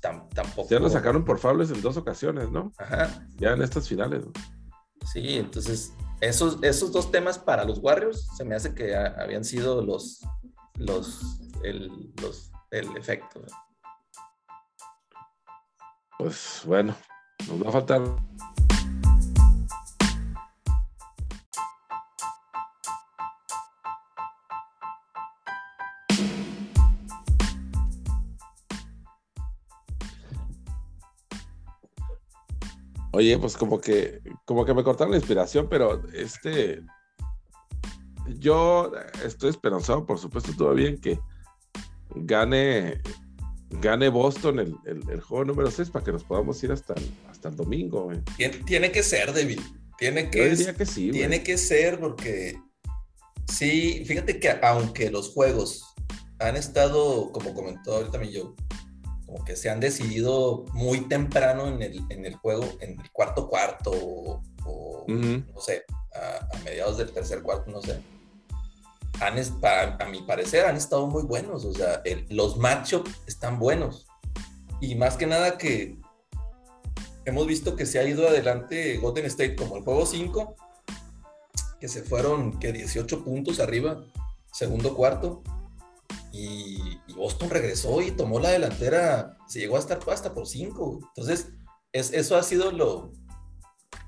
tampoco. 0.01 0.69
Ya 0.71 0.79
lo 0.79 0.89
sacaron 0.89 1.25
por 1.25 1.39
faules 1.39 1.71
en 1.71 1.83
dos 1.83 1.97
ocasiones, 1.97 2.51
¿no? 2.51 2.73
Ajá. 2.79 3.27
Ya 3.37 3.53
en 3.53 3.63
estas 3.63 3.89
finales. 3.89 4.25
Sí, 5.13 5.37
entonces 5.37 5.93
esos, 6.23 6.59
esos 6.63 6.93
dos 6.93 7.11
temas 7.11 7.39
para 7.39 7.65
los 7.65 7.81
Warriors 7.81 8.29
se 8.37 8.45
me 8.45 8.55
hace 8.55 8.75
que 8.75 8.95
habían 8.95 9.45
sido 9.45 9.83
los, 9.83 10.21
los, 10.77 11.41
el, 11.65 12.13
los, 12.23 12.53
el 12.71 12.97
efecto. 12.97 13.43
Pues 16.17 16.63
bueno, 16.65 16.95
nos 17.49 17.63
va 17.63 17.69
a 17.69 17.73
faltar. 17.73 18.03
Oye, 33.15 33.39
pues 33.39 33.59
como 33.59 33.79
que, 33.79 34.23
como 34.47 34.65
que 34.65 34.73
me 34.73 34.83
cortaron 34.83 35.11
la 35.11 35.19
inspiración, 35.19 35.69
pero 35.69 36.03
este, 36.15 36.83
yo 38.39 38.91
estoy 39.23 39.51
esperanzado, 39.51 40.07
por 40.07 40.19
supuesto, 40.19 40.53
todavía 40.57 40.89
en 40.89 40.99
que 40.99 41.21
gane, 42.15 43.03
gane 43.81 44.09
Boston 44.09 44.59
el, 44.59 44.77
el, 44.85 45.21
juego 45.21 45.45
número 45.45 45.71
6 45.71 45.91
para 45.91 46.05
que 46.05 46.13
nos 46.13 46.25
podamos 46.25 46.63
ir 46.63 46.73
hasta 46.73 46.95
el, 46.95 47.11
hasta 47.31 47.49
el 47.49 47.57
domingo. 47.57 48.11
Tiene, 48.67 48.93
que 48.93 49.03
ser, 49.03 49.33
David. 49.33 49.61
Tiene 49.99 50.31
que, 50.31 50.75
que 50.77 50.87
sí. 50.87 51.11
Tiene 51.11 51.43
que 51.43 51.57
ser 51.57 51.99
porque 51.99 52.57
sí, 53.49 54.05
fíjate 54.07 54.39
que 54.39 54.51
aunque 54.63 55.11
los 55.11 55.31
juegos 55.31 55.95
han 56.39 56.57
estado, 56.57 57.31
como 57.33 57.55
comentó 57.55 57.97
ahorita 57.97 58.19
mi 58.19 58.33
yo, 58.33 58.55
como 59.27 59.45
que 59.45 59.57
se 59.57 59.71
han 59.71 59.81
decidido 59.81 60.65
muy 60.73 61.09
temprano 61.09 61.69
en 61.69 61.83
el, 61.83 62.01
en 62.11 62.27
el 62.27 62.35
juego, 62.37 62.65
en 62.81 63.01
el 63.01 63.11
cuarto 63.13 63.49
cuarto 63.49 63.91
o, 64.67 65.07
no 65.07 65.61
sé, 65.61 65.85
a, 66.15 66.59
mediados 66.65 66.99
del 66.99 67.11
tercer 67.11 67.43
cuarto, 67.43 67.71
no 67.71 67.81
sé. 67.81 68.01
Han, 69.21 69.39
a 70.01 70.07
mi 70.07 70.23
parecer 70.23 70.67
han 70.67 70.77
estado 70.77 71.07
muy 71.07 71.23
buenos, 71.23 71.65
o 71.65 71.73
sea, 71.73 72.03
los 72.29 72.57
matchups 72.57 73.11
están 73.27 73.59
buenos. 73.59 74.07
Y 74.81 74.95
más 74.97 75.17
que 75.17 75.27
nada 75.27 75.59
que 75.59 75.97
hemos 77.25 77.47
visto 77.47 77.77
que 77.77 77.87
se 77.87 77.99
ha 77.99 78.05
ido 78.05 78.27
adelante 78.27 78.97
Golden 78.99 79.27
State 79.27 79.55
como 79.55 79.77
el 79.77 79.85
juego 79.85 80.07
5, 80.07 80.57
que 81.81 81.89
se 81.89 82.03
fueron 82.03 82.59
que 82.59 82.73
18 82.73 83.25
puntos 83.25 83.61
arriba, 83.61 84.05
segundo 84.53 84.95
cuarto, 84.97 85.43
y, 86.33 86.99
Boston 87.15 87.51
regresó 87.51 88.01
y 88.01 88.11
tomó 88.11 88.41
la 88.41 88.51
delantera, 88.51 89.37
se 89.47 89.61
llegó 89.61 89.77
a 89.77 89.81
estar 89.81 90.01
hasta 90.09 90.33
por 90.33 90.49
cinco. 90.49 90.99
Entonces, 91.15 91.49
es, 91.93 92.13
eso 92.13 92.37
ha 92.37 92.43
sido 92.43 92.73
lo, 92.73 93.13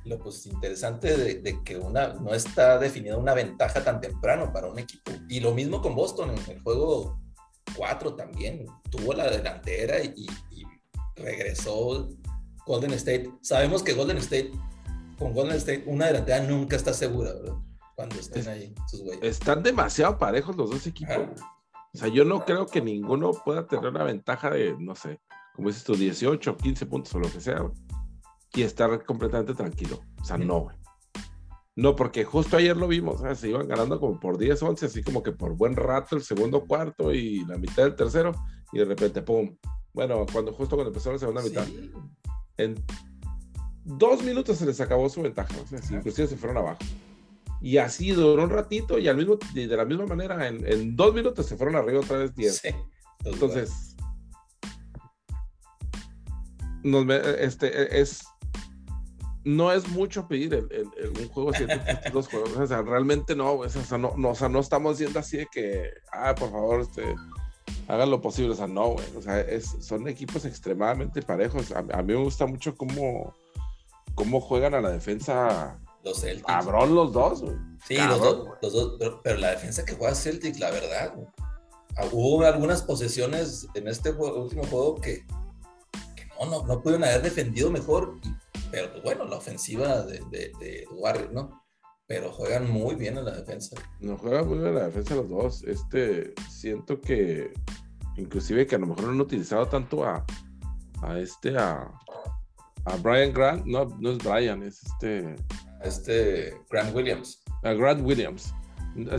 lo 0.05 0.19
pues, 0.19 0.47
interesante 0.47 1.17
de, 1.17 1.63
que 1.65 1.77
una, 1.77 2.15
no 2.15 2.35
está 2.35 2.79
definida 2.79 3.17
una 3.17 3.35
ventaja 3.35 3.83
tan 3.83 4.01
temprano 4.01 4.53
para 4.53 4.69
un 4.69 4.79
equipo. 4.79 5.13
Y 5.29 5.41
lo 5.41 5.53
mismo 5.53 5.81
con 5.81 5.95
Boston 5.95 6.31
en 6.31 6.51
el 6.51 6.63
juego 6.63 7.19
4 7.77 8.15
también. 8.15 8.67
Tuvo 8.91 9.15
la 9.15 9.31
delantera 9.31 10.03
y, 10.03 10.27
regresó 11.17 12.09
Golden 12.67 12.93
State. 12.95 13.31
Sabemos 13.41 13.83
que 13.83 13.93
Golden 13.93 14.19
State, 14.19 14.51
con 15.19 15.33
Golden 15.33 15.57
State, 15.57 15.85
una 15.87 16.07
delantera 16.07 16.41
nunca 16.41 16.77
está 16.77 16.93
segura, 16.93 17.33
¿verdad? 17.33 17.55
Cuando 17.95 18.17
estén 18.17 18.49
ahí 18.49 18.75
sus 18.89 19.03
güeyes. 19.03 19.23
Están 19.23 19.63
demasiado 19.63 20.19
parejos 20.19 20.57
los 20.57 20.71
dos 20.71 20.87
equipos. 20.87 21.17
O 21.95 21.99
sea, 21.99 22.09
yo 22.09 22.25
no 22.25 22.45
creo 22.45 22.67
que 22.67 22.81
ninguno 22.81 23.31
pueda 23.31 23.69
tener 23.69 23.87
una 23.87 24.03
ventaja 24.03 24.51
de, 24.51 24.75
no 24.79 24.97
sé, 24.97 25.21
como 25.55 25.69
dices 25.69 25.85
tú, 25.85 25.95
18, 25.95 26.57
15 26.57 26.87
puntos 26.87 27.15
o 27.15 27.21
lo 27.21 27.31
que 27.31 27.41
sea, 27.41 27.71
y 28.55 28.63
estar 28.63 29.05
completamente 29.05 29.55
tranquilo. 29.55 30.01
O 30.21 30.25
sea, 30.25 30.39
no, 30.39 30.61
güey. 30.61 30.77
No, 31.77 31.97
porque 31.97 32.25
justo 32.25 32.57
ayer 32.57 32.77
lo 32.77 32.87
vimos, 32.87 33.21
se 33.37 33.49
iban 33.49 33.67
ganando 33.67 33.99
como 33.99 34.21
por 34.21 34.39
10, 34.39 34.63
11, 34.63 34.87
así 34.87 35.03
como 35.03 35.25
que 35.25 35.33
por 35.33 35.57
buen 35.57 35.75
rato 35.75 36.15
el 36.15 36.23
segundo 36.23 36.65
cuarto 36.67 37.13
y 37.13 37.45
la 37.47 37.59
mitad 37.59 37.83
del 37.83 37.97
tercero, 37.97 38.33
y 38.73 38.79
de 38.79 38.85
repente, 38.85 39.23
¡pum! 39.23 39.57
Bueno, 39.93 40.25
cuando 40.33 40.53
justo 40.53 40.77
cuando 40.77 40.91
empezó 40.91 41.11
la 41.13 41.19
segunda 41.19 41.43
mitad, 41.43 41.67
en 42.59 42.77
dos 43.85 44.23
minutos 44.23 44.59
se 44.59 44.67
les 44.67 44.81
acabó 44.81 45.09
su 45.09 45.23
ventaja, 45.23 45.53
sea, 45.67 45.99
inclusive 45.99 46.29
se 46.29 46.37
fueron 46.37 46.59
abajo. 46.59 46.79
Y 47.61 47.79
así 47.79 48.13
duró 48.13 48.45
un 48.45 48.51
ratito 48.51 48.99
y 48.99 49.09
al 49.09 49.17
mismo, 49.17 49.39
de 49.53 49.67
la 49.67 49.85
misma 49.85 50.07
manera, 50.07 50.47
en, 50.47 50.95
dos 50.95 51.13
minutos 51.13 51.47
se 51.47 51.57
fueron 51.57 51.75
arriba 51.75 52.01
otra 52.01 52.19
vez 52.19 52.35
10. 52.37 52.63
Entonces, 53.25 53.97
nos, 56.85 57.09
este, 57.09 58.01
es 58.01 58.23
no 59.45 59.73
es 59.73 59.87
mucho 59.89 60.27
pedir 60.27 60.55
el, 60.55 60.89
un 61.19 61.29
juego 61.29 61.53
dos 62.13 62.29
juegos. 62.29 62.57
O 62.57 62.67
sea, 62.67 62.83
realmente 62.83 63.37
no, 63.37 63.55
o 63.55 63.69
sea, 63.69 63.99
no, 63.99 64.15
no, 64.17 64.31
o 64.31 64.35
sea, 64.35 64.49
no 64.49 64.61
estamos 64.61 64.99
diciendo 64.99 65.21
así 65.21 65.39
de 65.39 65.47
que, 65.47 65.91
ah, 66.13 66.35
por 66.35 66.51
favor, 66.51 66.81
este, 66.81 67.15
hagan 67.89 68.11
lo 68.11 68.21
posible. 68.21 68.53
O 68.53 68.57
sea, 68.57 68.67
no, 68.67 68.89
güey. 68.93 69.07
O 69.17 69.23
sea, 69.23 69.41
es, 69.41 69.77
son 69.81 70.09
equipos 70.09 70.45
extremadamente 70.45 71.23
parejos. 71.23 71.73
A, 71.73 71.83
mí 71.83 72.15
me 72.15 72.23
gusta 72.23 72.47
mucho 72.47 72.75
cómo, 72.75 73.35
cómo 74.15 74.41
juegan 74.41 74.75
a 74.75 74.81
la 74.81 74.91
defensa. 74.91 75.79
Los 76.03 76.21
Celtics. 76.21 76.47
Cabrón 76.47 76.95
los 76.95 77.13
dos, 77.13 77.43
güey. 77.43 77.57
Sí, 77.87 77.97
los, 77.97 78.19
dos, 78.19 78.49
los 78.63 78.73
dos, 78.73 79.21
pero, 79.23 79.37
la 79.37 79.51
defensa 79.51 79.85
que 79.85 79.95
juega 79.95 80.15
Celtics, 80.15 80.59
la 80.59 80.71
verdad, 80.71 81.15
ah, 81.97 82.05
hubo 82.13 82.43
algunas 82.45 82.83
posesiones 82.83 83.69
en 83.75 83.89
este 83.89 84.11
último 84.11 84.65
juego 84.65 84.95
que, 84.97 85.27
que 86.17 86.27
no, 86.41 86.47
no, 86.47 86.67
no 86.67 86.81
pudieron 86.81 87.05
haber 87.05 87.21
defendido 87.21 87.71
mejor 87.71 88.19
y 88.23 88.29
pero 88.75 88.91
pues 88.91 89.05
bueno, 89.05 89.25
la 89.27 89.37
ofensiva 89.37 90.03
de, 90.03 90.19
de, 90.31 90.85
Warriors, 90.91 91.33
¿no? 91.33 91.63
Pero 92.09 92.33
juegan 92.33 92.69
muy 92.69 92.97
bien 92.97 93.17
en 93.17 93.25
la 93.25 93.31
defensa. 93.31 93.77
No 94.01 94.19
juegan 94.19 94.49
muy 94.49 94.59
bien 94.59 94.71
en 94.71 94.75
la 94.75 94.87
defensa 94.87 95.15
los 95.15 95.29
dos. 95.29 95.63
Este, 95.63 96.35
siento 96.51 97.01
que 97.01 97.53
inclusive 98.17 98.67
que 98.67 98.75
a 98.75 98.79
lo 98.81 98.89
mejor 98.89 99.05
no 99.05 99.11
han 99.13 99.21
utilizado 99.21 99.69
tanto 99.69 100.05
a, 100.05 100.27
a 101.03 101.19
este, 101.21 101.57
a, 101.57 101.89
a 102.85 102.97
Brian 102.97 103.33
Grant, 103.33 103.65
no, 103.65 103.85
no 104.01 104.11
es 104.11 104.19
Brian, 104.19 104.65
es 104.65 104.83
este... 104.83 105.37
Este 105.85 106.61
Grant 106.69 106.97
Williams. 106.97 107.45
A 107.63 107.75
Grant 107.75 108.05
Williams. 108.05 108.53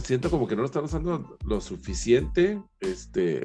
Siento 0.04 0.30
como 0.30 0.48
que 0.48 0.56
no 0.58 0.64
lo 0.64 0.68
están 0.68 0.84
usando 0.84 1.38
lo 1.46 1.62
suficiente, 1.62 2.62
este, 2.82 3.42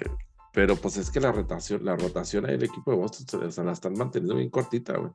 pero 0.52 0.76
pues 0.76 0.96
es 0.96 1.10
que 1.10 1.20
la 1.20 1.30
rotación, 1.30 1.84
la 1.84 1.96
rotación 1.96 2.44
ahí 2.46 2.52
del 2.52 2.64
equipo 2.64 2.90
de 2.90 2.96
Boston 2.96 3.52
se, 3.52 3.62
la 3.62 3.72
están 3.72 3.92
manteniendo 3.92 4.34
bien 4.34 4.50
cortita, 4.50 4.96
güey. 4.96 5.12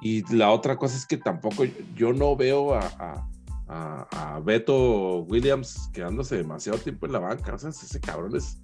Y 0.00 0.34
la 0.34 0.50
otra 0.50 0.76
cosa 0.76 0.96
es 0.96 1.06
que 1.06 1.18
tampoco 1.18 1.64
yo 1.94 2.12
no 2.12 2.34
veo 2.34 2.74
a, 2.74 3.28
a, 3.68 4.08
a, 4.10 4.40
Beto 4.40 5.20
Williams 5.22 5.90
quedándose 5.92 6.36
demasiado 6.36 6.78
tiempo 6.78 7.06
en 7.06 7.12
la 7.12 7.18
banca. 7.18 7.54
O 7.54 7.58
sea, 7.58 7.70
ese 7.70 8.00
cabrón 8.00 8.34
es. 8.34 8.58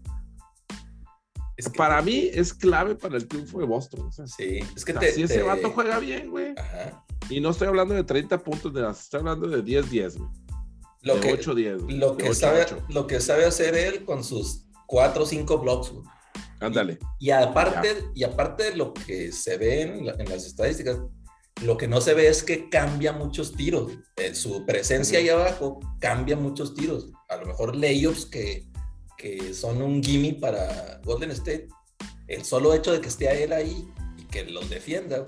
es 1.59 1.69
para 1.69 2.01
mí 2.01 2.31
es 2.33 2.55
clave 2.55 2.95
para 2.95 3.17
el 3.17 3.29
triunfo 3.29 3.61
de 3.61 3.67
Boston. 3.67 4.07
O 4.07 4.13
sea, 4.13 4.27
sí, 4.27 4.61
es 4.75 4.85
que 4.87 5.13
si 5.13 5.23
ese 5.23 5.43
vato 5.43 5.71
juega 5.71 5.99
bien, 5.99 6.31
güey. 6.31 6.55
Y 7.29 7.41
no 7.41 7.51
estoy 7.51 7.69
hablando 7.69 7.93
de 7.93 8.05
30 8.05 8.43
puntos, 8.43 8.73
de 8.73 8.89
estoy 8.89 9.21
hablando 9.21 9.49
de 9.49 9.63
10-10, 9.63 10.17
güey. 10.17 10.31
Lo 11.03 11.21
que, 11.21 11.33
8, 11.35 11.55
10, 11.55 11.83
lo, 11.83 12.17
que 12.17 12.35
sabe, 12.35 12.67
lo 12.89 13.07
que 13.07 13.21
sabe 13.21 13.45
hacer 13.45 13.77
él 13.77 14.05
con 14.05 14.25
sus 14.25 14.66
cuatro 14.87 15.25
o 15.25 15.27
cinco 15.27 15.59
blocks. 15.59 15.93
Ándale. 16.61 16.99
Y, 17.19 17.31
aparte, 17.31 18.05
y 18.15 18.25
aparte 18.25 18.71
de 18.71 18.77
lo 18.77 18.95
que 18.95 19.31
se 19.33 19.59
ve 19.59 19.83
en, 19.83 20.07
las 20.07 20.47
estadísticas, 20.47 20.99
lo 21.63 21.77
que 21.77 21.89
no 21.89 22.01
se 22.01 22.15
ve 22.15 22.29
es 22.29 22.43
que 22.43 22.69
cambia 22.69 23.13
muchos 23.13 23.53
tiros. 23.55 23.93
En 24.17 24.35
su 24.35 24.65
presencia 24.65 25.19
ahí 25.19 25.29
abajo 25.29 25.81
cambia 26.01 26.37
muchos 26.37 26.75
tiros. 26.75 27.11
A 27.29 27.37
lo 27.37 27.47
mejor 27.47 27.77
layups 27.77 28.27
que, 28.27 28.69
que 29.19 29.55
son 29.55 29.83
un 29.83 30.03
gimme 30.03 30.35
para 30.35 31.01
Golden 31.05 31.31
State. 31.33 31.69
El 32.27 32.45
solo 32.45 32.75
hecho 32.75 32.93
de 32.93 33.01
que 33.01 33.09
esté 33.09 33.45
él 33.45 33.53
ahí 33.53 33.89
y 34.17 34.25
que 34.25 34.45
los 34.45 34.69
defienda, 34.69 35.25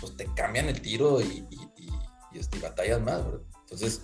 pues 0.00 0.16
te 0.16 0.26
cambian 0.34 0.68
el 0.68 0.80
tiro 0.80 1.20
y, 1.20 1.46
y, 1.50 1.84
y, 2.32 2.38
este, 2.38 2.58
batallas 2.58 3.00
más. 3.00 3.22
Entonces, 3.62 4.02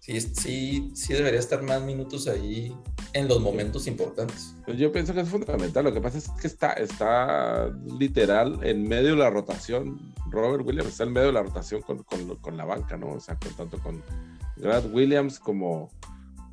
sí, 0.00 0.20
sí, 0.20 0.90
sí 0.94 1.12
debería 1.12 1.38
estar 1.38 1.62
más 1.62 1.82
minutos 1.82 2.26
ahí 2.26 2.74
en 3.12 3.28
los 3.28 3.40
momentos 3.40 3.86
importantes. 3.86 4.54
Pues 4.64 4.78
yo 4.78 4.90
pienso 4.90 5.14
que 5.14 5.20
es 5.20 5.28
fundamental. 5.28 5.84
Lo 5.84 5.92
que 5.92 6.00
pasa 6.00 6.18
es 6.18 6.28
que 6.30 6.46
está, 6.46 6.72
está 6.72 7.70
literal 7.98 8.58
en 8.62 8.88
medio 8.88 9.10
de 9.10 9.16
la 9.16 9.30
rotación. 9.30 10.12
Robert 10.30 10.66
Williams 10.66 10.90
está 10.90 11.04
en 11.04 11.12
medio 11.12 11.28
de 11.28 11.34
la 11.34 11.42
rotación 11.42 11.82
con, 11.82 12.02
con, 12.02 12.56
la 12.56 12.64
banca, 12.64 12.96
¿no? 12.96 13.10
O 13.12 13.20
sea, 13.20 13.36
con, 13.36 13.52
tanto 13.54 13.78
con 13.78 14.02
Grant 14.56 14.92
Williams 14.92 15.38
como 15.38 15.90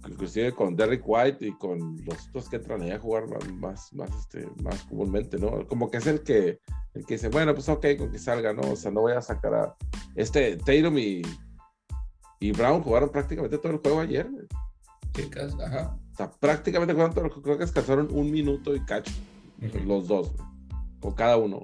inclusive 0.08 0.54
con 0.54 0.76
Derrick 0.76 1.04
White 1.06 1.46
y 1.46 1.52
con 1.54 1.98
los 2.06 2.30
otros 2.30 2.50
que 2.50 2.56
entran 2.58 2.82
ahí 2.82 2.92
a 2.92 3.00
jugar 3.00 3.26
más, 3.54 3.94
más, 3.94 4.10
este, 4.20 4.48
más 4.64 4.84
comúnmente, 4.84 5.38
¿no? 5.38 5.68
Como 5.68 5.92
que 5.92 5.98
es 5.98 6.08
el 6.08 6.22
que, 6.22 6.60
el 6.94 7.06
que 7.06 7.16
dice, 7.16 7.30
bueno, 7.30 7.54
pues 7.54 7.68
ok, 7.70 7.86
con 7.98 8.12
que 8.12 8.20
salga, 8.20 8.54
¿no? 8.54 8.62
O 8.72 8.76
sea, 8.76 8.92
no 8.92 9.02
voy 9.02 9.14
a 9.14 9.22
sacar 9.22 9.54
a 9.54 9.76
este 10.16 10.58
Tatum 10.58 10.98
y 10.98 11.22
y 12.40 12.52
Brown 12.52 12.82
jugaron 12.82 13.10
prácticamente 13.10 13.58
todo 13.58 13.74
el 13.74 13.80
juego 13.80 14.00
ayer. 14.00 14.30
Ajá. 15.66 15.98
O 16.14 16.16
sea, 16.16 16.32
prácticamente 16.32 16.94
jugaron 16.94 17.14
todo 17.14 17.26
el 17.26 17.32
juego. 17.32 17.44
Creo 17.44 17.58
que 17.58 17.66
descansaron 17.66 18.08
un 18.12 18.32
minuto 18.32 18.76
y 18.76 18.80
cacho. 18.86 19.14
Los 19.86 20.08
dos, 20.08 20.32
o 21.02 21.16
cada 21.16 21.38
uno. 21.38 21.64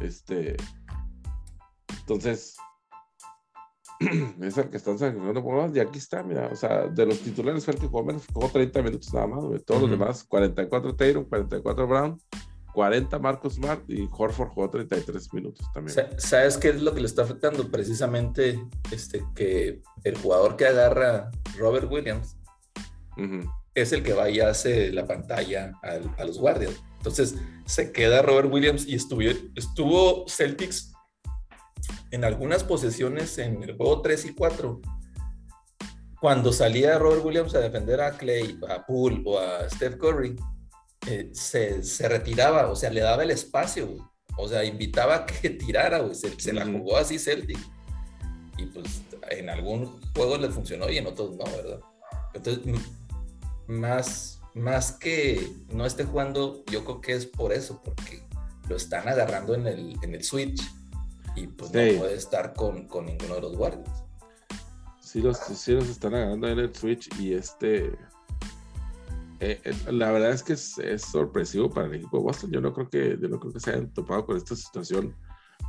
Este. 0.00 0.56
Entonces, 2.00 2.56
es 4.40 4.56
el 4.56 4.70
que 4.70 4.76
están 4.76 4.98
sacrificando 4.98 5.42
por 5.42 5.56
más. 5.56 5.76
Y 5.76 5.80
aquí 5.80 5.98
está, 5.98 6.22
mira, 6.22 6.48
o 6.52 6.56
sea, 6.56 6.86
de 6.86 7.06
los 7.06 7.18
titulares 7.20 7.64
fue 7.64 7.74
el 7.74 7.80
que 7.80 7.88
jugó 7.88 8.04
menos, 8.04 8.24
jugó 8.32 8.48
30 8.48 8.82
minutos 8.82 9.12
nada 9.12 9.26
más, 9.26 9.44
Todos 9.64 9.82
los 9.82 9.90
demás, 9.90 10.24
44 10.24 10.94
Taylor, 10.94 11.28
44 11.28 11.86
Brown, 11.86 12.20
40 12.78 13.18
Marcus 13.18 13.54
Smart 13.54 13.82
y 13.90 14.08
Horford 14.08 14.50
jugó 14.50 14.70
33 14.70 15.34
minutos 15.34 15.66
también. 15.74 15.98
¿Sabes 16.16 16.56
qué 16.56 16.68
es 16.68 16.80
lo 16.80 16.94
que 16.94 17.00
le 17.00 17.08
está 17.08 17.22
afectando? 17.22 17.68
Precisamente 17.72 18.64
este, 18.92 19.24
que 19.34 19.82
el 20.04 20.16
jugador 20.16 20.54
que 20.54 20.66
agarra 20.66 21.32
Robert 21.56 21.90
Williams 21.90 22.36
es 23.74 23.90
el 23.90 24.04
que 24.04 24.12
va 24.12 24.30
y 24.30 24.38
hace 24.38 24.92
la 24.92 25.08
pantalla 25.08 25.72
a 25.82 26.24
los 26.24 26.38
guardias. 26.38 26.80
Entonces 26.98 27.34
se 27.66 27.90
queda 27.90 28.22
Robert 28.22 28.48
Williams 28.48 28.86
y 28.86 28.94
estuvo, 28.94 29.22
estuvo 29.56 30.28
Celtics 30.28 30.92
en 32.12 32.24
algunas 32.24 32.62
posesiones 32.62 33.38
en 33.38 33.60
el 33.60 33.76
juego 33.76 34.02
3 34.02 34.24
y 34.26 34.34
4. 34.34 34.80
Cuando 36.20 36.52
salía 36.52 36.96
Robert 37.00 37.24
Williams 37.24 37.56
a 37.56 37.58
defender 37.58 38.00
a 38.00 38.12
Clay, 38.12 38.56
a 38.68 38.86
Poole 38.86 39.20
o 39.26 39.36
a 39.36 39.68
Steph 39.68 39.96
Curry, 39.96 40.36
eh, 41.06 41.30
se, 41.32 42.08
retiraba, 42.08 42.68
o 42.68 42.76
sea, 42.76 42.90
le 42.90 43.00
daba 43.00 43.22
el 43.22 43.30
espacio, 43.30 44.10
O 44.36 44.48
sea, 44.48 44.64
invitaba 44.64 45.16
a 45.16 45.26
que 45.26 45.50
tirara, 45.50 46.00
güey. 46.00 46.14
Se, 46.14 46.52
la 46.52 46.66
jugó 46.66 46.96
así 46.96 47.18
Celtic. 47.18 47.58
Y 48.56 48.66
pues 48.66 49.02
en 49.30 49.48
algún 49.48 50.00
juego 50.14 50.36
le 50.36 50.50
funcionó 50.50 50.90
y 50.90 50.98
en 50.98 51.06
otros 51.06 51.36
no, 51.36 51.44
¿verdad? 51.44 51.80
Entonces, 52.34 52.64
más, 53.68 54.40
más 54.54 54.92
que 54.92 55.52
no 55.72 55.86
esté 55.86 56.04
jugando, 56.04 56.64
yo 56.70 56.84
creo 56.84 57.00
que 57.00 57.14
es 57.14 57.26
por 57.26 57.52
eso, 57.52 57.80
porque 57.84 58.22
lo 58.68 58.76
están 58.76 59.08
agarrando 59.08 59.54
en 59.54 59.66
el, 59.66 59.96
en 60.02 60.14
el 60.14 60.24
Switch 60.24 60.60
y 61.36 61.46
pues 61.46 61.70
no 61.70 61.98
puede 61.98 62.14
estar 62.14 62.52
con, 62.54 62.88
con, 62.88 63.06
ninguno 63.06 63.36
de 63.36 63.40
los 63.42 63.56
guardias. 63.56 64.04
Sí 65.00 65.20
los, 65.20 65.38
sí 65.38 65.72
los 65.72 65.88
están 65.88 66.14
agarrando 66.14 66.48
en 66.48 66.58
el 66.58 66.74
Switch 66.74 67.08
y 67.18 67.34
este 67.34 67.92
eh, 69.40 69.60
eh, 69.64 69.92
la 69.92 70.10
verdad 70.10 70.32
es 70.32 70.42
que 70.42 70.54
es, 70.54 71.02
sorpresivo 71.02 71.70
para 71.70 71.86
el 71.86 71.94
equipo 71.94 72.18
de 72.18 72.24
Boston. 72.24 72.50
Yo 72.50 72.60
no 72.60 72.72
creo 72.72 72.88
que, 72.88 73.18
yo 73.20 73.28
no 73.28 73.38
creo 73.38 73.52
que 73.52 73.60
se 73.60 73.70
hayan 73.70 73.92
topado 73.92 74.26
con 74.26 74.36
esta 74.36 74.56
situación 74.56 75.14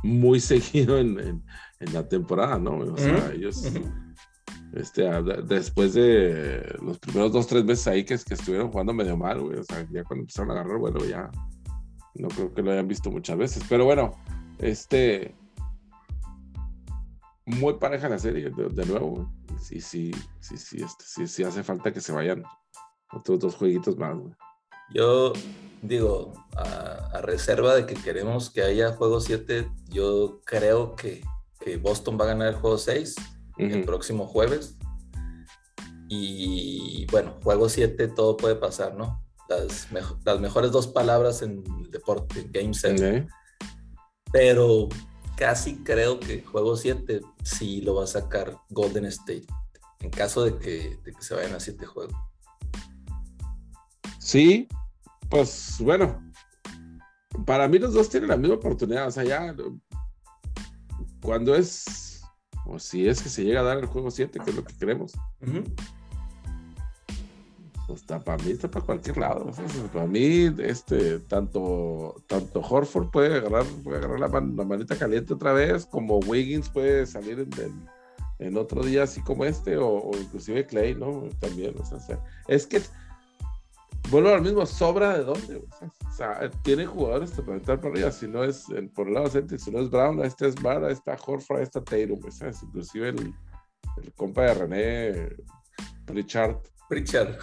muy 0.02 0.40
seguido 0.40 0.98
en, 0.98 1.18
en, 1.18 1.92
la 1.92 2.08
temporada, 2.08 2.58
¿no? 2.58 2.78
O 2.78 2.96
sea, 2.96 3.32
ellos, 3.32 3.70
este, 4.72 5.02
después 5.46 5.94
de 5.94 6.76
los 6.82 6.98
primeros 6.98 7.32
dos, 7.32 7.46
tres 7.46 7.64
meses 7.64 7.86
ahí 7.86 8.04
que, 8.04 8.18
que 8.18 8.34
estuvieron 8.34 8.70
jugando 8.70 8.92
medio 8.92 9.16
mal, 9.16 9.40
güey, 9.40 9.58
o 9.58 9.64
sea, 9.64 9.86
ya 9.90 10.04
cuando 10.04 10.22
empezaron 10.22 10.50
a 10.50 10.60
agarrar, 10.60 10.78
bueno, 10.78 11.04
ya 11.04 11.30
no 12.14 12.28
creo 12.28 12.52
que 12.52 12.62
lo 12.62 12.72
hayan 12.72 12.88
visto 12.88 13.10
muchas 13.10 13.38
veces, 13.38 13.62
pero 13.68 13.84
bueno, 13.84 14.12
este, 14.58 15.34
muy 17.46 17.74
pareja 17.74 18.08
la 18.08 18.18
serie, 18.18 18.50
de, 18.50 18.86
nuevo, 18.86 19.30
Sí, 19.60 19.80
sí, 19.80 20.10
sí, 20.40 20.56
sí, 20.56 20.82
este, 20.82 21.04
sí, 21.04 21.26
sí 21.26 21.42
hace 21.42 21.62
falta 21.62 21.92
que 21.92 22.00
se 22.00 22.12
vayan 22.12 22.42
otros 23.12 23.40
dos 23.40 23.54
jueguitos 23.56 23.96
más, 23.96 24.16
Yo 24.92 25.32
digo, 25.82 26.32
a, 26.56 27.20
reserva 27.22 27.74
de 27.74 27.86
que 27.86 27.94
queremos 27.94 28.50
que 28.50 28.62
haya 28.62 28.92
juego 28.92 29.20
7, 29.20 29.70
yo 29.88 30.40
creo 30.44 30.94
que, 30.96 31.22
Boston 31.82 32.18
va 32.18 32.24
a 32.24 32.28
ganar 32.28 32.48
el 32.48 32.54
juego 32.54 32.78
6 32.78 33.16
el 33.58 33.84
próximo 33.84 34.26
jueves. 34.26 34.78
Y 36.08 37.06
bueno, 37.12 37.38
juego 37.44 37.68
7 37.68 38.08
todo 38.08 38.36
puede 38.36 38.56
pasar, 38.56 38.94
¿no? 38.94 39.22
Las, 39.48 39.88
las 40.24 40.40
mejores 40.40 40.72
dos 40.72 40.86
palabras 40.86 41.42
en 41.42 41.62
el 41.78 41.90
deporte, 41.90 42.48
Game 42.50 42.72
7. 42.72 43.28
Pero 44.32 44.88
casi 45.36 45.76
creo 45.84 46.18
que 46.18 46.42
juego 46.42 46.76
7 46.76 47.20
sí 47.44 47.82
lo 47.82 47.96
va 47.96 48.04
a 48.04 48.08
sacar 48.08 48.56
Golden 48.70 49.04
State, 49.04 49.46
en 50.00 50.10
caso 50.10 50.44
de 50.44 50.56
que, 50.56 50.98
de 51.04 51.12
que 51.12 51.22
se 51.22 51.34
vayan 51.34 51.54
a 51.54 51.60
7 51.60 51.84
juegos. 51.84 52.14
Sí, 54.30 54.68
pues 55.28 55.78
bueno, 55.80 56.22
para 57.44 57.66
mí 57.66 57.80
los 57.80 57.92
dos 57.92 58.08
tienen 58.08 58.28
la 58.28 58.36
misma 58.36 58.54
oportunidad, 58.54 59.08
o 59.08 59.10
sea, 59.10 59.24
ya 59.24 59.56
cuando 61.20 61.56
es, 61.56 62.22
o 62.64 62.78
si 62.78 63.08
es 63.08 63.20
que 63.20 63.28
se 63.28 63.42
llega 63.42 63.58
a 63.58 63.64
dar 63.64 63.78
el 63.78 63.86
juego 63.86 64.08
7, 64.08 64.38
que 64.38 64.50
es 64.50 64.56
lo 64.56 64.62
que 64.62 64.76
queremos. 64.76 65.14
Pues 67.88 68.02
está 68.02 68.20
para 68.20 68.40
mí, 68.44 68.52
está 68.52 68.70
para 68.70 68.86
cualquier 68.86 69.16
lado. 69.16 69.50
para 69.92 70.06
mí, 70.06 70.48
este, 70.58 71.18
tanto, 71.18 72.14
tanto 72.28 72.60
Horford 72.60 73.10
puede 73.10 73.34
agarrar, 73.36 73.64
puede 73.82 73.98
agarrar 73.98 74.20
la, 74.20 74.28
la 74.28 74.64
manita 74.64 74.96
caliente 74.96 75.34
otra 75.34 75.54
vez, 75.54 75.86
como 75.86 76.20
Wiggins 76.20 76.68
puede 76.68 77.04
salir 77.04 77.40
en, 77.40 77.88
en, 78.38 78.56
otro 78.56 78.84
día 78.84 79.02
así 79.02 79.22
como 79.22 79.44
este, 79.44 79.76
o, 79.76 79.88
o, 79.88 80.16
inclusive 80.16 80.66
Clay, 80.66 80.94
¿no? 80.94 81.24
También, 81.40 81.74
o 81.80 81.84
sea, 81.84 82.22
es 82.46 82.68
que 82.68 82.80
Vuelvo 84.10 84.30
al 84.30 84.42
mismo, 84.42 84.66
sobra 84.66 85.16
de 85.16 85.24
dónde. 85.24 85.56
O 85.56 86.12
sea, 86.12 86.50
tiene 86.62 86.84
jugadores 86.84 87.30
para 87.30 87.54
entrar 87.54 87.80
para 87.80 87.94
arriba. 87.94 88.10
Si 88.10 88.26
no 88.26 88.42
es 88.42 88.66
por 88.94 89.06
el 89.06 89.14
lado 89.14 89.28
de 89.28 89.58
si 89.58 89.70
no 89.70 89.78
es 89.78 89.88
Brown, 89.88 90.24
este 90.24 90.48
es 90.48 90.56
Bar, 90.60 90.82
está 90.90 91.16
Horford, 91.24 91.60
está 91.60 91.82
Tatum. 91.82 92.20
¿sabes? 92.30 92.62
Inclusive 92.62 93.10
el, 93.10 93.34
el, 94.02 94.12
compa 94.14 94.42
de 94.42 94.54
René 94.54 95.36
Richard. 96.06 96.60
Richard. 96.88 97.38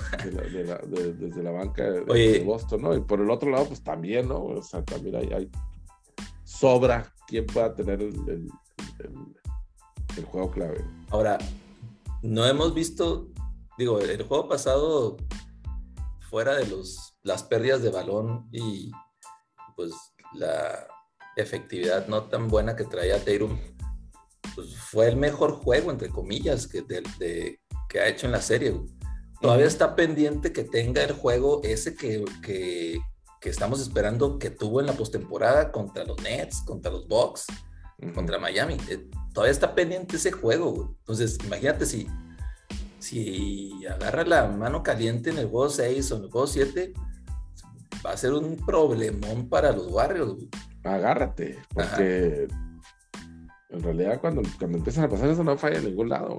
desde 0.90 1.42
la 1.42 1.52
banca 1.52 1.90
de, 1.90 2.44
Boston, 2.44 2.82
¿no? 2.82 2.96
Y 2.96 3.00
por 3.00 3.22
el 3.22 3.30
otro 3.30 3.50
lado, 3.50 3.68
pues 3.68 3.82
también, 3.82 4.28
¿no? 4.28 4.44
O 4.44 4.62
sea, 4.62 4.84
también 4.84 5.16
hay, 5.16 5.30
hay 5.32 5.52
sobra 6.44 7.14
quien 7.28 7.46
pueda 7.46 7.74
tener 7.74 8.02
el, 8.02 8.14
el, 8.28 8.48
el 10.18 10.26
juego 10.26 10.52
clave. 10.52 10.84
Ahora, 11.12 11.38
no 12.22 12.46
hemos 12.46 12.74
visto, 12.74 13.30
digo, 13.78 14.02
el 14.02 14.22
juego 14.24 14.50
pasado 14.50 15.16
fuera 16.30 16.56
de 16.56 16.68
los, 16.68 17.18
las 17.24 17.44
pérdidas 17.44 17.82
de 17.82 17.90
balón 17.90 18.48
y 18.52 18.92
pues 19.76 19.94
la 20.34 20.88
efectividad 21.36 22.08
no 22.08 22.24
tan 22.24 22.48
buena 22.48 22.76
que 22.76 22.84
traía 22.84 23.24
Tatum, 23.24 23.58
pues 24.56 24.76
fue 24.76 25.08
el 25.08 25.18
mejor 25.18 25.52
juego, 25.52 25.92
entre 25.92 26.10
comillas, 26.10 26.68
que, 26.68 26.82
de, 26.82 27.60
que 27.88 28.00
ha 28.00 28.08
hecho 28.08 28.26
en 28.26 28.32
la 28.32 28.42
serie. 28.42 28.80
Todavía 29.40 29.68
está 29.68 29.96
pendiente 29.96 30.52
que 30.52 30.64
tenga 30.64 31.04
el 31.04 31.14
juego 31.14 31.62
ese 31.64 31.96
que, 31.96 32.26
que, 32.42 33.00
que 33.40 33.50
estamos 33.50 33.80
esperando 33.80 34.40
que 34.40 34.50
tuvo 34.50 34.80
en 34.80 34.88
la 34.88 34.94
postemporada 34.94 35.72
contra 35.72 36.04
los 36.06 36.20
Nets, 36.24 36.62
contra 36.66 36.92
los 36.92 37.08
Bucks, 37.08 37.46
contra 38.16 38.40
Miami. 38.40 38.78
Eh, 38.90 39.08
todavía 39.34 39.52
está 39.52 39.76
pendiente 39.76 40.16
ese 40.16 40.32
juego. 40.32 40.96
Entonces, 41.00 41.38
imagínate 41.44 41.86
si 41.86 42.08
si 43.08 43.86
agarra 43.88 44.26
la 44.26 44.48
mano 44.48 44.84
caliente 44.84 45.30
en 45.30 45.38
el 45.38 45.48
juego 45.48 45.70
6 45.70 46.12
o 46.12 46.18
en 46.18 46.24
el 46.24 46.30
juego 46.30 46.48
7, 46.48 46.94
va 48.06 48.12
a 48.12 48.18
ser 48.18 48.34
un 48.34 48.58
problemón 48.58 49.48
para 49.48 49.72
los 49.72 49.90
Warriors. 49.90 50.46
Agárrate, 50.84 51.58
porque 51.74 52.48
en 53.70 53.84
realidad 53.84 54.20
cuando, 54.20 54.42
cuando 54.60 54.78
empiezan 54.78 55.06
a 55.06 55.10
pasar 55.10 55.30
eso 55.30 55.44
no 55.44 55.58
falla 55.58 55.78
en 55.78 55.86
ningún 55.86 56.10
lado, 56.10 56.38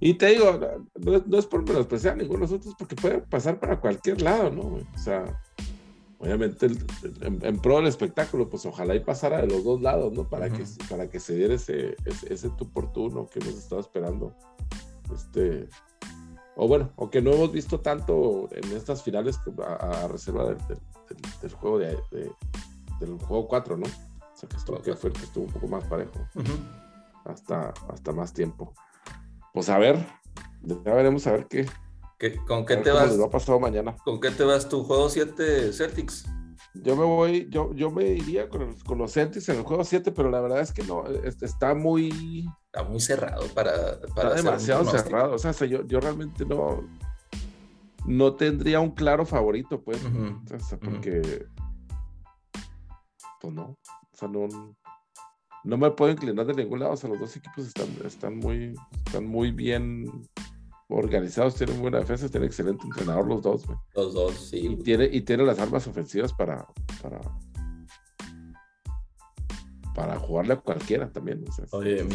Y, 0.00 0.14
te 0.14 0.26
digo, 0.26 0.60
no, 1.00 1.38
es 1.38 1.46
por 1.46 1.66
menospreciar 1.66 2.12
a 2.12 2.16
ninguno 2.16 2.46
de 2.46 2.52
nosotros, 2.52 2.74
porque 2.78 2.94
puede 2.94 3.18
pasar 3.18 3.58
para 3.58 3.80
cualquier 3.80 4.20
lado, 4.20 4.50
¿no? 4.50 4.62
O 4.62 4.98
sea, 4.98 5.24
obviamente 6.18 6.68
en, 7.22 7.58
pro 7.60 7.76
del 7.76 7.86
espectáculo, 7.86 8.50
pues 8.50 8.66
ojalá 8.66 8.94
y 8.94 9.00
pasara 9.00 9.40
de 9.40 9.46
los 9.46 9.64
dos 9.64 9.80
lados, 9.80 10.12
¿no? 10.12 10.28
Para, 10.28 10.50
que, 10.50 10.64
para 10.90 11.08
que 11.08 11.18
se 11.18 11.34
diera 11.34 11.54
ese, 11.54 11.96
ese, 12.04 12.32
ese 12.32 12.50
tu 12.50 12.64
oportuno 12.64 13.26
que 13.26 13.38
hemos 13.38 13.54
estado 13.54 13.80
esperando 13.80 14.34
este, 15.14 15.68
o 16.56 16.66
bueno, 16.66 16.92
aunque 16.96 17.22
no 17.22 17.32
hemos 17.32 17.52
visto 17.52 17.80
tanto 17.80 18.48
en 18.50 18.76
estas 18.76 19.02
finales 19.02 19.38
a, 19.64 20.08
reserva 20.08 20.44
del, 20.44 21.52
juego 21.52 21.78
de, 21.78 21.96
del 23.00 23.18
juego 23.18 23.46
4, 23.48 23.76
¿no? 23.76 23.86
O 23.86 24.36
sea, 24.36 24.48
que 24.48 24.56
estuvo, 24.56 24.82
que 24.82 24.94
fue 24.94 25.12
que 25.12 25.22
estuvo 25.22 25.44
un 25.44 25.52
poco 25.52 25.68
más 25.68 25.84
parejo. 25.84 26.18
hasta, 27.24 27.72
hasta 27.88 28.12
más 28.12 28.32
tiempo. 28.32 28.72
Pues 29.52 29.68
a 29.68 29.78
ver, 29.78 30.04
ya 30.62 30.94
veremos 30.94 31.26
a 31.26 31.32
ver 31.32 31.46
qué. 31.46 31.66
¿Con 32.46 32.66
qué 32.66 32.76
te 32.78 32.90
vas? 32.90 33.18
ha 33.18 33.30
pasado 33.30 33.60
mañana. 33.60 33.96
¿Con 34.04 34.20
qué 34.20 34.30
te 34.30 34.42
vas 34.42 34.68
tu 34.68 34.82
juego 34.82 35.08
7 35.08 35.72
Celtics? 35.72 36.26
Yo 36.82 36.96
me 36.96 37.04
voy, 37.04 37.48
yo, 37.50 37.74
yo 37.74 37.90
me 37.90 38.04
iría 38.04 38.48
con, 38.48 38.74
con 38.80 38.98
los 38.98 39.12
Celtics 39.12 39.48
en 39.48 39.56
el 39.56 39.62
juego 39.62 39.84
7, 39.84 40.12
pero 40.12 40.30
la 40.30 40.40
verdad 40.40 40.60
es 40.60 40.72
que 40.72 40.82
no, 40.82 41.04
está 41.06 41.74
muy 41.74 42.46
está 42.72 42.84
muy 42.88 43.00
cerrado 43.00 43.46
para... 43.54 44.00
para 44.14 44.34
está 44.34 44.34
demasiado 44.34 44.84
cerrado, 44.84 45.34
o 45.34 45.38
sea, 45.38 45.52
yo, 45.66 45.86
yo 45.86 46.00
realmente 46.00 46.44
no, 46.44 46.86
no 48.06 48.34
tendría 48.34 48.80
un 48.80 48.90
claro 48.90 49.24
favorito, 49.24 49.82
pues, 49.82 50.00
porque, 50.82 51.46
pues 53.40 53.54
no, 53.54 53.62
o 53.62 54.16
sea, 54.16 54.28
no, 54.28 54.46
no 55.64 55.76
me 55.76 55.90
puedo 55.90 56.12
inclinar 56.12 56.46
de 56.46 56.54
ningún 56.54 56.80
lado, 56.80 56.92
o 56.92 56.96
sea, 56.96 57.10
los 57.10 57.18
dos 57.18 57.36
equipos 57.36 57.66
están, 57.66 57.88
están, 58.04 58.36
muy, 58.36 58.74
están 59.06 59.26
muy 59.26 59.50
bien 59.50 60.04
organizados, 60.88 61.54
tienen 61.54 61.80
buena 61.80 61.98
defensa, 61.98 62.28
tienen 62.28 62.46
excelente 62.46 62.84
entrenador 62.84 63.26
los 63.26 63.42
dos, 63.42 63.66
güey. 63.66 63.78
Los 63.94 64.14
dos, 64.14 64.34
sí. 64.50 64.66
Y 64.66 64.76
tiene, 64.76 65.08
y 65.10 65.20
tiene 65.20 65.44
las 65.44 65.58
armas 65.58 65.86
ofensivas 65.86 66.32
para, 66.32 66.66
para, 67.02 67.20
para 69.94 70.18
jugarle 70.18 70.54
a 70.54 70.56
cualquiera 70.56 71.10
también. 71.12 71.44
Oye, 71.72 72.06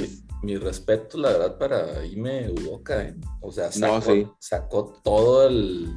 mi, 0.42 0.58
respeto, 0.58 1.18
la 1.18 1.30
verdad, 1.30 1.58
para 1.58 2.06
Ime 2.06 2.50
Udoka. 2.50 3.04
¿eh? 3.04 3.16
O 3.42 3.52
sea, 3.52 3.72
sacó, 3.72 5.02
todo 5.04 5.48
el 5.48 5.96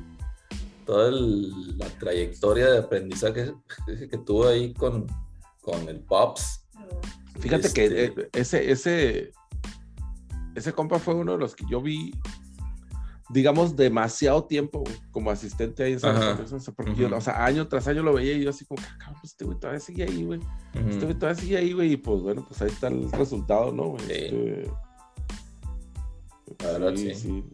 toda 0.85 1.11
la 1.11 1.87
trayectoria 1.99 2.71
de 2.71 2.79
aprendizaje 2.79 3.53
que, 4.11 4.19
tuvo 4.19 4.47
ahí 4.47 4.73
con, 4.75 5.07
con 5.61 5.89
el 5.89 6.01
Pops. 6.01 6.65
Fíjate 7.41 7.73
que 7.73 7.85
este 7.85 8.05
eh, 8.05 8.29
ese, 8.33 8.71
ese, 8.71 9.33
ese 10.55 10.73
compa 10.73 10.99
fue 10.99 11.15
uno 11.15 11.33
de 11.33 11.39
los 11.39 11.57
que 11.57 11.65
yo 11.69 11.83
vi 11.83 12.15
digamos, 13.29 13.75
demasiado 13.75 14.45
tiempo 14.45 14.85
como 15.11 15.31
asistente 15.31 15.83
ahí 15.83 15.95
en 15.95 16.01
San 16.01 16.39
porque 16.77 17.07
o 17.07 17.21
sea, 17.21 17.45
año 17.45 17.67
tras 17.67 17.89
año 17.89 18.03
lo 18.03 18.13
veía 18.13 18.35
y 18.35 18.45
yo 18.45 18.51
así 18.51 18.65
como, 18.65 18.81
ah, 18.83 18.97
cabrón, 18.99 19.19
pues 19.21 19.33
este 19.33 19.45
güey 19.45 19.59
todavía 19.59 19.81
sigue 19.81 20.05
ahí, 20.05 20.25
güey. 20.25 20.41
Este 20.75 21.05
güey 21.05 21.15
todavía 21.19 21.41
sigue 21.41 21.57
ahí, 21.57 21.73
güey. 21.73 21.93
Y 21.93 21.97
pues 21.97 22.23
bueno, 22.23 22.45
pues 22.47 22.63
ahí 22.63 22.69
está 22.69 22.89
el 22.89 23.11
resultado, 23.13 23.73
¿no? 23.73 23.97
Sí. 23.99 24.13
Este, 24.13 24.71
sí, 26.97 27.15
sí. 27.15 27.45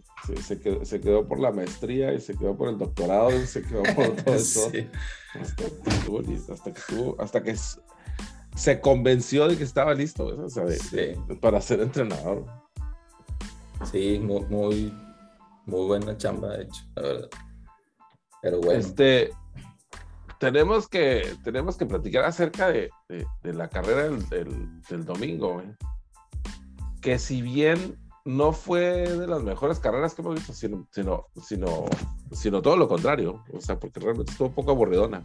Se, 0.42 0.60
quedó, 0.60 0.84
se, 0.84 1.00
quedó, 1.00 1.26
por 1.26 1.40
la 1.40 1.50
maestría 1.50 2.12
y 2.12 2.20
se 2.20 2.36
quedó 2.36 2.56
por 2.56 2.68
el 2.68 2.78
doctorado 2.78 3.34
y 3.34 3.46
se 3.46 3.62
quedó 3.62 3.82
por 3.94 4.10
todo 4.24 4.34
eso. 4.34 4.70
Hasta 5.34 5.64
que 5.64 5.90
estuvo 5.90 6.20
listo, 6.20 6.52
hasta 6.52 6.72
que 6.72 6.78
estuvo, 6.78 7.20
hasta 7.20 7.42
que 7.42 7.56
se 8.54 8.80
convenció 8.80 9.48
de 9.48 9.56
que 9.56 9.64
estaba 9.64 9.94
listo, 9.94 10.26
o 10.26 10.48
sea, 10.50 10.64
para 11.40 11.60
ser 11.60 11.80
entrenador. 11.80 12.44
Sí, 13.90 14.20
muy, 14.22 14.44
muy 14.44 14.92
muy 15.66 15.86
buena 15.86 16.16
chamba, 16.16 16.56
de 16.56 16.64
hecho, 16.64 16.82
la 16.96 17.02
verdad. 17.02 17.28
Pero 18.42 18.60
bueno. 18.60 18.80
Este, 18.80 19.30
tenemos 20.42 20.88
que, 20.88 21.36
tenemos 21.44 21.76
que 21.76 21.86
platicar 21.86 22.24
acerca 22.24 22.68
de, 22.68 22.90
la 23.44 23.68
carrera 23.68 24.08
del, 24.08 25.04
domingo, 25.04 25.62
que 27.00 27.20
si 27.20 27.42
bien 27.42 27.96
no 28.24 28.52
fue 28.52 29.08
de 29.08 29.28
las 29.28 29.44
mejores 29.44 29.78
carreras 29.78 30.14
que 30.14 30.22
hemos 30.22 30.34
visto, 30.34 30.52
sino, 30.52 30.88
sino, 30.90 31.28
sino, 32.32 32.60
todo 32.60 32.76
lo 32.76 32.88
contrario, 32.88 33.44
o 33.52 33.60
sea, 33.60 33.78
porque 33.78 34.00
realmente 34.00 34.32
estuvo 34.32 34.48
un 34.48 34.54
poco 34.54 34.72
aburridona. 34.72 35.24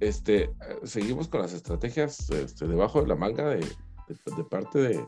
Este, 0.00 0.50
seguimos 0.82 1.28
con 1.28 1.40
las 1.40 1.54
estrategias 1.54 2.28
este, 2.28 2.66
debajo 2.66 3.00
de 3.00 3.08
la 3.08 3.16
manga 3.16 3.48
de, 3.48 3.60
de 3.60 4.44
parte 4.44 4.80
de, 4.80 5.06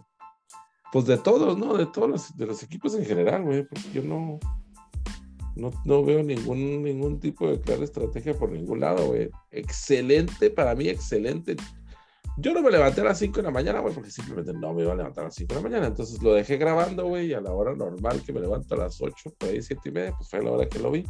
pues 0.96 1.04
de 1.04 1.18
todos, 1.18 1.58
¿no? 1.58 1.76
De 1.76 1.84
todos 1.84 2.08
los, 2.08 2.36
de 2.38 2.46
los 2.46 2.62
equipos 2.62 2.94
en 2.94 3.04
general, 3.04 3.42
güey, 3.42 3.64
porque 3.64 3.84
yo 3.92 4.02
no, 4.02 4.40
no, 5.84 6.02
veo 6.02 6.22
ningún, 6.22 6.82
ningún 6.82 7.20
tipo 7.20 7.46
de 7.50 7.60
clara 7.60 7.84
estrategia 7.84 8.32
por 8.32 8.50
ningún 8.50 8.80
lado, 8.80 9.08
güey. 9.08 9.28
Excelente, 9.50 10.48
para 10.48 10.74
mí, 10.74 10.88
excelente. 10.88 11.54
Yo 12.38 12.54
no 12.54 12.62
me 12.62 12.70
levanté 12.70 13.02
a 13.02 13.04
las 13.04 13.18
5 13.18 13.36
de 13.36 13.42
la 13.42 13.50
mañana, 13.50 13.80
güey, 13.80 13.92
porque 13.92 14.10
simplemente 14.10 14.54
no 14.54 14.72
me 14.72 14.84
iba 14.84 14.94
a 14.94 14.96
levantar 14.96 15.24
a 15.24 15.26
las 15.26 15.34
5 15.34 15.48
de 15.48 15.60
la 15.60 15.68
mañana. 15.68 15.86
Entonces 15.88 16.22
lo 16.22 16.32
dejé 16.32 16.56
grabando, 16.56 17.04
güey, 17.04 17.26
y 17.26 17.34
a 17.34 17.42
la 17.42 17.52
hora 17.52 17.74
normal 17.74 18.22
que 18.24 18.32
me 18.32 18.40
levanto 18.40 18.74
a 18.74 18.78
las 18.78 18.98
8, 18.98 19.34
por 19.36 19.50
ahí 19.50 19.60
7 19.60 19.90
y 19.90 19.92
media, 19.92 20.14
pues 20.16 20.30
fue 20.30 20.42
la 20.42 20.50
hora 20.50 20.66
que 20.66 20.78
lo 20.78 20.92
vi. 20.92 21.04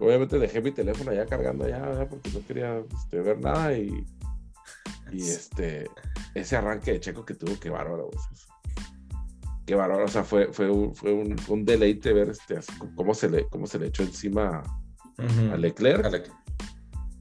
Obviamente 0.00 0.36
dejé 0.36 0.60
mi 0.60 0.72
teléfono 0.72 1.12
allá 1.12 1.26
cargando 1.26 1.64
allá, 1.64 2.08
porque 2.10 2.28
no 2.30 2.44
quería 2.44 2.82
este, 2.92 3.20
ver 3.20 3.38
nada 3.38 3.78
y 3.78 4.04
y 5.12 5.22
este, 5.28 5.90
ese 6.34 6.56
arranque 6.56 6.92
de 6.92 7.00
Checo 7.00 7.24
que 7.24 7.34
tuvo, 7.34 7.58
qué 7.58 7.70
bárbaro. 7.70 8.10
Qué 9.68 9.74
bárbaro. 9.74 10.06
O 10.06 10.08
sea, 10.08 10.24
fue, 10.24 10.50
fue, 10.50 10.70
un, 10.70 10.94
fue, 10.94 11.12
un, 11.12 11.64
deleite 11.66 12.14
ver 12.14 12.30
este, 12.30 12.58
cómo, 12.96 13.12
se 13.12 13.28
le, 13.28 13.46
cómo 13.48 13.66
se 13.66 13.78
le 13.78 13.88
echó 13.88 14.02
encima 14.02 14.62
a 15.18 15.56
Leclerc. 15.58 16.32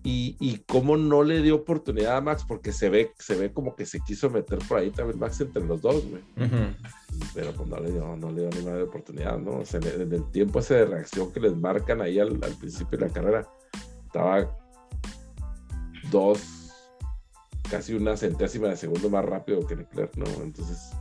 Y, 0.02 0.38
y 0.40 0.60
cómo 0.60 0.96
no 0.96 1.24
le 1.24 1.42
dio 1.42 1.56
oportunidad 1.56 2.16
a 2.16 2.22
Max, 2.22 2.46
porque 2.48 2.72
se 2.72 2.90
ve, 2.90 3.12
se 3.20 3.36
ve 3.36 3.52
como 3.52 3.76
que 3.76 3.86
se 3.86 4.00
quiso 4.00 4.30
meter 4.30 4.60
por 4.60 4.78
ahí 4.78 4.92
también 4.92 5.20
Max 5.20 5.42
entre 5.42 5.66
los 5.66 5.82
dos, 5.82 6.06
güey. 6.10 6.24
Pero 7.34 7.52
pues 7.52 7.68
no 7.68 7.82
le 7.82 7.92
dio, 7.92 8.16
no 8.16 8.32
le 8.32 8.44
dio 8.44 8.50
ninguna 8.52 8.82
oportunidad, 8.82 9.38
¿no? 9.40 9.58
O 9.58 9.66
sea, 9.66 9.82
en 9.82 10.14
el 10.14 10.32
tiempo 10.32 10.60
ese 10.60 10.76
de 10.76 10.86
reacción 10.86 11.34
que 11.34 11.42
les 11.42 11.54
marcan 11.54 12.02
ahí 12.02 12.18
al, 12.18 12.42
al 12.42 12.54
principio 12.54 12.98
de 12.98 13.08
la 13.08 13.14
carrera, 13.14 13.46
estaba 14.06 14.58
dos, 16.10 16.72
casi 17.70 17.94
una 17.94 18.16
centésima 18.16 18.70
de 18.70 18.78
segundo 18.78 19.10
más 19.10 19.26
rápido 19.26 19.68
que 19.68 19.76
Leclerc, 19.76 20.16
¿no? 20.16 20.28
Entonces, 20.42 20.92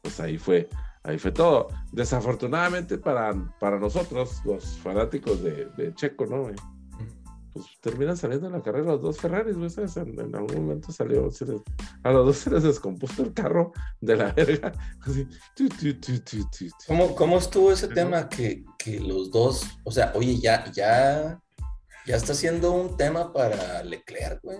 pues 0.00 0.18
ahí 0.20 0.38
fue, 0.38 0.66
ahí 1.06 1.18
fue 1.18 1.32
todo. 1.32 1.68
Desafortunadamente 1.92 2.98
para, 2.98 3.34
para 3.58 3.78
nosotros, 3.78 4.40
los 4.44 4.64
fanáticos 4.78 5.42
de, 5.42 5.66
de 5.76 5.94
Checo, 5.94 6.26
¿no? 6.26 6.50
Pues 7.52 7.66
terminan 7.80 8.18
saliendo 8.18 8.48
en 8.48 8.52
la 8.52 8.62
carrera 8.62 8.92
los 8.92 9.00
dos 9.00 9.18
Ferraris, 9.18 9.56
¿no? 9.56 9.66
En, 9.66 10.20
en, 10.20 10.36
algún 10.36 10.66
momento 10.66 10.92
salió, 10.92 11.30
a 12.02 12.10
los 12.10 12.26
dos 12.26 12.36
se 12.36 12.50
les 12.50 12.62
descompuso 12.62 13.22
el 13.22 13.32
carro 13.32 13.72
de 14.00 14.16
la 14.16 14.32
verga. 14.32 14.72
Así, 15.00 15.26
tu, 15.54 15.68
tu, 15.68 15.94
tu, 15.94 16.46
¿Cómo, 16.86 17.14
¿Cómo, 17.14 17.38
estuvo 17.38 17.72
ese 17.72 17.88
tema 17.88 18.28
que, 18.28 18.62
que 18.78 19.00
los 19.00 19.30
dos, 19.30 19.64
o 19.84 19.90
sea, 19.90 20.12
oye, 20.14 20.38
ya, 20.38 20.70
ya 20.70 21.40
ya 22.06 22.14
está 22.14 22.34
siendo 22.34 22.72
un 22.72 22.96
tema 22.96 23.32
para 23.32 23.82
Leclerc, 23.82 24.40
güey. 24.42 24.58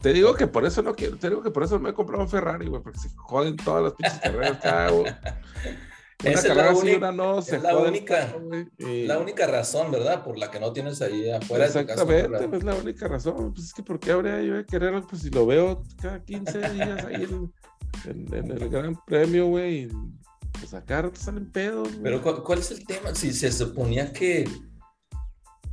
Te 0.00 0.12
digo 0.12 0.34
que 0.34 0.46
por 0.46 0.64
eso 0.64 0.82
no 0.82 0.94
quiero, 0.94 1.16
te 1.18 1.28
digo 1.28 1.42
que 1.42 1.50
por 1.50 1.62
eso 1.62 1.78
me 1.78 1.90
he 1.90 1.94
comprado 1.94 2.22
un 2.22 2.28
Ferrari, 2.28 2.66
güey, 2.66 2.82
porque 2.82 2.98
se 2.98 3.10
joden 3.10 3.56
todas 3.56 3.84
las 3.84 3.92
pinches 3.94 4.20
carreras 4.20 4.58
cada 4.62 4.92
Una 6.22 6.32
Esa 6.32 6.48
carrera 6.48 6.72
es 6.72 6.84
la, 6.84 6.96
una 6.98 7.12
no, 7.12 7.40
se 7.40 7.58
la 7.58 7.76
única, 7.78 8.36
y... 8.76 9.06
la 9.06 9.18
única 9.18 9.46
razón, 9.46 9.90
¿verdad? 9.90 10.22
Por 10.22 10.36
la 10.36 10.50
que 10.50 10.60
no 10.60 10.70
tienes 10.70 11.00
ahí 11.00 11.30
afuera 11.30 11.64
Exactamente, 11.64 12.14
de 12.14 12.22
tu 12.24 12.32
casa, 12.32 12.56
es 12.56 12.64
la 12.64 12.74
única 12.74 13.08
razón. 13.08 13.54
Pues 13.54 13.68
es 13.68 13.72
que 13.72 13.82
¿por 13.82 13.98
qué 13.98 14.12
habría 14.12 14.42
yo 14.42 14.54
de 14.54 14.66
quererlo? 14.66 15.06
Pues 15.06 15.22
si 15.22 15.30
lo 15.30 15.46
veo 15.46 15.82
cada 16.00 16.22
15 16.22 16.58
días 16.58 17.04
ahí 17.06 17.22
en, 17.24 17.52
en, 18.04 18.34
en 18.34 18.50
el 18.50 18.68
Gran 18.68 19.02
Premio, 19.06 19.46
güey, 19.46 19.88
pues 20.52 20.74
acá 20.74 21.08
te 21.10 21.18
salen 21.18 21.50
pedos. 21.50 21.88
Güey. 21.88 22.02
Pero 22.02 22.22
¿cuál, 22.22 22.42
¿cuál 22.42 22.58
es 22.58 22.70
el 22.70 22.84
tema? 22.84 23.14
Si 23.14 23.32
se 23.32 23.50
suponía 23.50 24.12
que, 24.12 24.46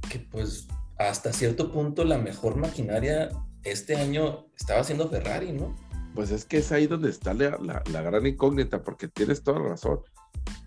que 0.10 0.20
pues 0.20 0.68
hasta 0.98 1.34
cierto 1.34 1.74
punto 1.74 2.06
la 2.06 2.18
mejor 2.18 2.56
maquinaria 2.56 3.32
este 3.64 3.96
año 3.96 4.48
estaba 4.56 4.82
haciendo 4.82 5.10
Ferrari, 5.10 5.52
¿no? 5.52 5.76
Pues 6.16 6.32
es 6.32 6.46
que 6.46 6.58
es 6.58 6.72
ahí 6.72 6.88
donde 6.88 7.10
está 7.10 7.34
la, 7.34 7.60
la, 7.60 8.02
gran 8.02 8.26
incógnita, 8.26 8.84
porque 8.84 9.08
tienes 9.08 9.44
toda 9.44 9.60
la 9.60 9.70
razón. 9.70 10.00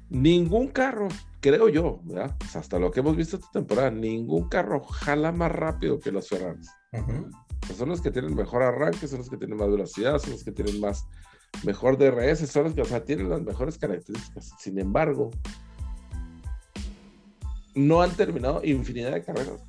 Ningún 0.08 0.68
carro, 0.68 1.08
creo 1.40 1.68
yo, 1.68 2.00
¿verdad? 2.04 2.36
Pues 2.38 2.54
hasta 2.56 2.78
lo 2.78 2.90
que 2.90 3.00
hemos 3.00 3.16
visto 3.16 3.36
esta 3.36 3.50
temporada, 3.50 3.90
ningún 3.90 4.48
carro 4.48 4.82
jala 4.84 5.32
más 5.32 5.50
rápido 5.50 5.98
que 5.98 6.12
los 6.12 6.28
Ferraris. 6.28 6.70
pues 7.66 7.78
son 7.78 7.88
los 7.88 8.00
que 8.00 8.10
tienen 8.10 8.34
mejor 8.34 8.62
arranque, 8.62 9.08
son 9.08 9.18
los 9.18 9.30
que 9.30 9.36
tienen 9.36 9.56
más 9.56 9.70
velocidad, 9.70 10.18
son 10.18 10.32
los 10.32 10.44
que 10.44 10.52
tienen 10.52 10.80
más 10.80 11.04
mejor 11.64 11.98
DRS, 11.98 12.48
son 12.48 12.64
los 12.64 12.74
que, 12.74 12.82
o 12.82 12.84
sea, 12.84 13.04
tienen 13.04 13.28
las 13.28 13.42
mejores 13.42 13.78
características. 13.78 14.52
Sin 14.58 14.78
embargo, 14.78 15.30
no 17.74 18.02
han 18.02 18.12
terminado 18.12 18.64
infinidad 18.64 19.12
de 19.12 19.24
carreras. 19.24 19.64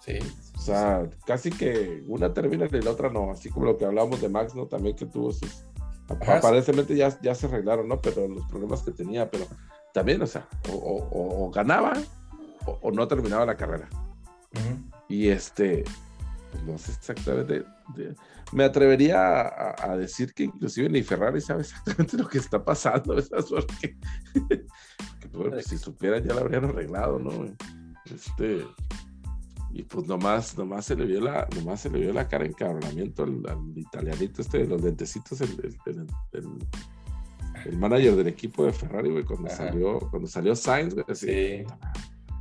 Sí. 0.00 0.18
O 0.64 0.66
sea, 0.66 1.10
casi 1.26 1.50
que 1.50 2.02
una 2.08 2.32
termina 2.32 2.64
y 2.64 2.80
la 2.80 2.92
otra 2.92 3.10
no, 3.10 3.30
así 3.30 3.50
como 3.50 3.66
lo 3.66 3.76
que 3.76 3.84
hablamos 3.84 4.22
de 4.22 4.30
Max, 4.30 4.54
¿no? 4.54 4.66
También 4.66 4.96
que 4.96 5.04
tuvo 5.04 5.30
sus... 5.30 5.66
Aparentemente 6.08 6.96
ya, 6.96 7.20
ya 7.20 7.34
se 7.34 7.44
arreglaron, 7.44 7.86
¿no? 7.86 8.00
Pero 8.00 8.26
los 8.26 8.46
problemas 8.46 8.82
que 8.82 8.90
tenía, 8.90 9.30
pero 9.30 9.46
también, 9.92 10.22
o 10.22 10.26
sea, 10.26 10.48
o, 10.70 11.50
ganaba 11.54 11.92
o, 12.80 12.90
no 12.90 13.06
terminaba 13.06 13.44
la 13.44 13.58
carrera. 13.58 13.90
Y 15.06 15.28
este, 15.28 15.84
no 16.64 16.78
sé 16.78 16.92
exactamente, 16.92 17.66
me 18.52 18.64
atrevería 18.64 19.74
a, 19.78 19.98
decir 19.98 20.32
que 20.32 20.44
inclusive 20.44 20.88
ni 20.88 21.02
Ferrari 21.02 21.42
sabe 21.42 21.60
exactamente 21.60 22.16
lo 22.16 22.26
que 22.26 22.38
está 22.38 22.64
pasando, 22.64 23.20
¿sabes? 23.20 23.44
Porque, 23.50 23.98
pues, 25.30 25.66
si 25.66 25.76
supieran 25.76 26.24
ya 26.24 26.32
lo 26.32 26.40
habrían 26.40 26.64
arreglado, 26.64 27.18
¿no? 27.18 27.54
Este, 28.06 28.64
y 29.74 29.82
pues 29.82 30.06
nomás, 30.06 30.56
nomás 30.56 30.86
se 30.86 30.94
le 30.94 31.04
vio 31.04 31.20
la, 31.20 31.48
nomás 31.56 31.80
se 31.80 31.90
le 31.90 31.98
vio 31.98 32.12
la 32.12 32.28
cara 32.28 32.46
en 32.46 32.52
cabronamiento 32.52 33.24
al, 33.24 33.42
italianito 33.74 34.40
este 34.40 34.58
de 34.58 34.66
los 34.68 34.80
lentecitos, 34.80 35.40
el, 35.40 35.76
el, 35.86 36.06
el, 37.66 37.78
manager 37.78 38.14
del 38.14 38.28
equipo 38.28 38.64
de 38.64 38.72
Ferrari, 38.72 39.10
güey, 39.10 39.24
cuando 39.24 39.50
salió, 39.50 39.98
cuando 40.10 40.28
salió 40.28 40.54
Sainz, 40.54 40.94
güey, 40.94 41.04
así. 41.08 41.26
Sí. 41.26 41.64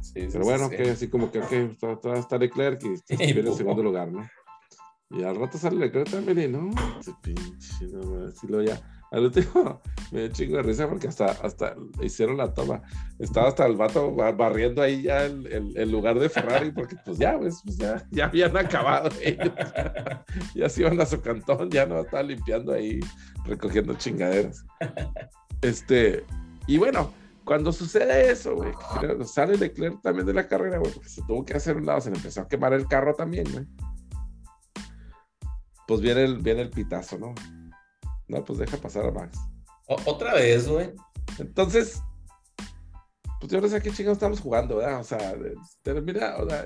Sí, 0.01 0.27
Pero 0.31 0.43
bueno, 0.43 0.69
que 0.69 0.91
así 0.91 1.07
como 1.07 1.31
que 1.31 1.39
okay, 1.39 1.75
todavía 1.79 2.21
está 2.21 2.37
Leclerc 2.37 2.83
y 2.83 2.93
está 3.09 3.15
en 3.15 3.55
segundo 3.55 3.81
lugar, 3.81 4.11
¿no? 4.11 4.29
Y 5.09 5.23
al 5.23 5.35
rato 5.35 5.57
sale 5.57 5.77
Leclerc 5.77 6.11
también 6.11 6.39
y 6.39 6.47
no, 6.47 6.69
ese 6.99 7.13
pinche, 7.23 7.87
no, 7.87 8.27
así 8.27 8.45
lo 8.45 8.61
ya 8.61 8.79
al 9.13 9.25
último 9.25 9.79
me 10.11 10.21
dio 10.21 10.27
chingo 10.29 10.57
de 10.57 10.63
risa 10.63 10.89
porque 10.89 11.07
hasta, 11.07 11.25
hasta 11.25 11.75
hicieron 12.01 12.37
la 12.37 12.51
toma. 12.51 12.81
Estaba 13.19 13.49
hasta 13.49 13.65
el 13.67 13.75
vato 13.75 14.11
barriendo 14.11 14.81
ahí 14.81 15.03
ya 15.03 15.25
el, 15.25 15.91
lugar 15.91 16.19
de 16.19 16.29
Ferrari 16.29 16.71
porque 16.71 16.95
pues 17.05 17.19
ya, 17.19 17.37
pues, 17.37 17.61
ya, 17.77 18.03
ya 18.09 18.25
habían 18.25 18.57
acabado 18.57 19.09
ellos. 19.21 19.53
ya 20.55 20.67
se 20.67 20.81
iban 20.81 20.99
a 20.99 21.05
su 21.05 21.21
cantón, 21.21 21.69
ya 21.69 21.85
no 21.85 22.01
estaba 22.01 22.23
limpiando 22.23 22.73
ahí, 22.73 22.99
recogiendo 23.45 23.93
chingaderas. 23.93 24.65
Este, 25.61 26.25
y 26.65 26.79
bueno, 26.79 27.13
cuando 27.45 27.71
sucede 27.71 28.31
eso, 28.31 28.55
güey, 28.55 28.71
sale 29.25 29.57
Leclerc 29.57 30.01
también 30.01 30.25
de 30.25 30.33
la 30.33 30.47
carrera, 30.47 30.79
güey, 30.79 30.91
se 31.05 31.21
tuvo 31.21 31.45
que 31.45 31.53
hacer 31.53 31.77
un 31.77 31.85
lado, 31.85 32.01
se 32.01 32.09
le 32.09 32.17
empezó 32.17 32.41
a 32.41 32.47
quemar 32.47 32.73
el 32.73 32.87
carro 32.87 33.13
también, 33.13 33.45
güey. 33.51 33.67
Pues 35.87 36.01
viene 36.01 36.23
el, 36.23 36.39
viene 36.39 36.61
el 36.61 36.71
pitazo, 36.71 37.19
¿no? 37.19 37.35
No, 38.27 38.43
pues 38.43 38.59
deja 38.59 38.77
pasar 38.77 39.05
a 39.05 39.11
Max. 39.11 39.37
otra 40.05 40.33
vez, 40.35 40.67
güey. 40.67 40.91
Entonces, 41.39 42.01
pues 43.39 43.51
yo 43.51 43.59
no 43.59 43.67
sé 43.67 43.77
a 43.77 43.79
qué 43.81 43.91
chingados 43.91 44.17
estamos 44.17 44.39
jugando, 44.39 44.77
¿verdad? 44.77 45.01
O 45.01 45.03
sea, 45.03 45.35
termina, 45.81 46.37
o 46.37 46.49
sea, 46.49 46.65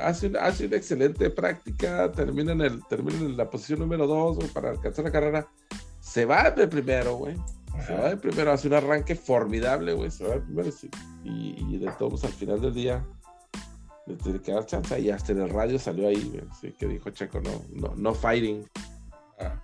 hace, 0.00 0.28
una, 0.28 0.40
hace 0.40 0.66
una 0.66 0.76
excelente 0.76 1.30
práctica, 1.30 2.10
termina 2.12 2.52
en, 2.52 2.60
el, 2.60 2.86
termina 2.86 3.18
en 3.18 3.36
la 3.36 3.48
posición 3.48 3.80
número 3.80 4.06
dos 4.06 4.38
para 4.50 4.70
alcanzar 4.70 5.04
la 5.04 5.12
carrera. 5.12 5.48
Se 6.00 6.24
va 6.24 6.50
de 6.50 6.68
primero, 6.68 7.16
güey. 7.16 7.36
Se 7.86 7.94
va 7.94 8.10
de 8.10 8.16
primero, 8.16 8.52
hace 8.52 8.68
un 8.68 8.74
arranque 8.74 9.14
formidable, 9.14 9.94
güey. 9.94 10.10
Se 10.10 10.24
va 10.24 10.34
de 10.34 10.40
primero 10.40 10.70
y, 11.24 11.78
de 11.78 11.90
todos 11.92 12.24
al 12.24 12.32
final 12.32 12.60
del 12.60 12.74
día 12.74 13.06
le 14.06 14.16
tiene 14.16 14.40
que 14.40 14.52
dar 14.52 14.66
chance 14.66 14.98
y 14.98 15.10
hasta 15.10 15.30
en 15.30 15.40
el 15.40 15.48
radio 15.48 15.78
salió 15.78 16.08
ahí, 16.08 16.28
güey. 16.28 16.44
Así 16.50 16.72
que 16.72 16.86
dijo 16.86 17.10
Checo, 17.10 17.40
no, 17.40 17.62
no, 17.72 17.94
no 17.96 18.14
fighting. 18.14 18.66
Ah 19.38 19.62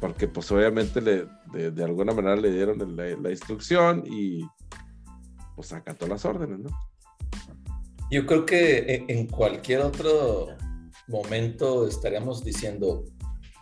porque 0.00 0.28
pues 0.28 0.50
obviamente 0.52 1.00
le, 1.00 1.26
de, 1.70 1.84
alguna 1.84 2.12
manera 2.12 2.36
le 2.36 2.50
dieron 2.50 2.96
la, 2.96 3.30
instrucción 3.30 4.04
y 4.06 4.46
pues 5.54 5.72
acató 5.72 6.06
las 6.06 6.24
órdenes, 6.24 6.58
¿no? 6.58 6.70
Yo 8.10 8.26
creo 8.26 8.46
que 8.46 9.04
en 9.08 9.26
cualquier 9.26 9.80
otro 9.80 10.48
momento 11.08 11.88
estaríamos 11.88 12.44
diciendo 12.44 13.04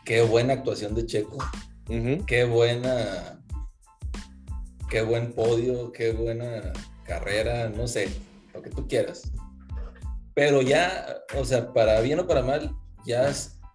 qué 0.05 0.22
buena 0.22 0.55
actuación 0.55 0.95
de 0.95 1.07
Checo, 1.07 1.39
qué 2.26 2.45
buena, 2.45 3.41
qué 4.91 5.03
buen 5.03 5.32
podio, 5.32 5.93
qué 5.93 6.12
buena 6.12 6.72
carrera, 7.05 7.70
no 7.70 7.87
sé, 7.87 8.09
lo 8.53 8.61
que 8.61 8.70
tú 8.70 8.87
quieras. 8.87 9.30
Pero 10.35 10.62
ya, 10.62 11.22
o 11.39 11.45
sea, 11.45 11.72
para 11.72 12.01
bien 12.01 12.18
o 12.18 12.26
para 12.26 12.43
mal, 12.43 12.74
ya 13.07 13.32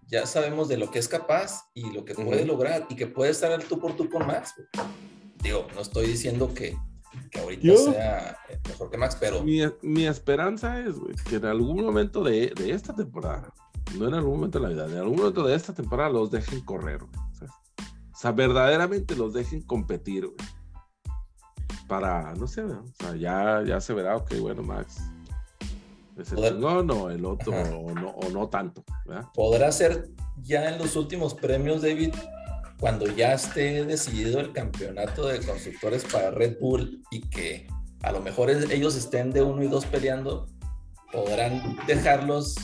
ya 0.10 0.26
sabemos 0.26 0.68
de 0.68 0.78
lo 0.78 0.90
que 0.90 1.00
es 1.00 1.08
capaz 1.08 1.70
y 1.74 1.92
lo 1.92 2.04
que 2.04 2.16
puede 2.16 2.44
lograr 2.44 2.88
y 2.90 2.96
que 2.96 3.08
puede 3.08 3.32
estar 3.32 3.52
al 3.52 3.64
tú 3.64 3.80
por 3.80 3.96
tú 3.96 4.10
con 4.10 4.26
Max. 4.26 4.56
Digo, 5.42 5.68
no 5.76 5.82
estoy 5.82 6.08
diciendo 6.08 6.52
que, 6.54 6.76
que 7.30 7.40
ahorita 7.40 7.78
sea 7.78 8.38
mejor 8.68 8.90
que 8.90 8.98
Max, 8.98 9.18
pero... 9.20 9.44
Mi, 9.44 9.62
mi 9.84 10.08
esperanza 10.08 10.80
es, 10.80 10.96
que 11.24 11.36
en 11.36 11.46
algún 11.46 11.86
momento 11.86 12.24
de, 12.24 12.52
de, 12.56 12.72
esta 12.72 12.96
temporada, 12.96 13.54
no 13.98 14.08
en 14.08 14.16
algún 14.16 14.36
momento 14.36 14.60
de 14.60 14.64
la 14.68 14.74
vida, 14.74 14.86
en 14.88 14.98
algún 14.98 15.18
momento 15.18 15.44
de 15.44 15.56
esta 15.56 15.74
temporada 15.74 16.10
los 16.10 16.32
dejen 16.32 16.62
correr, 16.62 17.04
O 17.04 18.18
sea, 18.18 18.32
verdaderamente 18.32 19.16
los 19.16 19.34
dejen 19.34 19.62
competir, 19.62 20.26
güey. 20.26 20.38
Para, 21.88 22.34
no 22.36 22.48
sé, 22.48 22.64
o 22.64 22.86
sea, 23.00 23.16
ya, 23.16 23.64
ya 23.66 23.82
se 23.82 23.94
verá, 23.94 24.16
ok, 24.16 24.36
bueno, 24.40 24.62
Max, 24.62 25.02
no, 26.60 26.84
no, 26.84 27.10
el 27.10 27.26
otro 27.26 27.54
o 27.54 27.94
no, 27.94 28.10
o 28.10 28.30
no, 28.30 28.50
tanto. 28.50 28.84
Podrá 29.34 29.72
ser 29.72 30.10
ya 30.42 30.70
en 30.70 30.78
los 30.78 30.96
últimos 30.96 31.34
premios, 31.34 31.82
David, 31.82 32.14
cuando 32.80 33.08
ya 33.08 33.34
esté 33.34 33.86
decidido 33.86 34.40
el 34.40 34.54
campeonato 34.54 35.28
de 35.28 35.40
constructores 35.40 36.06
para 36.06 36.32
Red 36.32 36.58
Bull 36.60 37.04
y 37.12 37.22
que 37.30 37.68
a 38.04 38.12
lo 38.12 38.22
mejor 38.22 38.50
ellos 38.50 38.96
estén 38.96 39.32
de 39.32 39.42
uno 39.42 39.62
y 39.64 39.68
dos 39.68 39.86
peleando, 39.86 40.48
podrán 41.12 41.78
dejarlos 41.88 42.56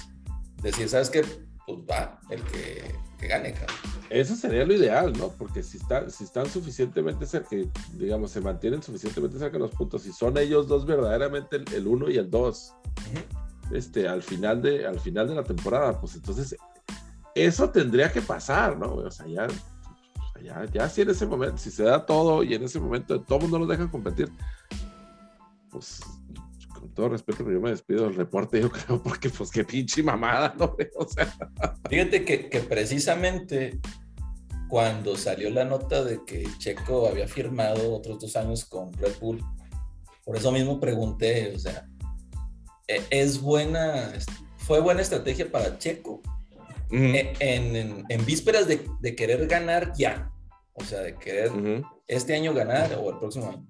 decir, 0.62 0.88
¿sabes 0.88 1.10
qué? 1.10 1.24
Pues 1.66 1.80
va, 1.90 2.20
el 2.30 2.42
que, 2.44 2.96
gane, 3.28 3.54
Eso 4.10 4.36
sería 4.36 4.66
lo 4.66 4.74
ideal, 4.74 5.14
¿no? 5.18 5.30
Porque 5.30 5.64
si, 5.64 5.78
está, 5.78 6.10
si 6.10 6.24
están 6.24 6.48
suficientemente 6.48 7.26
cerca, 7.26 7.56
digamos, 7.94 8.32
se 8.32 8.40
mantienen 8.40 8.84
suficientemente 8.84 9.40
cerca 9.40 9.58
los 9.58 9.72
puntos, 9.72 10.06
y 10.06 10.14
son 10.14 10.38
ellos 10.38 10.68
dos 10.68 10.86
verdaderamente 10.86 11.58
el, 11.76 11.88
uno 11.88 12.10
y 12.10 12.18
el 12.18 12.30
dos, 12.30 12.74
este, 13.72 14.08
al, 14.08 14.22
final 14.22 14.62
de, 14.62 14.86
al 14.86 15.00
final 15.00 15.28
de 15.28 15.36
la 15.36 15.44
temporada. 15.44 16.00
Pues 16.00 16.16
entonces, 16.16 16.56
eso 17.34 17.70
tendría 17.70 18.12
que 18.12 18.22
pasar, 18.22 18.78
¿no? 18.78 18.96
O 18.96 19.12
sea, 19.12 19.28
ya, 19.28 19.48
ya, 20.42 20.66
ya 20.66 20.90
si 20.90 21.02
en 21.02 21.10
ese 21.10 21.26
momento, 21.26 21.58
si 21.58 21.72
se 21.72 21.84
da 21.84 22.06
todo 22.06 22.44
y 22.44 22.54
en 22.54 22.64
ese 22.64 22.80
momento 22.80 23.22
todo 23.22 23.40
mundo 23.40 23.60
nos 23.60 23.68
deja 23.68 23.90
competir, 23.90 24.32
pues 25.70 26.00
con 26.74 26.94
todo 26.94 27.10
respeto, 27.10 27.50
yo 27.50 27.60
me 27.60 27.72
despido 27.72 28.04
del 28.04 28.16
reporte, 28.16 28.62
yo 28.62 28.70
creo, 28.72 29.02
porque 29.02 29.30
pues 29.30 29.52
qué 29.52 29.64
pinche 29.64 30.04
mamada, 30.04 30.54
¿no? 30.58 30.76
O 30.96 31.08
sea. 31.08 31.34
Fíjate 31.90 32.24
que, 32.24 32.50
que 32.50 32.60
precisamente 32.62 33.80
cuando 34.68 35.16
salió 35.16 35.50
la 35.50 35.66
nota 35.66 36.04
de 36.04 36.24
que 36.26 36.48
Checo 36.58 37.08
había 37.08 37.28
firmado 37.28 37.94
otros 37.94 38.20
dos 38.20 38.36
años 38.36 38.66
con 38.66 38.92
Red 38.94 39.20
Bull, 39.20 39.44
por 40.24 40.36
eso 40.36 40.52
mismo 40.52 40.80
pregunté, 40.80 41.54
o 41.56 41.60
sea, 41.60 41.88
¿e-, 41.88 41.95
¿es 42.88 43.42
buena, 43.42 44.14
fue 44.58 44.80
buena 44.80 45.02
estrategia 45.02 45.52
para 45.52 45.78
Checo? 45.78 46.22
E-, 46.92 47.34
en, 47.40 48.06
en, 48.08 48.26
vísperas 48.26 48.68
de, 48.68 48.88
de, 49.02 49.16
querer 49.16 49.48
ganar 49.48 49.94
ya, 49.98 50.32
o 50.74 50.84
sea, 50.84 51.02
de 51.02 51.16
querer 51.16 51.52
este 52.08 52.36
año 52.36 52.54
ganar 52.54 52.94
o 53.02 53.10
el 53.10 53.18
próximo 53.18 53.50
año, 53.50 53.68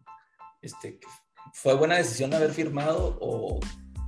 este, 0.62 1.00
¿fue 1.54 1.76
buena 1.76 1.96
decisión 1.96 2.34
haber 2.34 2.52
firmado 2.52 3.18
o, 3.22 3.60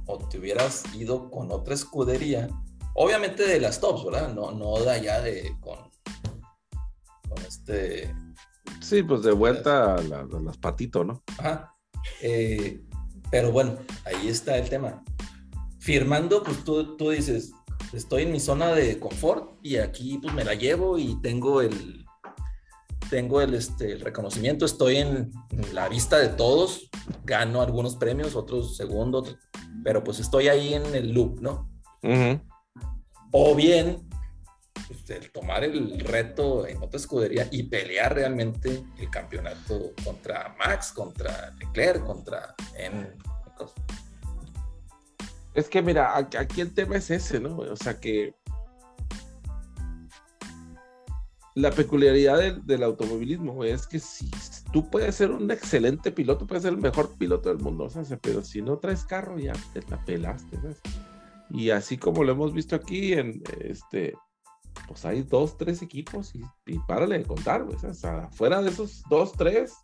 o 0.05 0.27
te 0.27 0.37
hubieras 0.37 0.83
ido 0.93 1.31
con 1.31 1.51
otra 1.51 1.73
escudería? 1.73 2.49
Obviamente 2.95 3.47
de 3.47 3.59
las 3.59 3.79
tops, 3.79 4.03
¿verdad? 4.05 4.33
No, 4.33 4.51
no 4.51 4.79
de 4.79 4.91
allá 4.91 5.21
de 5.21 5.55
con 5.61 5.87
con 7.29 7.45
este... 7.45 8.13
Sí, 8.81 9.03
pues 9.03 9.23
de 9.23 9.31
vuelta 9.31 9.95
a, 9.95 10.01
las 10.01 10.57
patitos, 10.57 11.05
¿no? 11.05 11.23
Ajá. 11.37 11.75
Eh, 12.21 12.81
pero 13.31 13.51
bueno, 13.51 13.77
ahí 14.05 14.27
está 14.27 14.57
el 14.57 14.69
tema. 14.69 15.03
Firmando, 15.79 16.43
pues 16.43 16.63
tú, 16.63 16.97
tú 16.97 17.11
dices, 17.11 17.51
estoy 17.93 18.23
en 18.23 18.31
mi 18.31 18.39
zona 18.39 18.73
de 18.73 18.99
confort 18.99 19.51
y 19.63 19.77
aquí 19.77 20.17
pues 20.21 20.33
me 20.33 20.43
la 20.43 20.53
llevo 20.53 20.97
y 20.97 21.19
tengo 21.21 21.61
el, 21.61 22.05
tengo 23.09 23.41
el, 23.41 23.53
este, 23.53 23.93
el 23.93 24.01
reconocimiento, 24.01 24.65
estoy 24.65 24.97
en, 24.97 25.31
la 25.73 25.89
vista 25.89 26.17
de 26.17 26.29
todos, 26.29 26.89
gano 27.23 27.61
algunos 27.61 27.95
premios, 27.95 28.35
otros 28.35 28.75
segundos, 28.75 29.37
pero 29.83 30.03
pues 30.03 30.19
estoy 30.19 30.47
ahí 30.47 30.73
en 30.73 30.95
el 30.95 31.13
loop, 31.13 31.39
¿no? 31.39 31.69
O 33.31 33.55
bien 33.55 34.06
el 35.09 35.31
tomar 35.31 35.63
el 35.63 35.99
reto 35.99 36.67
en 36.67 36.77
otra 36.77 36.99
escudería 36.99 37.47
y 37.51 37.63
pelear 37.63 38.15
realmente 38.15 38.83
el 38.97 39.09
campeonato 39.09 39.93
contra 40.03 40.55
Max, 40.57 40.91
contra 40.91 41.51
Leclerc, 41.59 42.05
contra 42.05 42.55
en 42.77 43.15
Es 45.53 45.69
que 45.69 45.81
mira, 45.81 46.17
aquí 46.17 46.61
el 46.61 46.73
tema 46.73 46.97
es 46.97 47.09
ese, 47.09 47.39
¿no? 47.39 47.57
O 47.57 47.75
sea 47.75 47.99
que 47.99 48.35
la 51.55 51.71
peculiaridad 51.71 52.55
del, 52.55 52.83
automovilismo 52.83 53.63
es 53.63 53.87
que 53.87 53.97
si 53.97 54.29
tú 54.71 54.89
puedes 54.91 55.15
ser 55.15 55.31
un 55.31 55.49
excelente 55.49 56.11
piloto, 56.11 56.45
puedes 56.45 56.63
ser 56.63 56.73
el 56.73 56.79
mejor 56.79 57.17
piloto 57.17 57.49
del 57.49 57.57
mundo, 57.57 57.85
o 57.85 58.17
pero 58.21 58.43
si 58.43 58.61
no 58.61 58.77
traes 58.77 59.03
carro 59.05 59.39
ya 59.39 59.53
te 59.73 59.81
la 59.89 60.03
pelaste, 60.05 60.55
¿sabes? 60.57 60.79
Y 61.49 61.71
así 61.71 61.97
como 61.97 62.23
lo 62.23 62.33
hemos 62.33 62.53
visto 62.53 62.75
aquí 62.75 63.13
en 63.13 63.41
este 63.59 64.13
pues 64.87 65.05
hay 65.05 65.21
dos, 65.23 65.57
tres 65.57 65.81
equipos 65.81 66.33
y, 66.33 66.79
párale 66.87 67.19
de 67.19 67.25
contar, 67.25 67.63
güey. 67.63 67.75
O 67.75 67.93
sea, 67.93 68.29
fuera 68.31 68.61
de 68.61 68.69
esos 68.69 69.03
dos, 69.09 69.33
tres, 69.33 69.75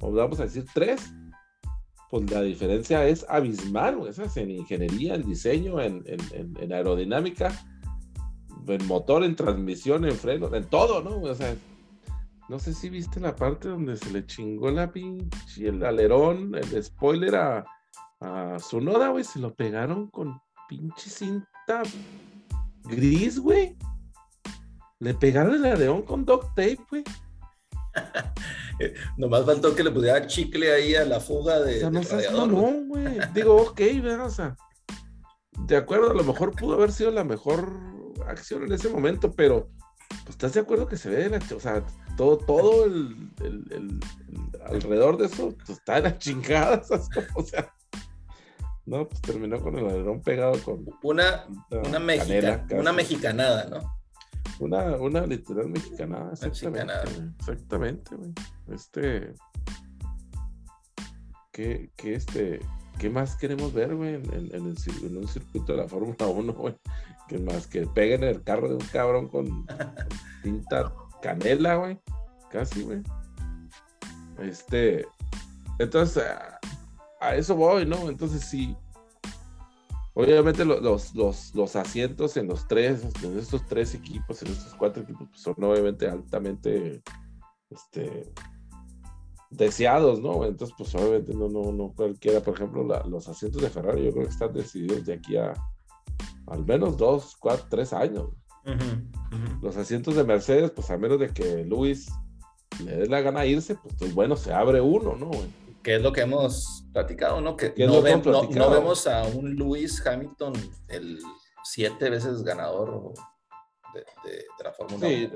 o 0.00 0.10
vamos 0.10 0.40
a 0.40 0.44
decir 0.44 0.66
tres, 0.72 1.12
pues 2.10 2.30
la 2.30 2.42
diferencia 2.42 3.06
es 3.06 3.26
abismal, 3.28 3.96
güey. 3.96 4.12
¿sabes? 4.12 4.36
En 4.36 4.50
ingeniería, 4.50 5.14
en 5.14 5.26
diseño, 5.26 5.80
en, 5.80 6.02
en, 6.06 6.56
en, 6.58 6.72
aerodinámica, 6.72 7.52
en 8.66 8.86
motor, 8.86 9.24
en 9.24 9.36
transmisión, 9.36 10.04
en 10.04 10.16
freno, 10.16 10.52
en 10.54 10.64
todo, 10.64 11.02
¿no? 11.02 11.20
O 11.20 11.34
sea, 11.34 11.54
no 12.48 12.58
sé 12.58 12.72
si 12.72 12.88
viste 12.88 13.20
la 13.20 13.36
parte 13.36 13.68
donde 13.68 13.96
se 13.96 14.10
le 14.10 14.24
chingó 14.24 14.70
la 14.70 14.90
pinche, 14.90 15.68
el 15.68 15.84
alerón, 15.84 16.54
el 16.54 16.82
spoiler 16.82 17.36
a, 17.36 17.64
a 18.20 18.58
su 18.58 18.80
noda, 18.80 19.08
güey. 19.08 19.24
Se 19.24 19.38
lo 19.38 19.54
pegaron 19.54 20.08
con 20.08 20.40
pinche 20.68 21.10
cinta 21.10 21.82
gris, 22.84 23.38
güey. 23.38 23.76
Le 25.00 25.14
pegaron 25.14 25.54
el 25.54 25.66
areón 25.66 26.02
con 26.02 26.24
duct 26.24 26.48
tape, 26.48 26.78
güey. 26.90 27.04
Nomás 29.16 29.44
faltó 29.44 29.74
que 29.74 29.84
le 29.84 29.90
pudiera 29.90 30.26
chicle 30.26 30.72
ahí 30.72 30.94
a 30.94 31.04
la 31.04 31.20
fuga 31.20 31.60
de. 31.60 31.84
O 31.84 32.02
sea, 32.02 32.30
no 32.30 32.46
no, 32.46 32.72
güey. 32.86 33.18
Digo, 33.34 33.56
ok, 33.56 33.80
¿verdad? 34.02 34.26
O 34.26 34.30
sea, 34.30 34.56
de 35.66 35.76
acuerdo, 35.76 36.10
a 36.10 36.14
lo 36.14 36.24
mejor 36.24 36.54
pudo 36.54 36.74
haber 36.74 36.92
sido 36.92 37.10
la 37.10 37.24
mejor 37.24 37.72
acción 38.26 38.64
en 38.64 38.72
ese 38.72 38.88
momento, 38.88 39.32
pero 39.32 39.68
pues, 40.08 40.30
estás 40.30 40.54
de 40.54 40.60
acuerdo 40.60 40.88
que 40.88 40.96
se 40.96 41.10
ve 41.10 41.28
de 41.28 41.30
la. 41.30 41.38
O 41.54 41.60
sea, 41.60 41.84
todo, 42.16 42.38
todo 42.38 42.84
el, 42.86 43.30
el, 43.42 44.00
alrededor 44.64 45.18
de 45.18 45.26
eso 45.26 45.54
pues, 45.56 45.78
está 45.78 45.98
en 45.98 46.04
la 46.04 46.18
chingada, 46.18 46.82
O 47.34 47.42
sea. 47.42 47.72
No, 48.86 49.08
pues 49.08 49.20
terminó 49.20 49.60
con 49.60 49.76
el 49.76 49.86
alerón 49.86 50.22
pegado 50.22 50.62
con. 50.62 50.86
Una, 51.02 51.46
una, 51.70 51.98
una 52.78 52.92
mexicanada, 52.92 53.64
¿no? 53.64 53.95
Una, 54.58 54.96
una 54.96 55.26
literal 55.26 55.68
mexicana, 55.68 56.30
exactamente. 56.32 56.92
Exactamente, 57.38 58.16
güey. 58.16 58.32
Este. 58.68 59.34
¿Qué, 61.52 61.90
qué, 61.96 62.14
este, 62.14 62.60
¿Qué 62.98 63.10
más 63.10 63.36
queremos 63.36 63.72
ver, 63.72 63.94
güey, 63.94 64.14
en, 64.14 64.34
en, 64.34 64.54
en, 64.54 64.66
un 65.16 65.28
circuito 65.28 65.72
de 65.72 65.78
la 65.78 65.88
Fórmula 65.88 66.26
1, 66.26 66.52
güey? 66.52 66.76
¿Qué 67.28 67.38
más? 67.38 67.66
Que 67.66 67.86
peguen 67.86 68.24
el 68.24 68.42
carro 68.42 68.68
de 68.68 68.74
un 68.74 68.86
cabrón 68.92 69.28
con, 69.28 69.66
tinta 70.42 70.92
canela, 71.20 71.76
güey. 71.76 71.98
Casi, 72.50 72.82
güey. 72.82 73.02
Este. 74.38 75.06
Entonces, 75.78 76.24
a, 76.24 76.58
a, 77.20 77.34
eso 77.34 77.54
voy, 77.56 77.84
¿no? 77.84 78.08
Entonces, 78.08 78.42
sí, 78.42 78.74
Obviamente 80.18 80.64
los, 80.64 81.14
los, 81.14 81.54
los, 81.54 81.76
asientos 81.76 82.38
en 82.38 82.46
los 82.48 82.66
tres, 82.66 83.04
en 83.22 83.38
estos 83.38 83.66
tres 83.66 83.94
equipos, 83.94 84.40
en 84.40 84.48
estos 84.48 84.74
cuatro 84.74 85.02
equipos, 85.02 85.28
pues, 85.28 85.42
son 85.42 85.62
obviamente 85.62 86.08
altamente 86.08 87.02
este, 87.68 88.32
deseados, 89.50 90.22
¿no? 90.22 90.46
Entonces, 90.46 90.74
pues 90.78 90.94
obviamente 90.94 91.34
no, 91.34 91.50
no, 91.50 91.70
no 91.70 91.92
cualquiera, 91.94 92.40
por 92.40 92.54
ejemplo, 92.54 92.82
los 92.82 93.28
asientos 93.28 93.60
de 93.60 93.68
Ferrari 93.68 94.04
yo 94.04 94.12
creo 94.12 94.24
que 94.24 94.32
están 94.32 94.54
decididos 94.54 95.04
de 95.04 95.12
aquí 95.12 95.36
a 95.36 95.52
al 96.46 96.64
menos 96.64 96.96
dos, 96.96 97.36
cuatro, 97.38 97.66
tres 97.68 97.92
años. 97.92 98.30
Los 99.60 99.76
asientos 99.76 100.16
de 100.16 100.24
Mercedes, 100.24 100.70
pues 100.70 100.90
a 100.90 100.96
menos 100.96 101.20
de 101.20 101.28
que 101.28 101.62
Luis 101.62 102.10
le 102.82 102.96
dé 102.96 103.06
la 103.06 103.20
gana 103.20 103.44
irse, 103.44 103.74
pues, 103.74 103.94
pues 103.98 104.14
bueno, 104.14 104.34
se 104.34 104.50
abre 104.54 104.80
uno, 104.80 105.14
¿no? 105.14 105.30
Que 105.86 105.94
es 105.94 106.02
lo 106.02 106.12
que 106.12 106.22
hemos 106.22 106.84
platicado, 106.92 107.40
¿no? 107.40 107.56
Que 107.56 107.72
no, 107.78 108.02
vemos 108.02 109.06
a 109.06 109.22
un 109.22 109.54
Lewis 109.54 110.04
Hamilton, 110.04 110.52
el 110.88 111.20
siete 111.62 112.10
veces 112.10 112.42
ganador 112.42 113.14
de, 113.94 114.44
la 114.64 114.72
Fórmula 114.72 115.06
sí, 115.06 115.30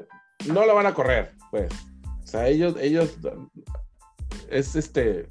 No 0.49 0.67
lo 0.67 0.75
van 0.75 0.87
a 0.87 0.93
correr, 0.93 1.37
pues. 1.53 1.73
O 2.25 2.27
sea, 2.27 2.49
ellos, 2.49 2.75
ellos, 2.81 3.17
es 4.49 4.75
este, 4.75 5.29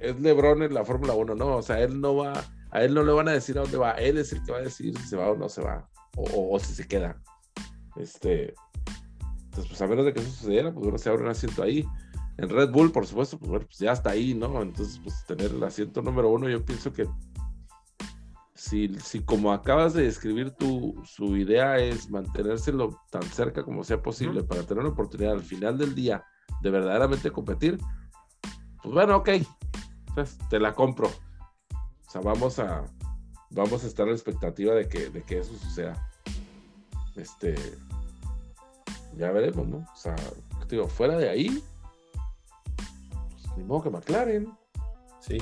es 0.00 0.20
Lebron 0.20 0.62
en 0.62 0.74
la 0.74 0.84
Fórmula 0.84 1.14
1, 1.14 1.34
¿no? 1.34 1.56
O 1.56 1.62
sea, 1.62 1.80
él 1.80 2.00
no 2.00 2.14
va, 2.14 2.32
a 2.70 2.84
él 2.84 2.94
no 2.94 3.02
le 3.02 3.10
van 3.10 3.26
a 3.26 3.32
decir 3.32 3.58
a 3.58 3.62
dónde 3.62 3.78
va, 3.78 3.90
él 3.94 4.16
es 4.16 4.32
el 4.32 4.44
que 4.44 4.52
va 4.52 4.58
a 4.58 4.62
decidir 4.62 4.96
si 4.96 5.08
se 5.08 5.16
va 5.16 5.28
o 5.28 5.36
no 5.36 5.48
se 5.48 5.60
va, 5.60 5.90
o, 6.16 6.56
si 6.60 6.72
se 6.72 6.86
queda. 6.86 7.20
Este, 7.96 8.54
entonces, 9.42 9.66
pues 9.66 9.82
a 9.82 9.88
menos 9.88 10.04
de 10.04 10.12
que 10.12 10.20
eso 10.20 10.30
sucediera, 10.30 10.72
pues 10.72 10.86
uno 10.86 10.98
se 10.98 11.08
abre 11.08 11.24
un 11.24 11.30
asiento 11.30 11.64
ahí. 11.64 11.84
En 12.42 12.48
Red 12.48 12.72
Bull, 12.72 12.90
por 12.90 13.06
supuesto, 13.06 13.38
pues, 13.38 13.48
bueno, 13.48 13.66
pues 13.66 13.78
ya 13.78 13.92
está 13.92 14.10
ahí, 14.10 14.34
¿no? 14.34 14.62
Entonces, 14.62 14.98
pues 15.00 15.24
tener 15.26 15.52
el 15.52 15.62
asiento 15.62 16.02
número 16.02 16.28
uno, 16.28 16.48
yo 16.48 16.64
pienso 16.64 16.92
que 16.92 17.08
si, 18.52 18.98
si 18.98 19.22
como 19.22 19.52
acabas 19.52 19.94
de 19.94 20.02
describir 20.02 20.50
tu, 20.50 21.00
su 21.04 21.36
idea 21.36 21.78
es 21.78 22.10
mantenérselo 22.10 23.00
tan 23.10 23.22
cerca 23.22 23.62
como 23.62 23.84
sea 23.84 24.02
posible 24.02 24.42
para 24.42 24.64
tener 24.64 24.80
una 24.82 24.92
oportunidad 24.92 25.34
al 25.34 25.44
final 25.44 25.78
del 25.78 25.94
día 25.94 26.24
de 26.60 26.70
verdaderamente 26.70 27.30
competir, 27.30 27.78
pues 28.82 28.92
bueno, 28.92 29.18
ok, 29.18 29.28
pues 30.16 30.36
te 30.50 30.58
la 30.58 30.74
compro. 30.74 31.06
O 31.08 32.10
sea, 32.10 32.22
vamos 32.22 32.58
a, 32.58 32.84
vamos 33.50 33.84
a 33.84 33.86
estar 33.86 34.02
en 34.06 34.14
la 34.14 34.16
expectativa 34.16 34.74
de 34.74 34.88
que, 34.88 35.10
de 35.10 35.22
que 35.22 35.38
eso 35.38 35.54
suceda. 35.56 36.10
Este, 37.14 37.54
ya 39.16 39.30
veremos, 39.30 39.68
¿no? 39.68 39.76
O 39.76 39.96
sea, 39.96 40.16
digo, 40.68 40.88
fuera 40.88 41.16
de 41.18 41.28
ahí, 41.28 41.62
ni 43.56 43.64
modo 43.64 43.82
que 43.82 43.90
McLaren. 43.90 44.52
Sí, 45.20 45.38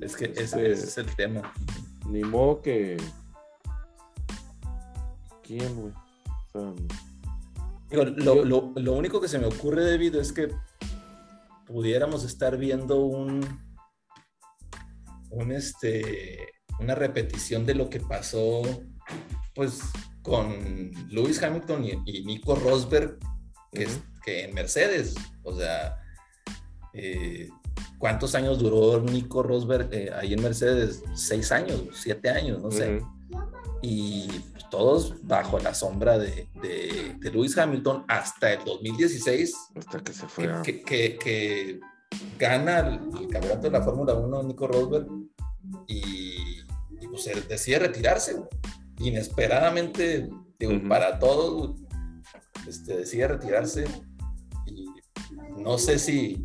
es 0.00 0.16
que 0.16 0.32
ese, 0.36 0.72
es 0.72 0.98
el 0.98 1.14
tema. 1.14 1.52
Ni 2.08 2.22
modo 2.22 2.60
que. 2.60 2.96
¿Quién, 5.42 5.74
güey? 5.76 5.92
lo, 7.90 8.44
lo, 8.74 8.92
único 8.92 9.20
que 9.20 9.28
se 9.28 9.38
me 9.38 9.46
ocurre, 9.46 9.88
David, 9.88 10.16
es 10.16 10.32
que 10.32 10.52
pudiéramos 11.66 12.24
estar 12.24 12.56
viendo 12.56 13.04
un. 13.04 13.40
Un 15.30 15.52
este. 15.52 16.48
una 16.80 16.96
repetición 16.96 17.64
de 17.64 17.76
lo 17.76 17.88
que 17.90 18.00
pasó, 18.00 18.62
pues, 19.54 19.80
con 20.22 20.90
Lewis 21.08 21.40
Hamilton 21.40 21.84
y, 21.84 22.24
Nico 22.24 22.56
Rosberg, 22.56 23.18
que, 23.70 23.86
que, 24.24 24.44
en 24.44 24.54
Mercedes. 24.54 25.14
O 25.44 25.56
sea, 25.56 25.99
eh, 26.92 27.48
¿cuántos 27.98 28.34
años 28.34 28.58
duró 28.58 29.00
Nico 29.00 29.42
Rosberg 29.42 29.88
eh, 29.92 30.10
ahí 30.14 30.34
en 30.34 30.42
Mercedes? 30.42 31.02
Seis 31.14 31.52
años, 31.52 31.82
siete 31.94 32.30
años, 32.30 32.62
no 32.62 32.70
sé. 32.70 33.02
Y 33.82 34.28
todos 34.70 35.14
bajo 35.26 35.58
la 35.58 35.74
sombra 35.74 36.18
de, 36.18 36.48
de, 36.62 37.30
Lewis 37.30 37.58
Hamilton 37.58 38.04
hasta 38.08 38.52
el 38.52 38.64
2016. 38.64 39.54
Hasta 39.76 39.98
que 40.00 40.12
se 40.12 40.26
fue. 40.28 40.48
Que, 40.62 40.82
que, 40.82 41.80
gana 42.38 42.80
el, 42.80 43.28
campeonato 43.28 43.62
de 43.62 43.70
la 43.70 43.82
Fórmula 43.82 44.14
1 44.14 44.42
Nico 44.44 44.66
Rosberg 44.66 45.06
y, 45.86 46.62
pues 47.08 47.28
decide 47.48 47.80
retirarse 47.80 48.36
inesperadamente, 48.98 50.28
digo, 50.58 50.88
para 50.88 51.18
todos, 51.18 51.76
este, 52.68 52.98
decide 52.98 53.28
retirarse. 53.28 53.84
Y 54.66 54.86
no 55.56 55.78
sé 55.78 55.98
si, 55.98 56.44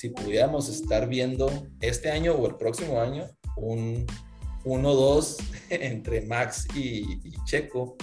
si 0.00 0.08
pudiéramos 0.08 0.70
estar 0.70 1.06
viendo 1.06 1.50
este 1.82 2.10
año 2.10 2.32
o 2.32 2.46
el 2.46 2.56
próximo 2.56 3.02
año 3.02 3.26
un 3.56 4.06
1-2 4.64 5.36
entre 5.68 6.22
Max 6.22 6.66
y, 6.74 7.20
Checo, 7.44 7.98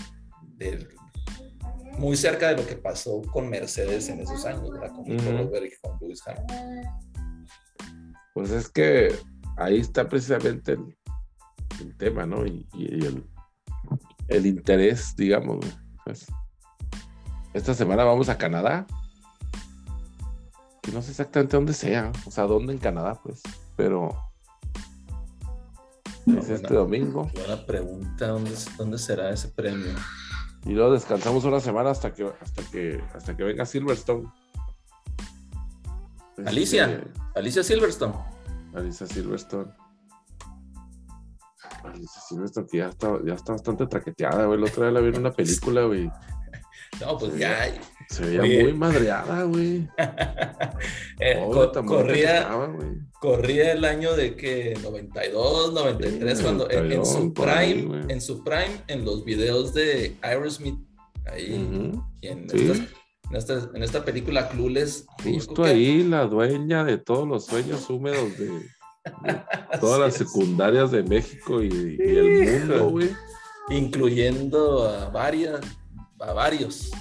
muy 1.97 2.15
cerca 2.15 2.49
de 2.49 2.57
lo 2.61 2.67
que 2.67 2.75
pasó 2.75 3.23
con 3.23 3.49
Mercedes 3.49 4.09
en 4.09 4.19
esos 4.19 4.45
años, 4.45 4.69
Con 4.69 5.05
con 5.05 5.97
Lewis 5.99 6.21
Pues 8.35 8.51
es 8.51 8.69
que 8.69 9.15
ahí 9.55 9.79
está 9.79 10.07
precisamente 10.07 10.73
el, 10.73 10.95
el 11.81 11.97
tema, 11.97 12.27
¿no? 12.27 12.45
Y, 12.45 12.67
el, 14.27 14.45
interés, 14.45 15.15
digamos. 15.15 15.65
Pues, 16.05 16.27
esta 17.55 17.73
semana 17.73 18.03
vamos 18.03 18.29
a 18.29 18.37
Canadá. 18.37 18.85
Que 20.87 20.93
no 20.93 21.01
sé 21.01 21.11
exactamente 21.11 21.57
dónde 21.57 21.73
sea, 21.73 22.13
o 22.25 22.31
sea, 22.31 22.45
dónde 22.45 22.71
en 22.71 22.79
Canadá, 22.79 23.19
pues, 23.21 23.41
pero 23.75 24.17
es 26.25 26.49
este 26.49 26.73
domingo. 26.73 27.29
Buena 27.35 27.65
pregunta, 27.65 28.27
¿dónde, 28.29 28.51
¿dónde 28.77 28.97
será 28.97 29.29
ese 29.31 29.49
premio? 29.49 29.93
Y 30.65 30.69
luego 30.69 30.93
descansamos 30.93 31.43
una 31.43 31.59
semana 31.59 31.89
hasta 31.89 32.13
que 32.13 32.31
hasta 32.39 32.63
que 32.71 33.03
hasta 33.13 33.35
que 33.35 33.43
venga 33.43 33.65
Silverstone. 33.65 34.31
Alicia, 36.45 36.85
este, 36.85 37.11
Alicia 37.35 37.63
Silverstone. 37.63 38.15
Alicia 38.73 39.07
Silverstone 39.07 39.73
que 42.71 42.77
ya 42.77 42.87
está, 42.87 43.19
ya 43.25 43.33
está 43.33 43.51
bastante 43.51 43.87
traqueteada, 43.87 44.45
güey. 44.45 44.57
La 44.57 44.67
otra 44.67 44.85
vez 44.85 44.93
la 44.93 45.01
vi 45.01 45.09
en 45.09 45.17
una 45.17 45.31
película, 45.33 45.83
güey. 45.83 46.09
No, 47.01 47.17
pues 47.17 47.37
ya. 47.37 47.53
Se 48.09 48.25
veía 48.25 48.63
muy 48.63 48.73
madreada, 48.73 49.43
güey. 49.43 49.87
eh, 51.19 51.45
corría, 51.85 52.49
corría 53.19 53.73
el 53.73 53.85
año 53.85 54.15
de 54.15 54.35
que 54.35 54.77
92, 54.81 55.73
93, 55.73 56.41
cuando 56.41 56.69
en, 56.69 57.05
su 57.05 57.33
prime, 57.33 58.05
en 58.07 58.21
su 58.21 58.43
prime, 58.43 58.81
en 58.87 59.03
los 59.03 59.25
videos 59.25 59.73
de 59.73 60.15
Aerosmith, 60.21 60.79
ahí, 61.25 61.45
y 62.21 62.27
en, 62.27 62.47
esta, 63.33 63.69
en, 63.73 63.83
esta, 63.83 64.05
película 64.05 64.47
Clueless. 64.47 65.05
Justo 65.23 65.63
ahí, 65.63 66.03
la 66.03 66.25
dueña 66.25 66.83
de 66.85 66.97
todos 66.97 67.27
los 67.27 67.45
sueños 67.45 67.89
húmedos 67.89 68.37
de 68.37 68.77
Todas 69.79 69.99
las 69.99 70.13
secundarias 70.15 70.91
de 70.91 71.03
México 71.03 71.61
y, 71.61 71.97
el 71.99 72.59
mundo, 72.59 72.89
güey. 72.89 73.09
Incluyendo 73.69 74.87
a 74.87 75.09
varias, 75.09 75.61
a 76.19 76.33
varios. 76.33 76.91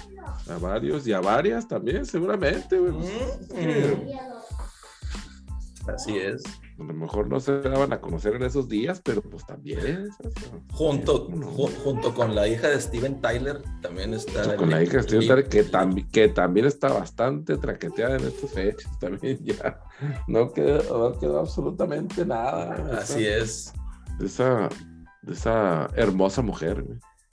A 0.49 0.57
varios 0.57 1.07
y 1.07 1.13
a 1.13 1.19
varias 1.19 1.67
también, 1.67 2.05
seguramente, 2.05 2.77
güey. 2.77 2.95
Así 5.87 6.17
es. 6.17 6.43
A 6.79 6.83
lo 6.83 6.93
mejor 6.93 7.27
no 7.27 7.39
se 7.39 7.59
daban 7.59 7.91
a 7.91 7.99
conocer 7.99 8.35
en 8.35 8.43
esos 8.43 8.69
días, 8.69 9.01
pero 9.03 9.21
pues 9.21 9.45
también. 9.45 10.09
Junto, 10.71 11.27
junto 11.83 12.13
con 12.13 12.35
la 12.35 12.47
hija 12.47 12.67
de 12.67 12.79
Steven 12.79 13.19
Tyler, 13.19 13.63
también 13.81 14.13
está. 14.13 14.55
con 14.57 14.69
la 14.69 14.83
hija 14.83 14.97
de 14.97 15.03
Steven 15.03 15.27
Tyler, 15.27 15.49
que, 15.49 15.65
que 16.11 16.27
también 16.27 16.67
está 16.67 16.89
bastante 16.89 17.57
traqueteada 17.57 18.17
en 18.17 18.27
estas 18.27 18.51
fechas, 18.51 18.91
también 18.99 19.39
ya. 19.43 19.81
No 20.27 20.53
quedó, 20.53 21.09
no 21.09 21.19
quedó 21.19 21.39
absolutamente 21.39 22.25
nada. 22.25 22.99
Así 22.99 23.25
es. 23.25 23.73
De 24.19 24.27
esa, 24.27 24.69
de 25.23 25.33
esa 25.33 25.89
hermosa 25.95 26.43
mujer. 26.43 26.85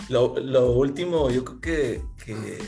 Lo, 0.09 0.39
lo, 0.39 0.73
último, 0.73 1.31
yo 1.31 1.45
creo 1.45 1.61
que, 1.61 2.03
que, 2.25 2.59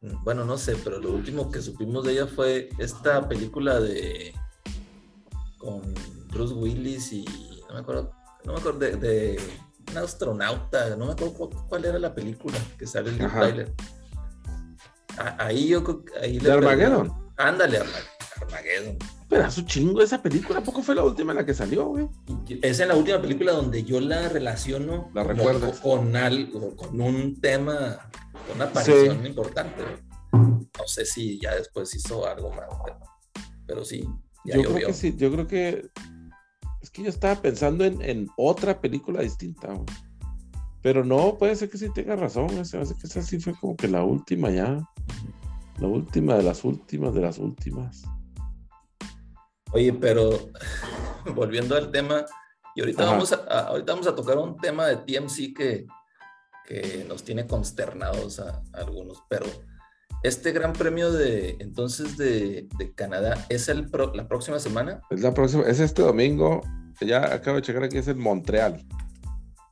bueno, 0.00 0.44
no 0.44 0.56
sé, 0.56 0.76
pero 0.84 1.00
lo 1.00 1.10
último 1.10 1.50
que 1.50 1.60
supimos 1.60 2.04
de 2.04 2.12
ella 2.12 2.26
fue 2.26 2.68
esta 2.78 3.28
película 3.28 3.80
de 3.80 4.34
con 5.58 5.82
Bruce 6.28 6.54
Willis 6.54 7.12
y 7.12 7.24
no 7.68 7.74
me 7.74 7.80
acuerdo, 7.80 8.12
no 8.44 8.52
me 8.52 8.58
acuerdo 8.60 8.78
de, 8.78 9.40
un 9.90 9.98
astronauta, 9.98 10.94
no 10.96 11.06
me 11.06 11.12
acuerdo 11.12 11.50
cuál, 11.68 11.84
era 11.84 11.98
la 11.98 12.14
película 12.14 12.58
que 12.78 12.86
sale 12.86 13.10
el 13.10 13.18
trailer. 13.18 13.74
Ahí 15.38 15.68
yo 15.68 15.82
ahí 16.22 16.38
¿De 16.38 16.52
Armageddon? 16.52 17.12
Ándale, 17.36 17.80
Armageddon. 18.40 18.98
Pedazo 19.28 19.62
chingo 19.62 20.00
esa 20.02 20.22
película, 20.22 20.62
poco 20.62 20.82
fue 20.82 20.94
la 20.94 21.04
última 21.04 21.32
en 21.32 21.38
la 21.38 21.46
que 21.46 21.54
salió, 21.54 21.86
güey? 21.86 22.08
Esa 22.62 22.82
es 22.84 22.88
la 22.88 22.96
última 22.96 23.20
película 23.20 23.52
donde 23.52 23.84
yo 23.84 24.00
la 24.00 24.28
relaciono 24.28 25.10
la 25.14 25.22
recuerdas. 25.22 25.80
con 25.80 26.16
algo, 26.16 26.74
con 26.74 27.00
un 27.00 27.40
tema, 27.40 28.10
con 28.46 28.56
una 28.56 28.64
aparición 28.66 29.26
importante. 29.26 29.82
No 30.32 30.86
sé 30.86 31.04
si 31.04 31.38
ya 31.40 31.54
después 31.54 31.94
hizo 31.94 32.26
algo 32.26 32.50
más, 32.50 32.66
pero 33.66 33.84
sí 33.84 34.08
yo 34.44 34.62
creo 34.62 34.86
que 34.86 34.92
sí, 34.92 35.14
yo 35.16 35.30
creo 35.30 35.46
que 35.46 35.90
es 36.80 36.90
que 36.90 37.02
yo 37.02 37.08
estaba 37.08 37.40
pensando 37.40 37.84
en, 37.84 38.28
otra 38.36 38.80
película 38.80 39.22
distinta, 39.22 39.74
pero 40.82 41.04
no, 41.04 41.36
puede 41.36 41.56
ser 41.56 41.68
que 41.68 41.78
sí 41.78 41.88
tenga 41.92 42.16
razón, 42.16 42.48
que 42.48 42.60
esa 42.60 43.22
sí 43.22 43.38
fue 43.40 43.54
como 43.54 43.76
que 43.76 43.88
la 43.88 44.04
última 44.04 44.50
ya, 44.50 44.88
la 45.78 45.88
última 45.88 46.36
de 46.36 46.44
las 46.44 46.64
últimas 46.64 47.14
de 47.14 47.20
las 47.20 47.38
últimas. 47.38 48.04
Oye, 49.72 49.92
pero 49.92 50.30
volviendo 51.34 51.76
al 51.76 51.90
tema, 51.90 52.24
y 52.74 52.80
ahorita 52.80 53.04
vamos 53.04 53.32
a, 53.32 53.36
ahorita 53.36 53.92
vamos 53.92 54.06
a 54.06 54.14
tocar 54.14 54.38
un 54.38 54.56
tema 54.56 54.86
de 54.86 54.96
TMC 54.96 55.54
que, 55.56 55.86
que 56.66 57.04
nos 57.08 57.24
tiene 57.24 57.46
consternados 57.46 58.40
a 58.40 58.62
algunos, 58.72 59.22
pero 59.28 59.46
este 60.22 60.52
gran 60.52 60.72
premio 60.72 61.12
de 61.12 61.56
entonces 61.60 62.16
de, 62.16 62.68
Canadá 62.94 63.46
es 63.48 63.68
el 63.68 63.88
la 64.14 64.26
próxima 64.26 64.58
semana. 64.58 65.00
Es 65.10 65.20
la 65.20 65.32
próxima, 65.32 65.64
es 65.64 65.78
este 65.80 66.02
domingo. 66.02 66.62
Ya 67.00 67.32
acabo 67.32 67.56
de 67.56 67.62
checar 67.62 67.84
aquí, 67.84 67.98
es 67.98 68.08
en 68.08 68.18
Montreal. 68.18 68.84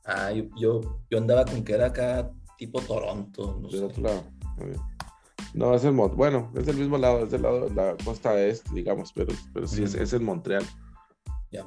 Ah, 0.05 0.31
yo, 0.31 1.01
yo, 1.09 1.17
andaba 1.17 1.43
con 1.43 1.65
que 1.65 1.73
era 1.73 1.87
acá 1.87 2.31
tipo 2.57 2.79
Toronto. 2.81 3.59
No 3.61 3.67
del 3.67 3.83
otro 3.83 4.03
lado. 4.03 4.23
No, 5.57 5.73
es 5.73 5.83
el 5.83 5.91
bueno, 5.91 6.51
es 6.55 6.67
del 6.67 6.77
mismo 6.77 6.97
lado, 6.99 7.23
es 7.23 7.31
del 7.31 7.41
lado 7.41 7.67
de 7.67 7.73
la 7.73 7.95
costa 8.05 8.39
este, 8.39 8.73
digamos, 8.73 9.11
pero, 9.11 9.33
pero 9.53 9.67
sí, 9.67 9.83
es, 9.83 9.95
es, 9.95 10.13
en 10.13 10.23
Montreal. 10.23 10.63
Ya. 11.51 11.65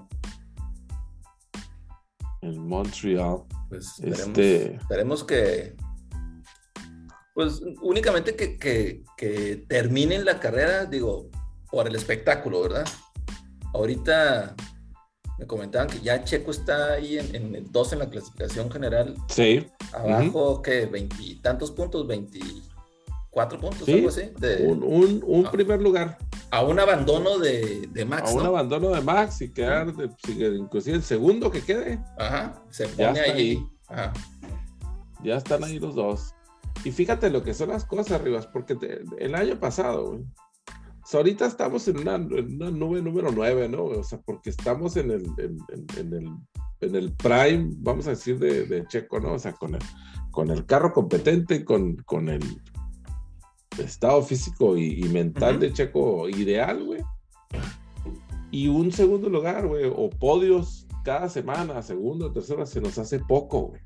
En 2.41 2.69
Montreal. 2.69 3.43
Pues 3.69 3.99
este... 3.99 4.77
esperemos 4.77 5.25
que 5.25 5.75
pues 7.35 7.63
únicamente 7.83 8.37
que, 8.37 9.03
terminen 9.67 10.25
la 10.25 10.39
carrera, 10.39 10.85
digo, 10.85 11.29
por 11.71 11.89
el 11.89 11.95
espectáculo, 11.97 12.63
¿verdad? 12.63 12.87
Ahorita 13.73 14.55
me 15.39 15.47
comentaban 15.47 15.89
que 15.89 16.01
ya 16.01 16.23
Checo 16.23 16.51
está 16.51 16.93
ahí 16.93 17.19
en, 17.19 17.55
el 17.55 17.73
2 17.73 17.93
en 17.95 17.99
la 17.99 18.11
clasificación 18.11 18.71
general. 18.71 19.17
Sí. 19.29 19.67
Abajo, 19.93 20.61
que 20.61 20.87
veintitantos 20.87 21.71
puntos, 21.71 22.07
veinticuatro 23.31 23.61
puntos, 23.61 23.89
algo 23.89 24.09
así. 24.09 24.33
un, 25.25 25.49
primer 25.51 25.81
lugar. 25.81 26.19
A 26.51 26.63
un 26.63 26.79
abandono 26.79 27.39
de, 27.39 27.89
Max. 28.07 28.31
A 28.31 28.35
un 28.35 28.47
abandono 28.47 28.91
de 28.91 29.01
Max 29.01 29.41
y 29.43 29.53
quedar, 29.53 29.93
inclusive 30.29 30.97
el 30.97 31.03
segundo 31.03 31.51
que 31.51 31.63
quede. 31.63 32.03
Ajá, 32.19 32.63
se 32.71 32.89
pone 32.89 33.21
ahí. 33.21 33.67
Ajá. 33.89 34.13
Ya 35.23 35.37
están 35.37 35.63
ahí 35.65 35.79
los 35.79 35.95
dos. 35.95 36.35
Y 36.85 36.93
fíjate 36.93 37.31
lo 37.31 37.43
que 37.43 37.55
son 37.55 37.69
las 37.69 37.85
cosas, 37.85 38.21
Rivas, 38.23 38.47
porque 38.47 38.77
el 39.19 39.35
año 39.35 39.59
pasado, 39.61 40.13
güey. 40.13 40.25
ahorita 41.13 41.47
estamos 41.47 41.87
en 41.89 41.99
una, 41.99 42.17
nube 42.19 43.03
número 43.03 43.31
9, 43.31 43.69
¿no? 43.69 43.85
O 43.85 44.03
sea, 44.03 44.21
porque 44.21 44.51
estamos 44.51 44.97
en 44.97 45.11
el, 45.11 45.27
en, 45.39 46.15
el, 46.15 46.31
en 46.81 46.97
el 46.97 47.13
prime, 47.13 47.71
vamos 47.79 48.07
a 48.07 48.11
decir, 48.11 48.39
de, 48.39 48.85
Checo, 48.89 49.21
¿no? 49.21 49.35
O 49.35 49.39
sea, 49.39 49.53
con 49.53 49.75
el, 49.75 49.83
con 50.31 50.51
el 50.51 50.65
carro 50.65 50.93
competente, 50.93 51.65
con, 51.65 51.97
con 51.97 52.31
el 52.31 52.43
estado 53.81 54.23
físico 54.23 54.77
y, 54.77 55.03
mental 55.05 55.59
de 55.61 55.73
Checo 55.73 56.29
ideal, 56.29 56.85
güey. 56.85 57.03
Y 58.51 58.69
un 58.69 58.91
segundo 58.93 59.29
lugar, 59.29 59.67
güey, 59.67 59.85
o 59.85 60.11
podios 60.11 60.87
cada 61.05 61.29
semana, 61.29 61.81
segunda, 61.83 62.33
tercera, 62.33 62.67
se 62.67 62.81
nos 62.81 62.99
hace 62.99 63.21
poco, 63.21 63.69
güey. 63.69 63.81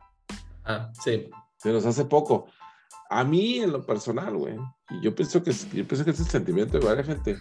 Ah, 0.65 0.91
sí. 1.03 1.31
Se 1.59 1.73
nos 1.73 1.85
hace 1.87 2.05
poco. 2.05 2.47
A 3.11 3.25
mí, 3.25 3.59
en 3.59 3.73
lo 3.73 3.85
personal, 3.85 4.37
güey, 4.37 4.57
y 4.91 5.01
yo 5.03 5.15
pienso 5.15 5.43
que, 5.43 5.53
yo 5.53 5.87
pienso 5.87 6.05
que 6.05 6.11
es 6.11 6.21
el 6.21 6.27
sentimiento 6.27 6.79
de 6.79 6.87
varias 6.87 7.07
gente. 7.07 7.37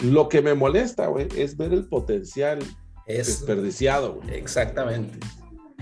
Lo 0.00 0.28
que 0.28 0.42
me 0.42 0.54
molesta, 0.54 1.06
güey, 1.06 1.28
es 1.36 1.56
ver 1.56 1.72
el 1.72 1.88
potencial 1.88 2.58
desperdiciado, 3.06 4.14
güey. 4.14 4.34
Exactamente. 4.34 5.18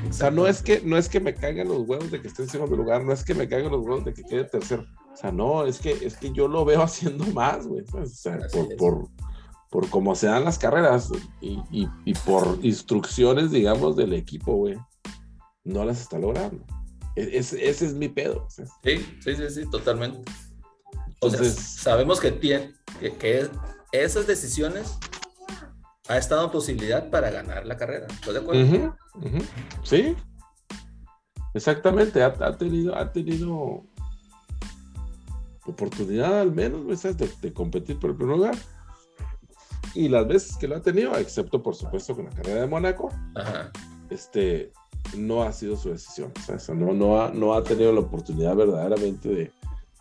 O 0.09 0.13
sea, 0.13 0.31
no 0.31 0.47
es 0.47 0.63
que, 0.63 0.81
no 0.83 0.97
es 0.97 1.09
que 1.09 1.21
me 1.21 1.35
caigan 1.35 1.69
los 1.69 1.87
huevos 1.87 2.11
de 2.11 2.21
que 2.21 2.29
esté 2.29 2.43
en 2.43 2.49
segundo 2.49 2.77
lugar, 2.77 3.05
no 3.05 3.13
es 3.13 3.25
que 3.25 3.35
me 3.35 3.49
caigan 3.49 3.71
los 3.71 3.85
huevos 3.85 4.05
de 4.05 4.15
que 4.15 4.25
quede 4.25 4.45
tercero. 4.45 4.87
O 5.13 5.17
sea, 5.17 5.33
no, 5.33 5.67
es 5.67 5.79
que, 5.79 5.93
es 5.93 6.17
que 6.17 6.33
yo 6.33 6.49
lo 6.49 6.65
veo 6.65 6.83
haciendo 6.83 7.27
más, 7.27 7.67
güey. 7.67 7.85
O 7.93 8.07
sea, 8.07 8.39
por, 8.53 8.77
por, 8.77 9.09
por, 9.71 9.91
cómo 9.91 10.15
se 10.15 10.27
dan 10.27 10.45
las 10.45 10.59
carreras 10.59 11.11
y, 11.41 11.61
y, 11.71 11.89
y, 12.05 12.15
por 12.15 12.59
instrucciones, 12.63 13.51
digamos, 13.51 13.97
del 13.97 14.13
equipo, 14.15 14.55
güey, 14.55 14.77
no 15.65 15.85
las 15.85 16.01
está 16.01 16.19
logrando. 16.19 16.65
E, 17.17 17.39
ese, 17.39 17.69
ese 17.69 17.87
es 17.87 17.95
mi 17.95 18.09
pedo. 18.09 18.47
Sí, 18.83 19.19
sí, 19.21 19.37
sí, 19.37 19.51
sí, 19.51 19.71
totalmente. 19.71 20.31
Entonces, 21.23 21.55
sabemos 21.55 22.19
que, 22.19 22.33
tiene, 22.33 22.73
que, 22.99 23.15
que 23.17 23.49
esas 23.93 24.27
decisiones 24.27 24.99
ha 26.11 26.19
estado 26.19 26.45
en 26.45 26.51
posibilidad 26.51 27.09
para 27.09 27.31
ganar 27.31 27.67
la 27.67 27.77
carrera. 27.77 28.07
¿Estás 28.11 28.35
de 28.35 28.41
acuerdo? 28.41 28.97
Sí, 29.85 30.17
exactamente. 31.55 32.23
Ha, 32.23 32.57
tenido, 32.57 32.97
ha 32.97 33.13
tenido 33.13 33.85
oportunidad 35.67 36.41
al 36.41 36.53
menos 36.53 37.03
de, 37.03 37.53
competir 37.53 37.99
por 37.99 38.11
el 38.11 38.17
primer 38.17 38.37
lugar. 38.37 38.55
Y 39.95 40.09
las 40.09 40.27
veces 40.27 40.57
que 40.57 40.69
lo 40.69 40.77
ha 40.77 40.83
tenido, 40.83 41.17
excepto 41.17 41.63
por 41.63 41.75
supuesto 41.75 42.15
con 42.15 42.27
la 42.27 42.31
carrera 42.31 42.61
de 42.61 42.67
Mónaco, 42.67 43.11
este, 44.09 44.73
no 45.17 45.43
ha 45.43 45.53
sido 45.53 45.77
su 45.77 45.91
decisión. 45.91 46.33
O 46.49 46.59
sea, 46.59 46.75
no, 46.75 46.93
no, 46.93 47.21
ha, 47.21 47.31
no 47.31 47.55
ha 47.55 47.65
tenido 47.65 47.93
la 47.93 48.01
oportunidad 48.01 48.55
verdaderamente 48.55 49.29
de, 49.29 49.53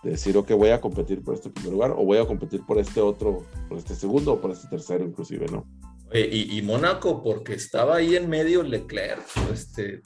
de 0.03 0.12
decir, 0.12 0.38
ok, 0.38 0.51
voy 0.51 0.70
a 0.70 0.80
competir 0.80 1.24
por 1.24 1.36
este 1.36 1.49
primer 1.49 1.74
lugar 1.74 1.91
o 1.91 2.05
voy 2.05 2.18
a 2.18 2.26
competir 2.26 2.66
por 2.66 2.78
este 2.78 3.01
otro, 3.01 3.43
por 3.68 3.78
este 3.78 3.95
segundo 3.95 4.34
o 4.34 4.41
por 4.41 4.51
este 4.51 4.68
tercero 4.68 5.03
inclusive, 5.03 5.47
¿no? 5.51 5.66
Y, 6.12 6.62
Mónaco, 6.64 7.22
porque 7.22 7.53
estaba 7.53 7.97
ahí 7.97 8.16
en 8.16 8.30
medio 8.30 8.64
Leclerc, 8.64 9.22
este, 9.53 10.01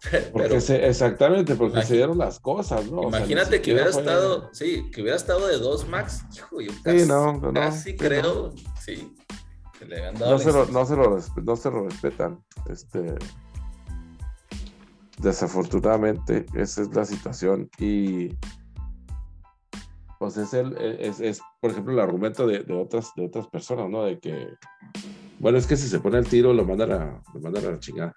porque 0.32 0.56
exactamente, 0.56 1.54
porque 1.54 1.82
se 1.82 1.94
dieron 1.94 2.18
las 2.18 2.38
cosas, 2.38 2.90
¿no? 2.90 3.04
Imagínate 3.04 3.62
que 3.62 3.72
hubiera 3.72 3.88
estado, 3.88 4.50
sí, 4.52 4.90
que 4.90 5.00
hubiera 5.00 5.16
estado 5.16 5.46
de 5.46 5.56
dos 5.58 5.88
Max, 5.88 6.24
hijo, 6.34 6.60
yo 6.60 6.72
casi, 6.84 7.00
sí, 7.00 7.06
no, 7.08 7.32
no, 7.38 7.52
casi 7.54 7.96
creo, 7.96 8.54
sí, 8.84 9.14
que 9.78 9.86
le 9.86 9.96
habían 9.96 10.14
dado 10.14 10.32
no, 10.32 10.38
se 10.38 10.52
lo, 10.52 10.66
no, 10.66 10.84
se 10.84 10.96
lo, 10.96 11.18
no 11.42 11.56
se 11.56 11.70
lo 11.70 11.88
respetan, 11.88 12.44
este, 12.68 13.14
desafortunadamente, 15.18 16.44
esa 16.54 16.82
es 16.82 16.94
la 16.94 17.06
situación 17.06 17.70
y 17.78 18.36
pues 20.18 20.36
es, 20.36 20.52
el, 20.52 20.76
es, 20.78 21.20
es, 21.20 21.40
por 21.60 21.70
ejemplo, 21.70 21.94
el 21.94 22.00
argumento 22.00 22.46
de, 22.46 22.62
de, 22.62 22.74
otras, 22.74 23.12
de 23.16 23.26
otras 23.26 23.46
personas, 23.48 23.88
¿no? 23.88 24.04
De 24.04 24.18
que 24.18 24.48
bueno, 25.38 25.58
es 25.58 25.66
que 25.66 25.76
si 25.76 25.88
se 25.88 26.00
pone 26.00 26.18
el 26.18 26.26
tiro, 26.26 26.52
lo 26.52 26.64
mandan 26.64 26.92
a, 26.92 27.22
lo 27.32 27.40
mandan 27.40 27.66
a 27.66 27.70
la 27.72 27.78
chingada. 27.78 28.14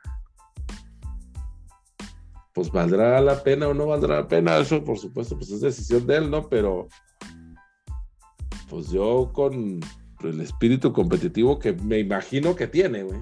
Pues 2.54 2.72
valdrá 2.72 3.22
la 3.22 3.42
pena 3.44 3.68
o 3.68 3.74
no 3.74 3.88
valdrá 3.88 4.18
la 4.18 4.28
pena, 4.28 4.58
eso 4.58 4.84
por 4.84 4.98
supuesto, 4.98 5.38
pues 5.38 5.52
es 5.52 5.62
decisión 5.62 6.06
de 6.08 6.18
él, 6.18 6.32
¿no? 6.32 6.48
Pero 6.50 6.88
pues 8.70 8.90
yo 8.90 9.32
con 9.34 9.80
el 10.24 10.42
espíritu 10.42 10.94
competitivo 10.94 11.60
que 11.60 11.74
me 11.74 12.00
imagino 12.00 12.56
que 12.56 12.68
tiene, 12.68 13.04
güey. 13.04 13.22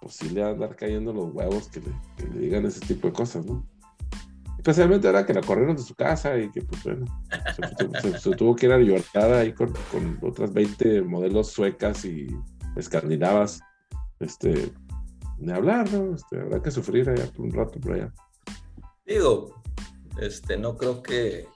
Pues 0.00 0.14
sí 0.14 0.30
le 0.30 0.42
va 0.42 0.48
a 0.48 0.52
andar 0.52 0.76
cayendo 0.76 1.12
los 1.12 1.34
huevos 1.34 1.68
que 1.68 1.80
le, 1.80 1.92
que 2.16 2.28
le 2.28 2.40
digan 2.40 2.66
ese 2.66 2.80
tipo 2.80 3.08
de 3.08 3.12
cosas, 3.12 3.44
¿no? 3.44 3.66
Especialmente 4.66 5.06
ahora 5.06 5.24
que 5.24 5.32
la 5.32 5.42
corrieron 5.42 5.76
de 5.76 5.82
su 5.84 5.94
casa 5.94 6.36
y 6.36 6.50
que, 6.50 6.60
pues 6.62 6.82
bueno, 6.82 7.06
se, 8.18 8.30
tuvo 8.32 8.56
que 8.56 8.66
ir 8.66 8.72
a 8.72 8.78
llorar 8.78 9.32
ahí 9.34 9.52
con, 9.52 9.72
con, 9.92 10.18
otras 10.22 10.52
20 10.52 11.02
modelos 11.02 11.52
suecas 11.52 12.04
y 12.04 12.26
escandinavas. 12.74 13.60
Este, 14.18 14.72
de 15.38 15.52
hablar, 15.54 15.88
¿no? 15.92 16.16
Este, 16.16 16.40
habrá 16.40 16.60
que 16.60 16.72
sufrir 16.72 17.08
allá 17.08 17.30
por 17.30 17.46
un 17.46 17.52
rato 17.52 17.78
por 17.78 17.92
allá. 17.92 18.12
Digo, 19.06 19.62
este, 20.20 20.56
no 20.56 20.76
creo 20.76 21.00
que, 21.00 21.46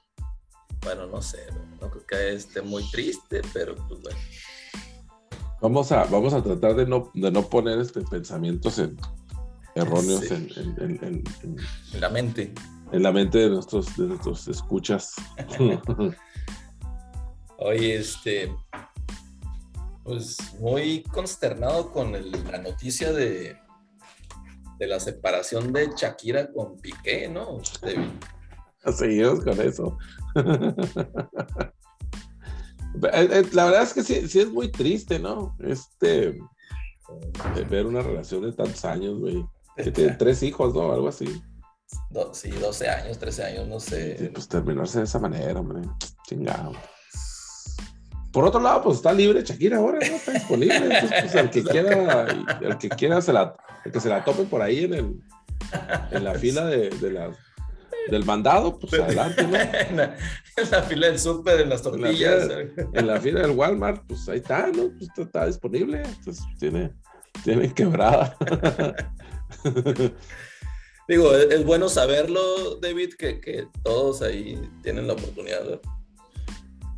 bueno, 0.83 1.09
no 1.09 1.21
sé, 1.21 1.47
no, 1.81 1.91
creo 1.91 2.07
que 2.07 2.35
esté 2.35 2.63
muy 2.63 2.89
triste, 2.93 3.43
pero 3.53 3.75
pues 3.89 4.03
bueno. 4.03 4.19
Vamos 5.61 5.91
a, 5.91 6.05
vamos 6.05 6.33
a 6.33 6.45
tratar 6.45 6.77
de 6.77 6.87
no, 6.87 7.11
de 7.13 7.33
no 7.33 7.43
poner 7.49 7.81
este 7.81 8.03
pensamientos 8.03 8.79
en, 8.79 8.97
erróneos 9.75 10.31
en, 10.31 10.49
en, 10.79 11.57
la 12.01 12.09
mente 12.09 12.55
en 12.93 13.03
la 13.03 13.13
mente 13.13 13.39
de 13.39 13.51
nuestros, 13.51 13.97
de 13.97 14.07
nuestros 14.07 14.49
escuchas. 14.49 15.15
Oye, 17.59 17.97
este, 17.97 18.55
pues 20.03 20.39
muy 20.59 21.03
consternado 21.05 21.93
con 21.93 22.13
la 22.13 22.59
noticia 22.59 23.13
de, 23.13 23.57
de 24.79 24.87
la 24.87 24.99
separación 24.99 25.73
de 25.73 25.91
Shakira 25.95 26.51
con 26.53 26.77
Piqué, 26.79 27.29
¿no? 27.29 27.59
Seguimos 28.93 29.45
con 29.45 29.61
eso. 29.61 29.99
Eh, 33.13 33.29
eh, 33.31 33.45
la 33.53 33.67
verdad 33.67 33.83
es 33.83 33.95
que 33.95 34.03
sí, 34.03 34.27
sí, 34.27 34.41
es 34.41 34.51
muy 34.51 34.69
triste, 34.69 35.21
¿no? 35.21 35.57
Este, 35.61 36.41
ver 37.71 37.87
una 37.87 38.03
relación 38.03 38.43
de 38.43 38.53
tantos 38.53 38.85
años, 38.85 39.21
güey. 39.21 39.47
Que 39.77 39.93
tiene 39.93 40.13
tres 40.19 40.43
hijos, 40.43 40.75
¿no? 40.75 40.93
Algo 40.93 41.07
así 41.07 41.41
sí, 42.33 42.51
12 42.51 42.89
años, 42.89 43.19
13 43.19 43.45
años, 43.45 43.69
no 43.69 43.81
sé. 43.81 44.31
pues 44.33 44.49
terminarse 44.49 44.99
de 44.99 45.05
esa 45.05 45.19
manera, 45.19 45.61
hombre. 45.61 45.83
Chingado. 46.27 46.73
Por 48.33 48.45
otro 48.45 48.61
lado, 48.61 48.83
pues 48.83 48.99
está 48.99 49.13
libre 49.13 49.43
Shakira 49.43 49.79
ahora, 49.79 49.99
¿no? 49.99 50.17
Está 50.17 50.33
disponible. 50.33 50.77
Entonces, 50.77 51.21
pues 51.21 51.35
el 51.35 51.51
que 51.51 51.65
quiera, 51.65 52.27
el 52.61 52.79
que 52.79 52.89
quiera 52.91 53.21
se 53.21 53.33
la, 53.33 53.57
el 53.85 53.91
que 53.91 54.01
se 54.01 54.09
la 54.09 54.25
tope 54.25 54.45
por 54.45 54.63
ahí 54.63 54.85
en 54.85 54.95
el, 54.95 55.21
en 56.13 56.25
la 56.25 56.35
fila 56.35 56.67
de, 56.67 56.91
de 56.91 57.11
la, 57.11 57.33
del 58.09 58.25
mandado, 58.25 58.79
pues 58.79 58.95
adelante, 58.95 59.43
¿no? 59.43 59.57
en, 59.91 59.97
la, 60.71 60.83
fila 60.83 61.09
del 61.09 61.19
súper, 61.19 61.59
de 61.59 61.67
las 61.67 61.83
tortillas. 61.83 62.49
En 62.93 63.07
la, 63.07 63.21
fila, 63.21 63.41
del 63.41 63.51
Walmart, 63.51 64.05
pues 64.07 64.29
ahí 64.29 64.39
está, 64.39 64.69
¿no? 64.69 64.91
Pues 64.97 65.11
está, 65.17 65.47
disponible. 65.47 66.03
Entonces 66.03 66.45
tiene, 66.59 66.93
tiene 67.43 67.73
quebrada. 67.73 68.37
Digo, 71.11 71.35
es, 71.35 71.65
bueno 71.65 71.89
saberlo, 71.89 72.77
David, 72.81 73.15
que, 73.15 73.67
todos 73.83 74.23
ahí 74.23 74.57
tienen 74.85 75.09
la 75.09 75.15
oportunidad. 75.15 75.81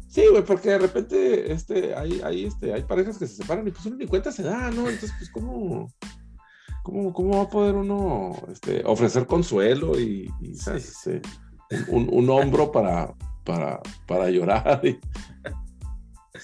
Sí, 0.07 0.27
güey, 0.31 0.45
porque 0.45 0.69
de 0.69 0.81
repente 0.81 1.51
este, 1.51 1.95
hay, 1.95 2.21
hay, 2.23 2.45
este, 2.45 2.75
hay 2.75 2.83
parejas 2.83 3.17
que 3.17 3.27
se 3.27 3.37
separan 3.37 3.67
y 3.67 3.71
pues 3.71 3.87
uno 3.87 3.97
ni 3.97 4.07
cuenta 4.07 4.31
se 4.31 4.43
da, 4.43 4.71
¿no? 4.71 4.87
Entonces, 4.87 5.15
pues, 5.17 5.31
¿cómo, 5.31 5.91
cómo, 6.83 7.15
cómo 7.15 7.39
va 7.39 7.45
a 7.45 7.49
poder 7.49 7.75
uno 7.75 8.37
este, 8.53 8.83
ofrecer 8.85 9.27
consuelo 9.27 9.99
y, 9.99 10.31
este, 10.43 11.23
un, 11.89 12.11
un, 12.13 12.29
hombro 12.29 12.71
para, 12.71 13.15
para, 13.45 13.81
para 14.07 14.29
llorar? 14.29 14.83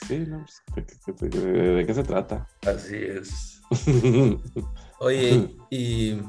Sí, 0.07 0.25
no, 0.29 0.47
pues, 0.73 0.87
¿de, 1.21 1.41
de 1.41 1.85
qué 1.85 1.93
se 1.93 2.05
trata? 2.05 2.47
Así 2.63 2.95
es. 2.95 3.61
Oye, 5.01 5.57
y 5.71 6.21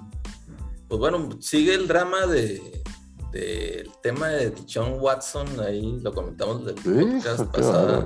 pues 0.90 1.00
bueno, 1.00 1.30
sigue 1.40 1.76
el 1.76 1.88
drama 1.88 2.26
de 2.26 2.84
del 3.32 3.92
tema 4.02 4.28
de 4.30 4.50
Dichon 4.50 5.00
Watson, 5.00 5.48
ahí 5.60 6.00
lo 6.02 6.14
comentamos 6.14 6.66
del 6.66 6.76
podcast 6.76 7.44
pasado. 7.54 8.06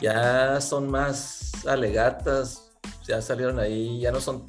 Ya 0.00 0.60
son 0.60 0.88
más 0.88 1.52
alegatas, 1.66 2.72
ya 3.06 3.20
salieron 3.20 3.58
ahí, 3.58 4.00
ya 4.00 4.12
no 4.12 4.20
son 4.20 4.44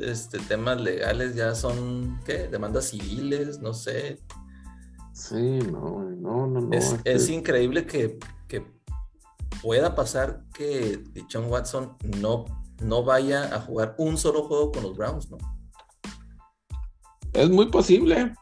este, 0.00 0.38
temas 0.40 0.80
legales, 0.80 1.34
ya 1.34 1.54
son, 1.54 2.20
¿qué? 2.24 2.48
Demandas 2.48 2.90
civiles, 2.90 3.60
no 3.60 3.72
sé. 3.72 4.22
Sí, 5.12 5.58
no, 5.58 6.04
no, 6.04 6.46
no, 6.46 6.60
no. 6.60 6.72
Es, 6.72 6.96
es 7.04 7.28
increíble 7.28 7.86
que, 7.86 8.18
que, 8.46 8.78
pueda 9.62 9.96
pasar 9.96 10.44
que 10.54 11.02
Dichon 11.12 11.50
Watson 11.50 11.96
no, 12.20 12.44
no 12.80 13.02
vaya 13.02 13.52
a 13.56 13.60
jugar 13.60 13.96
un 13.98 14.16
solo 14.16 14.44
juego 14.44 14.70
con 14.70 14.84
los 14.84 14.96
Browns, 14.96 15.28
¿no? 15.30 15.38
Es 17.32 17.50
muy 17.50 17.66
posible. 17.66 18.34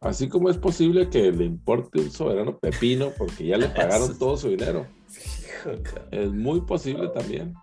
Así 0.00 0.28
como 0.28 0.48
es 0.48 0.56
posible 0.56 1.10
que 1.10 1.30
le 1.30 1.44
importe 1.44 2.00
un 2.00 2.10
soberano 2.10 2.58
pepino 2.58 3.12
porque 3.18 3.46
ya 3.46 3.58
le 3.58 3.68
pagaron 3.76 4.18
todo 4.18 4.36
su 4.36 4.48
dinero. 4.48 4.86
Es 6.10 6.30
muy 6.30 6.62
posible 6.62 7.08
también. 7.08 7.54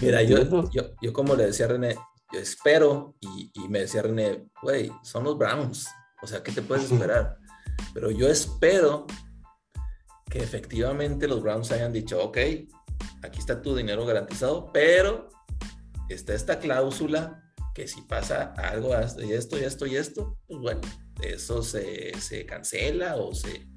Mira, 0.00 0.22
yo, 0.22 0.68
yo, 1.00 1.12
como 1.12 1.34
le 1.34 1.46
decía 1.46 1.66
a 1.66 1.68
René, 1.68 1.94
yo 2.32 2.40
espero, 2.40 3.14
y, 3.20 3.50
y 3.54 3.68
me 3.68 3.80
decía 3.80 4.02
René, 4.02 4.48
güey, 4.60 4.90
son 5.02 5.24
los 5.24 5.38
Browns. 5.38 5.88
O 6.20 6.26
sea, 6.26 6.42
¿qué 6.42 6.52
te 6.52 6.62
puedes 6.62 6.84
esperar? 6.92 7.38
Pero 7.94 8.10
yo 8.10 8.28
espero 8.28 9.06
que 10.28 10.40
efectivamente 10.40 11.28
los 11.28 11.42
Browns 11.42 11.70
hayan 11.70 11.92
dicho, 11.92 12.22
ok, 12.22 12.38
aquí 13.22 13.38
está 13.38 13.62
tu 13.62 13.74
dinero 13.74 14.04
garantizado, 14.04 14.70
pero 14.72 15.28
está 16.08 16.34
esta 16.34 16.58
cláusula 16.58 17.45
que 17.76 17.86
si 17.86 18.00
pasa 18.00 18.54
algo 18.56 18.88
de 18.88 19.36
esto 19.36 19.58
y 19.58 19.62
esto 19.62 19.84
y 19.84 19.96
esto, 19.96 20.38
pues 20.48 20.60
bueno, 20.62 20.80
eso 21.20 21.62
se, 21.62 22.18
se 22.18 22.46
cancela 22.46 23.16
o 23.16 23.34
se 23.34 23.68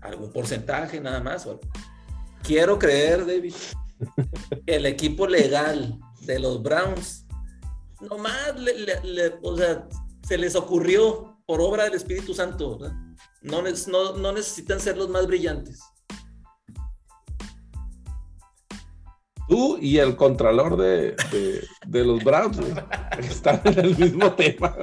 algún 0.00 0.32
porcentaje 0.32 1.00
nada 1.00 1.20
más. 1.20 1.46
Quiero 2.42 2.76
creer, 2.76 3.24
David, 3.24 3.54
el 4.66 4.84
equipo 4.84 5.28
legal 5.28 5.96
de 6.22 6.40
los 6.40 6.60
Browns, 6.60 7.24
nomás 8.00 8.52
o 9.42 9.56
sea, 9.56 9.88
se 10.26 10.38
les 10.38 10.56
ocurrió 10.56 11.38
por 11.46 11.60
obra 11.60 11.84
del 11.84 11.94
Espíritu 11.94 12.34
Santo, 12.34 12.80
no, 13.42 13.62
no, 13.62 14.16
no 14.16 14.32
necesitan 14.32 14.80
ser 14.80 14.96
los 14.96 15.08
más 15.08 15.24
brillantes. 15.28 15.78
Tú 19.48 19.78
y 19.80 19.98
el 19.98 20.16
contralor 20.16 20.76
de, 20.76 21.14
de, 21.86 22.04
los 22.04 22.22
Browns 22.24 22.58
están 23.18 23.60
en 23.64 23.78
el 23.78 23.96
mismo 23.96 24.32
tema. 24.32 24.76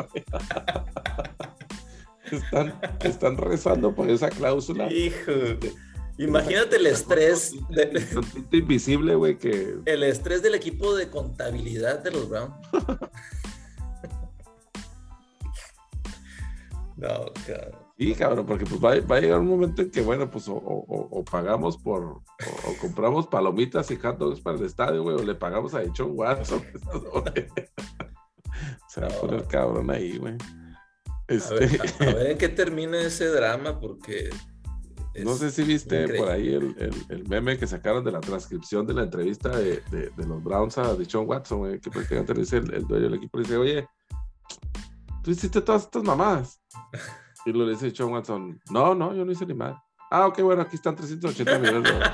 Están, 2.31 2.79
están 3.01 3.37
rezando 3.37 3.93
por 3.93 4.09
esa 4.09 4.29
cláusula. 4.29 4.91
Hijo. 4.91 5.31
Imagínate 6.17 6.77
el 6.77 6.87
estrés. 6.87 7.53
De, 7.69 8.57
invisible, 8.57 9.15
güey, 9.15 9.37
que. 9.37 9.75
El 9.85 10.03
estrés 10.03 10.41
del 10.41 10.55
equipo 10.55 10.95
de 10.95 11.09
contabilidad 11.09 11.99
de 11.99 12.11
los 12.11 12.29
Browns. 12.29 12.53
no, 16.97 17.25
cabrón. 17.45 17.82
Sí, 17.97 18.13
cabrón, 18.15 18.45
porque 18.47 18.65
pues 18.65 18.83
va, 18.83 18.93
a 18.93 19.19
llegar 19.19 19.39
un 19.39 19.47
momento 19.47 19.83
en 19.83 19.91
que, 19.91 20.01
bueno, 20.01 20.29
pues 20.29 20.45
o, 20.47 21.23
pagamos 21.29 21.77
por, 21.77 22.03
o, 22.03 22.23
compramos 22.81 23.27
palomitas 23.27 23.91
y 23.91 23.97
hot 23.97 24.17
dogs 24.17 24.41
para 24.41 24.57
el 24.57 24.65
estadio, 24.65 25.03
güey, 25.03 25.15
o 25.15 25.23
le 25.23 25.35
pagamos 25.35 25.75
a 25.75 25.83
John 25.95 26.11
Watson. 26.13 26.61
Se 28.87 29.01
va 29.01 29.07
a 29.07 29.11
poner 29.11 29.45
cabrón 29.45 29.91
ahí, 29.91 30.17
güey. 30.17 30.35
Este... 31.27 31.79
A, 31.99 32.05
ver, 32.13 32.31
en 32.31 32.37
qué 32.39 32.49
termina 32.49 32.99
ese 32.99 33.27
drama, 33.27 33.79
porque 33.79 34.31
no 35.23 35.35
sé 35.35 35.51
si 35.51 35.61
viste 35.63 36.07
por 36.17 36.29
ahí 36.29 36.53
el, 36.53 37.25
meme 37.27 37.57
que 37.57 37.67
sacaron 37.67 38.03
de 38.03 38.11
la 38.11 38.21
transcripción 38.21 38.87
de 38.87 38.95
la 38.95 39.03
entrevista 39.03 39.49
de, 39.49 39.83
los 40.17 40.43
Browns 40.43 40.79
a 40.79 40.97
John 41.09 41.27
Watson, 41.27 41.79
que 41.79 41.91
prácticamente 41.91 42.33
le 42.33 42.39
dice 42.39 42.57
el, 42.57 42.87
dueño 42.87 43.03
del 43.03 43.13
equipo, 43.15 43.37
dice, 43.37 43.57
oye, 43.57 43.87
tú 45.23 45.29
hiciste 45.29 45.61
todas 45.61 45.83
estas 45.83 46.03
mamadas. 46.03 46.59
Y 47.45 47.51
lo 47.51 47.67
dice 47.67 47.93
John 47.95 48.13
Watson, 48.13 48.59
no, 48.69 48.95
no, 48.95 49.13
yo 49.13 49.25
no 49.25 49.31
hice 49.31 49.45
ni 49.45 49.53
mal. 49.53 49.77
Ah, 50.11 50.27
ok, 50.27 50.41
bueno, 50.41 50.61
aquí 50.61 50.75
están 50.75 50.95
380 50.95 51.59
millones 51.59 51.83
de 51.83 51.91
dólares. 51.91 52.13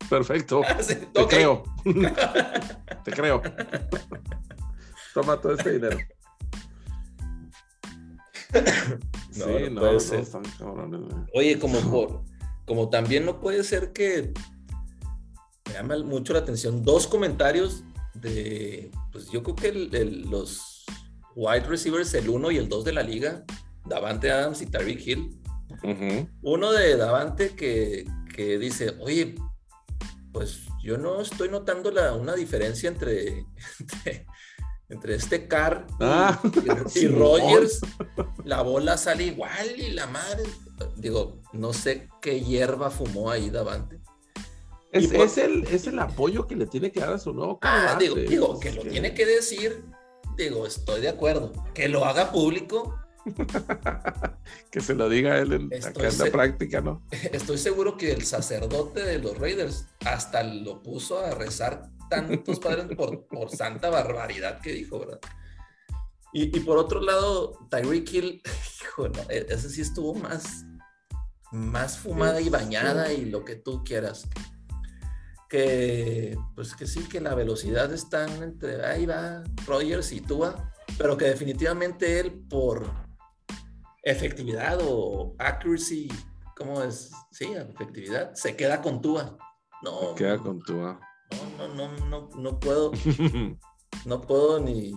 Perfecto. 0.10 0.62
Te 1.12 1.26
creo. 1.26 1.62
Te 3.04 3.12
creo. 3.12 3.42
Toma 5.14 5.36
todo 5.36 5.54
este 5.54 5.72
dinero 5.72 5.98
sí, 9.30 9.40
no, 9.70 10.86
no, 10.86 11.26
Oye, 11.34 11.58
como 11.58 11.78
por, 11.80 12.22
como 12.64 12.88
también 12.88 13.24
no 13.24 13.40
puede 13.40 13.64
ser 13.64 13.92
que 13.92 14.32
me 15.66 15.72
llama 15.72 15.98
mucho 15.98 16.32
la 16.32 16.40
atención 16.40 16.84
dos 16.84 17.06
comentarios 17.06 17.84
de, 18.14 18.90
pues 19.12 19.30
yo 19.30 19.42
creo 19.42 19.56
que 19.56 19.72
los 19.72 20.75
wide 21.36 21.68
receivers, 21.68 22.12
el 22.14 22.28
1 22.28 22.50
y 22.50 22.56
el 22.56 22.68
2 22.68 22.84
de 22.84 22.92
la 22.92 23.02
liga, 23.02 23.44
Davante 23.84 24.32
Adams 24.32 24.62
y 24.62 24.66
Tyreek 24.66 25.06
Hill. 25.06 25.38
Uno 26.42 26.72
de 26.72 26.96
Davante 26.96 27.50
que, 27.50 28.06
que, 28.34 28.58
dice, 28.58 28.96
oye, 29.00 29.36
pues 30.32 30.62
yo 30.82 30.96
no 30.96 31.20
estoy 31.20 31.48
notando 31.48 31.90
la, 31.90 32.14
una 32.14 32.34
diferencia 32.34 32.88
entre, 32.88 33.46
entre 34.88 35.14
este 35.14 35.46
Carr 35.46 35.86
y, 35.90 35.94
ah, 36.00 36.40
Rogers, 37.10 37.80
la 38.44 38.62
bola 38.62 38.96
sale 38.96 39.24
igual 39.24 39.78
y 39.78 39.90
la 39.90 40.06
madre. 40.06 40.44
Digo, 40.96 41.42
no 41.52 41.72
sé 41.72 42.08
qué 42.20 42.40
hierba 42.40 42.90
fumó 42.90 43.30
ahí 43.30 43.50
Davante. 43.50 44.00
Es, 44.90 45.12
es, 45.12 45.36
el, 45.36 45.64
es 45.64 45.86
el 45.86 45.98
apoyo 45.98 46.46
que 46.46 46.56
le 46.56 46.66
tiene 46.66 46.90
que 46.90 47.00
dar 47.00 47.12
a 47.12 47.18
su 47.18 47.34
nuevo 47.34 47.58
ah, 47.60 47.96
digo, 48.00 48.14
digo, 48.14 48.58
que 48.58 48.72
lo 48.72 48.82
tiene 48.82 49.12
que 49.12 49.26
decir. 49.26 49.84
Digo, 50.36 50.66
estoy 50.66 51.00
de 51.00 51.08
acuerdo. 51.08 51.52
Que 51.74 51.88
lo 51.88 52.04
haga 52.04 52.30
público. 52.30 52.98
que 54.70 54.80
se 54.80 54.94
lo 54.94 55.08
diga 55.08 55.38
él 55.38 55.52
en, 55.52 55.84
acá 55.84 56.08
en 56.08 56.18
la 56.18 56.26
práctica, 56.26 56.80
¿no? 56.80 57.02
Estoy 57.32 57.58
seguro 57.58 57.96
que 57.96 58.12
el 58.12 58.24
sacerdote 58.24 59.02
de 59.02 59.18
los 59.18 59.36
Raiders 59.38 59.86
hasta 60.04 60.44
lo 60.44 60.82
puso 60.82 61.18
a 61.18 61.32
rezar 61.32 61.90
tantos 62.08 62.60
padres 62.60 62.86
por, 62.96 63.26
por 63.26 63.50
santa 63.50 63.90
barbaridad 63.90 64.60
que 64.60 64.72
dijo, 64.72 65.00
¿verdad? 65.00 65.20
Y, 66.32 66.60
por 66.60 66.76
otro 66.76 67.00
lado, 67.00 67.66
Tyreek 67.70 68.12
Hill, 68.12 68.42
hijo, 68.82 69.08
no, 69.08 69.22
e, 69.30 69.46
ese 69.48 69.70
sí 69.70 69.80
estuvo 69.80 70.14
más, 70.14 70.66
más 71.50 71.96
fumada 71.96 72.42
y 72.42 72.50
bañada 72.50 73.10
y 73.10 73.24
lo 73.24 73.42
que 73.42 73.56
tú 73.56 73.82
quieras. 73.82 74.28
Que, 75.48 76.36
pues 76.54 76.74
que 76.74 76.86
sí, 76.86 77.08
que 77.08 77.20
la 77.20 77.34
velocidad 77.34 77.92
está 77.92 78.26
entre, 78.42 78.84
ahí 78.84 79.06
va 79.06 79.44
Rogers 79.66 80.12
y 80.12 80.20
Tua, 80.20 80.72
pero 80.98 81.16
que 81.16 81.26
definitivamente 81.26 82.18
él 82.18 82.44
por 82.48 82.90
efectividad 84.02 84.78
o 84.82 85.36
accuracy, 85.38 86.08
¿cómo 86.56 86.82
es? 86.82 87.12
Sí, 87.30 87.52
efectividad, 87.52 88.34
se 88.34 88.56
queda 88.56 88.82
con 88.82 89.00
Tua. 89.00 89.36
No. 89.82 90.10
Se 90.10 90.14
queda 90.16 90.38
con 90.38 90.60
Tua 90.60 91.00
no, 91.58 91.74
no, 91.74 91.96
no, 92.06 92.28
no, 92.36 92.60
puedo. 92.60 92.92
no 94.06 94.20
puedo 94.20 94.60
ni. 94.60 94.92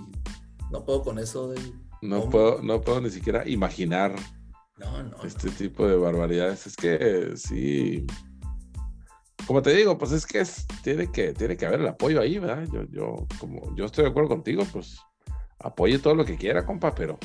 No 0.72 0.86
puedo 0.86 1.04
con 1.04 1.20
eso 1.20 1.50
de. 1.50 1.60
No 2.02 2.30
puedo, 2.30 2.62
no 2.62 2.82
puedo 2.82 3.02
ni 3.02 3.10
siquiera 3.10 3.48
imaginar 3.48 4.16
este 5.24 5.50
tipo 5.52 5.88
de 5.88 5.98
barbaridades. 5.98 6.68
Es 6.68 6.76
que 6.76 7.34
sí. 7.36 8.06
Como 9.50 9.64
te 9.64 9.74
digo, 9.74 9.98
pues 9.98 10.12
es 10.12 10.28
que 10.28 10.44
tiene 10.84 11.12
que 11.12 11.34
tiene 11.34 11.58
que 11.58 11.66
haber 11.66 11.80
el 11.80 11.88
apoyo 11.88 12.22
ahí, 12.22 12.38
¿verdad? 12.38 12.68
Yo, 12.72 12.84
yo, 12.92 13.28
como 13.40 13.76
yo 13.76 13.86
estoy 13.86 14.04
de 14.04 14.12
acuerdo 14.12 14.30
contigo, 14.30 14.64
pues 14.72 15.00
apoye 15.58 15.98
todo 15.98 16.14
lo 16.14 16.24
que 16.24 16.38
quiera, 16.38 16.64
compa, 16.64 16.94
pero 16.94 17.18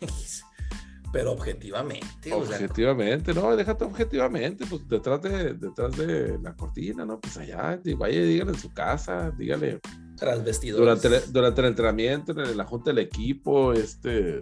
pero 1.12 1.32
objetivamente. 1.32 2.32
Objetivamente, 2.32 3.34
no, 3.34 3.54
déjate 3.54 3.84
objetivamente, 3.84 4.64
pues 4.64 4.88
detrás 4.88 5.20
de, 5.20 5.52
detrás 5.52 5.94
de 5.94 6.38
la 6.38 6.54
cortina, 6.54 7.04
¿no? 7.04 7.20
Pues 7.20 7.36
allá, 7.36 7.78
vaya, 7.98 8.22
dígale 8.22 8.52
en 8.52 8.58
su 8.58 8.72
casa, 8.72 9.30
dígale. 9.32 9.80
Tras 10.16 10.42
vestidores. 10.42 11.02
Durante, 11.02 11.30
durante 11.30 11.60
el 11.60 11.66
entrenamiento, 11.66 12.32
en 12.32 12.56
la 12.56 12.64
junta 12.64 12.92
del 12.92 13.00
equipo, 13.00 13.74
este, 13.74 14.40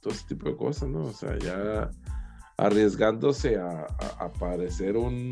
todo 0.00 0.14
ese 0.14 0.26
tipo 0.26 0.48
de 0.48 0.56
cosas, 0.56 0.88
¿no? 0.88 1.04
O 1.04 1.12
sea, 1.12 1.38
ya 1.38 1.90
arriesgándose 2.56 3.58
a, 3.58 3.86
aparecer 4.18 4.96
un, 4.96 5.30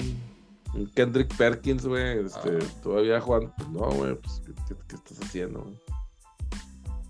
Kendrick 0.95 1.37
Perkins, 1.37 1.87
güey, 1.87 2.25
este, 2.25 2.59
ah. 2.61 2.81
todavía 2.83 3.21
jugando, 3.21 3.53
pues 3.57 3.69
no, 3.71 3.91
güey, 3.91 4.15
pues, 4.15 4.43
¿qué, 4.69 4.95
estás 4.95 5.21
haciendo, 5.21 5.63
güey? 5.63 5.81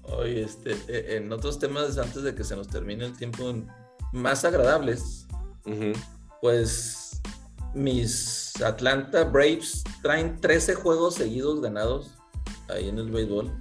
Oye, 0.02 0.42
este, 0.42 0.76
e, 0.88 1.16
en 1.16 1.32
otros 1.32 1.58
temas, 1.58 1.98
antes 1.98 2.22
de 2.22 2.34
que 2.34 2.44
se 2.44 2.56
nos 2.56 2.68
termine 2.68 3.04
el 3.04 3.16
tiempo, 3.16 3.54
más 4.12 4.44
agradables, 4.44 5.26
pues 6.40 7.20
mis 7.74 8.60
Atlanta 8.62 9.24
Braves 9.24 9.84
traen 10.02 10.40
13 10.40 10.74
juegos 10.74 11.14
seguidos 11.14 11.60
ganados 11.60 12.16
ahí 12.68 12.88
en 12.88 12.98
el 12.98 13.10
béisbol. 13.10 13.52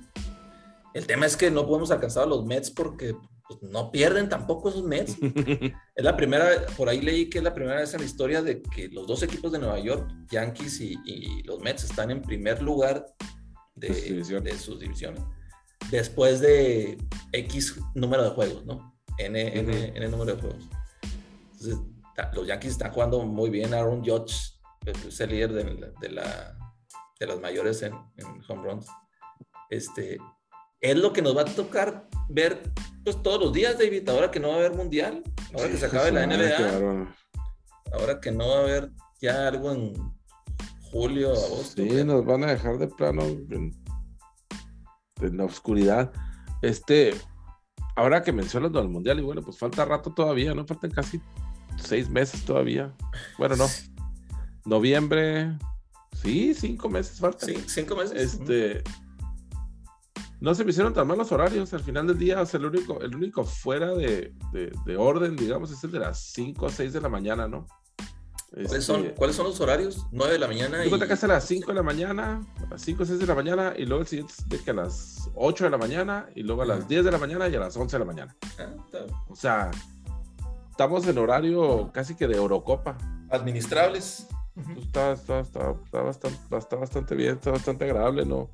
El 0.93 1.05
tema 1.05 1.25
es 1.25 1.37
que 1.37 1.51
no 1.51 1.67
podemos 1.67 1.91
alcanzar 1.91 2.23
a 2.23 2.27
los 2.27 2.45
Mets 2.45 2.71
porque 2.71 3.15
pues, 3.49 3.61
no 3.63 3.91
pierden 3.91 4.29
tampoco 4.29 4.69
esos 4.69 4.83
Mets. 4.83 5.17
es 5.95 6.03
la 6.03 6.15
primera, 6.15 6.67
por 6.77 6.87
ahí 6.87 7.01
leí 7.01 7.29
que 7.29 7.39
es 7.39 7.43
la 7.43 7.53
primera 7.53 7.81
vez 7.81 7.93
en 7.93 7.99
la 7.99 8.05
historia 8.05 8.41
de 8.41 8.61
que 8.61 8.87
los 8.87 9.05
dos 9.05 9.23
equipos 9.23 9.51
de 9.51 9.59
Nueva 9.59 9.79
York, 9.79 10.09
Yankees 10.31 10.79
y, 10.79 11.43
los 11.43 11.59
Mets, 11.59 11.83
están 11.83 12.11
en 12.11 12.21
primer 12.21 12.61
lugar 12.61 13.05
de, 13.75 13.89
de 13.89 14.57
sus 14.57 14.79
divisiones 14.79 15.21
después 15.91 16.39
de 16.39 16.97
X 17.31 17.79
número 17.95 18.23
de 18.23 18.29
juegos, 18.31 18.65
¿no? 18.65 18.95
N, 19.17 19.59
N, 19.59 20.07
número 20.09 20.35
de 20.35 20.41
juegos. 20.41 20.69
Entonces, 21.53 21.79
los 22.33 22.47
Yankees 22.47 22.71
están 22.73 22.91
jugando 22.91 23.23
muy 23.23 23.49
bien. 23.49 23.73
Aaron 23.73 24.03
Judge 24.03 24.59
es 24.85 25.19
el 25.19 25.29
líder 25.29 25.53
de, 25.53 25.93
de, 25.99 26.09
la, 26.09 26.57
de 27.19 27.27
las 27.27 27.39
mayores 27.39 27.81
en, 27.81 27.93
home 28.47 28.63
runs. 28.63 28.87
Este, 29.69 30.17
es 30.81 30.97
lo 30.97 31.13
que 31.13 31.21
nos 31.21 31.35
va 31.35 31.41
a 31.41 31.45
tocar 31.45 32.07
ver 32.29 32.71
pues, 33.03 33.21
todos 33.21 33.41
los 33.41 33.53
días, 33.53 33.77
David, 33.77 34.07
ahora 34.09 34.31
que 34.31 34.39
no 34.39 34.49
va 34.49 34.55
a 34.55 34.57
haber 34.57 34.73
mundial, 34.73 35.23
ahora 35.53 35.69
que 35.69 35.77
se 35.77 35.85
acabe 35.85 36.11
la 36.11 36.25
NBA, 36.25 37.15
ahora 37.93 38.19
que 38.19 38.31
no 38.31 38.47
va 38.47 38.55
a 38.57 38.61
haber 38.61 38.91
ya 39.21 39.47
algo 39.47 39.71
en 39.71 39.93
julio, 40.91 41.31
agosto. 41.31 41.81
Sí, 41.81 42.03
nos 42.03 42.25
van 42.25 42.43
a 42.43 42.47
dejar 42.47 42.77
de 42.77 42.87
plano 42.87 43.23
en 43.23 43.73
la 45.37 45.45
oscuridad. 45.45 46.11
Este, 46.61 47.13
ahora 47.95 48.23
que 48.23 48.31
mencionas 48.31 48.71
lo 48.71 48.79
del 48.79 48.89
mundial, 48.89 49.19
y 49.19 49.23
bueno, 49.23 49.41
pues 49.41 49.57
falta 49.57 49.85
rato 49.85 50.13
todavía, 50.13 50.53
¿no? 50.53 50.65
Faltan 50.65 50.91
casi 50.91 51.21
seis 51.77 52.09
meses 52.09 52.43
todavía. 52.45 52.93
Bueno, 53.37 53.55
no. 53.55 53.67
Noviembre, 54.65 55.57
sí, 56.21 56.53
cinco 56.53 56.89
meses 56.89 57.19
faltan. 57.19 57.49
Sí, 57.49 57.63
cinco 57.67 57.95
meses. 57.95 58.33
Este, 58.33 58.83
no 60.41 60.55
se 60.55 60.63
me 60.63 60.71
hicieron 60.71 60.93
tan 60.93 61.07
mal 61.07 61.17
los 61.17 61.31
horarios. 61.31 61.73
Al 61.73 61.81
final 61.81 62.07
del 62.07 62.17
día, 62.17 62.41
o 62.41 62.45
sea, 62.45 62.59
el 62.59 62.65
único, 62.65 63.01
el 63.01 63.15
único 63.15 63.43
fuera 63.43 63.93
de, 63.93 64.33
de, 64.53 64.97
orden, 64.97 65.35
digamos, 65.35 65.71
es 65.71 65.83
el 65.83 65.91
de 65.91 65.99
las 65.99 66.19
5 66.33 66.65
o 66.65 66.69
6 66.69 66.93
de 66.93 67.01
la 67.01 67.09
mañana, 67.09 67.47
¿no? 67.47 67.67
¿Cuáles, 68.51 68.83
son, 68.83 69.01
este, 69.01 69.13
¿Cuáles 69.15 69.35
son 69.35 69.45
los 69.45 69.59
horarios? 69.61 70.07
9 70.11 70.33
de 70.33 70.39
la 70.39 70.47
mañana. 70.47 70.85
Y... 70.85 70.89
que 70.89 71.13
a 71.13 71.27
las 71.27 71.45
5 71.45 71.67
de 71.67 71.73
la 71.73 71.83
mañana, 71.83 72.41
a 72.65 72.69
las 72.71 72.81
5 72.81 73.03
o 73.03 73.05
6 73.05 73.19
de 73.19 73.25
la 73.27 73.35
mañana, 73.35 73.73
y 73.77 73.85
luego 73.85 74.01
el 74.01 74.07
siguiente 74.07 74.33
es 74.37 74.49
de 74.49 74.59
que 74.59 74.71
a 74.71 74.73
las 74.73 75.29
8 75.35 75.65
de 75.65 75.69
la 75.69 75.77
mañana, 75.77 76.29
y 76.33 76.43
luego 76.43 76.63
a 76.63 76.65
las 76.65 76.87
10 76.87 77.05
de 77.05 77.11
la 77.11 77.17
mañana 77.17 77.47
y 77.47 77.55
a 77.55 77.59
las 77.59 77.75
11 77.75 77.95
de 77.95 77.99
la 77.99 78.05
mañana. 78.05 78.35
Ah, 78.57 78.73
o 79.27 79.35
sea, 79.35 79.69
estamos 80.71 81.05
en 81.05 81.17
horario 81.17 81.91
casi 81.93 82.15
que 82.15 82.27
de 82.27 82.37
Eurocopa. 82.37 82.97
Administrables. 83.29 84.27
Está, 84.77 85.13
está, 85.13 85.39
está, 85.39 85.71
está, 85.85 86.01
bastante, 86.01 86.57
está 86.57 86.75
bastante 86.75 87.15
bien, 87.15 87.35
está 87.35 87.51
bastante 87.51 87.85
agradable, 87.85 88.25
¿no? 88.25 88.49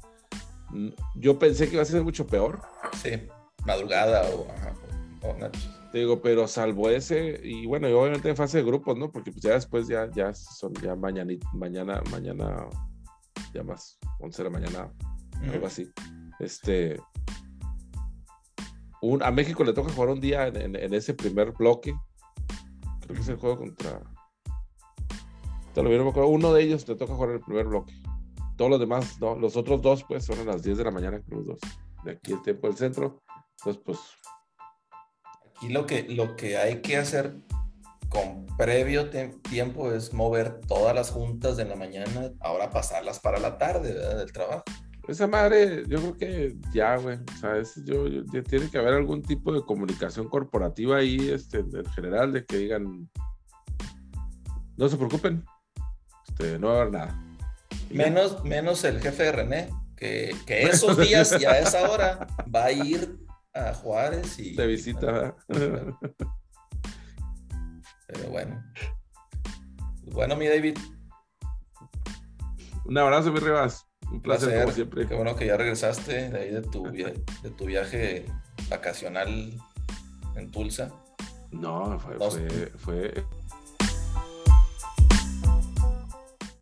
Yo 1.16 1.40
pensé 1.40 1.68
que 1.68 1.74
iba 1.74 1.82
a 1.82 1.86
ser 1.86 2.04
mucho 2.04 2.28
peor. 2.28 2.62
Sí, 3.02 3.12
madrugada 3.66 4.24
o, 4.34 4.48
Te 5.92 6.00
digo, 6.00 6.22
pero 6.22 6.48
salvo 6.48 6.90
ese, 6.90 7.40
y 7.44 7.66
bueno, 7.66 7.90
y 7.90 7.94
obviamente 7.94 8.30
en 8.30 8.36
fase 8.36 8.58
de 8.58 8.64
grupos, 8.64 8.98
¿no? 8.98 9.12
Porque 9.12 9.32
pues 9.32 9.44
ya 9.44 9.54
después 9.54 9.88
ya, 9.88 10.10
ya 10.14 10.34
son 10.34 10.74
ya 10.76 10.96
mañana, 10.96 11.34
mañana, 11.54 12.02
mañana, 12.12 12.68
ya 13.54 13.64
más, 13.64 13.98
11 14.20 14.44
de 14.44 14.50
la 14.50 14.60
mañana, 14.60 14.94
algo 15.52 15.68
así. 15.68 15.90
Este, 16.40 17.00
un, 19.02 19.24
a 19.24 19.32
México 19.32 19.64
le 19.64 19.74
toca 19.74 19.92
jugar 19.92 20.10
un 20.10 20.20
día 20.20 20.48
en, 20.48 20.76
en, 20.76 20.94
ese 20.94 21.14
primer 21.14 21.52
bloque. 21.52 21.96
Creo 23.02 23.16
que 23.16 23.22
es 23.22 23.30
el 23.30 23.38
juego 23.38 23.58
contra. 23.58 24.02
Te 25.74 25.84
lo 25.84 25.90
me 25.90 26.10
acuerdo. 26.10 26.30
Uno 26.30 26.54
de 26.54 26.64
ellos 26.64 26.88
le 26.88 26.96
toca 26.96 27.14
jugar 27.14 27.32
en 27.32 27.36
el 27.36 27.42
primer 27.42 27.66
bloque. 27.68 27.94
Todos 28.58 28.72
los 28.72 28.80
demás, 28.80 29.20
no. 29.20 29.36
Los 29.36 29.58
otros 29.58 29.82
dos, 29.82 30.04
pues, 30.04 30.26
son 30.26 30.40
a 30.40 30.44
las 30.44 30.64
10 30.64 30.78
de 30.78 30.84
la 30.84 30.92
mañana, 30.92 31.22
los 31.28 31.46
dos. 31.46 31.60
De 32.04 32.12
aquí 32.12 32.34
el 32.34 32.42
tiempo 32.42 32.68
del 32.68 32.78
centro. 32.78 33.22
Entonces, 33.58 33.82
pues. 33.86 34.00
Aquí 35.50 35.70
lo 35.70 35.86
que, 35.86 36.04
lo 36.04 36.36
que 36.36 36.58
hay 36.58 36.82
que 36.82 36.98
hacer 36.98 37.38
con 38.10 38.46
previo 38.58 39.10
tiempo 39.10 39.92
es 39.92 40.14
mover 40.14 40.62
todas 40.62 40.96
las 40.96 41.12
juntas 41.12 41.58
de 41.58 41.66
la 41.66 41.76
mañana, 41.76 42.32
ahora 42.40 42.70
pasarlas 42.70 43.20
para 43.20 43.40
la 43.40 43.58
tarde 43.58 43.94
¿verdad? 43.94 44.18
del 44.18 44.32
trabajo. 44.32 44.64
Esa 45.08 45.28
madre, 45.28 45.84
yo 45.88 46.00
creo 46.00 46.18
que 46.18 46.58
ya, 46.74 46.98
güey. 46.98 47.18
O 47.18 47.38
sea, 47.40 47.62
yo, 47.86 48.26
tiene 48.44 48.70
que 48.70 48.78
haber 48.78 48.94
algún 48.96 49.22
tipo 49.22 49.54
de 49.54 49.62
comunicación 49.62 50.28
corporativa 50.30 50.98
ahí, 50.98 51.30
este, 51.30 51.60
en 51.60 51.86
general, 51.94 52.34
de 52.34 52.46
que 52.46 52.58
digan, 52.58 53.10
no 54.78 54.90
se 54.90 54.98
preocupen, 54.98 55.46
este, 56.28 56.58
no 56.58 56.68
va 56.68 56.74
a 56.74 56.82
haber 56.82 56.94
nada. 56.94 57.35
Menos, 57.90 58.44
menos 58.44 58.84
el 58.84 59.02
jefe 59.02 59.24
de 59.24 59.32
René, 59.32 59.70
que, 59.96 60.36
que 60.46 60.64
esos 60.64 60.98
días 60.98 61.36
y 61.40 61.46
a 61.46 61.60
esa 61.60 61.90
hora 61.90 62.28
va 62.54 62.66
a 62.66 62.72
ir 62.72 63.18
a 63.54 63.74
Juárez 63.74 64.38
y... 64.40 64.56
De 64.56 64.68
visita. 64.68 65.36
Pero 65.48 65.98
bueno. 68.30 68.62
Bueno, 70.04 70.36
mi 70.36 70.48
David. 70.48 70.78
Un 72.86 72.98
abrazo, 72.98 73.32
mi 73.32 73.40
Rivas. 73.40 73.88
Un 74.12 74.22
placer, 74.22 74.62
como 74.62 74.74
siempre. 74.74 75.08
Qué 75.08 75.16
bueno 75.16 75.36
que 75.36 75.48
ya 75.48 75.58
regresaste 75.58 76.30
de 76.30 76.40
ahí 76.40 76.52
de 76.52 76.62
tu, 76.62 76.84
de 76.92 77.50
tu 77.58 77.66
viaje 77.66 78.26
vacacional 78.70 79.54
en 80.36 80.52
Tulsa. 80.52 80.92
No, 81.52 82.00
fue, 82.00 82.18
fue, 82.20 82.72
fue 82.78 83.26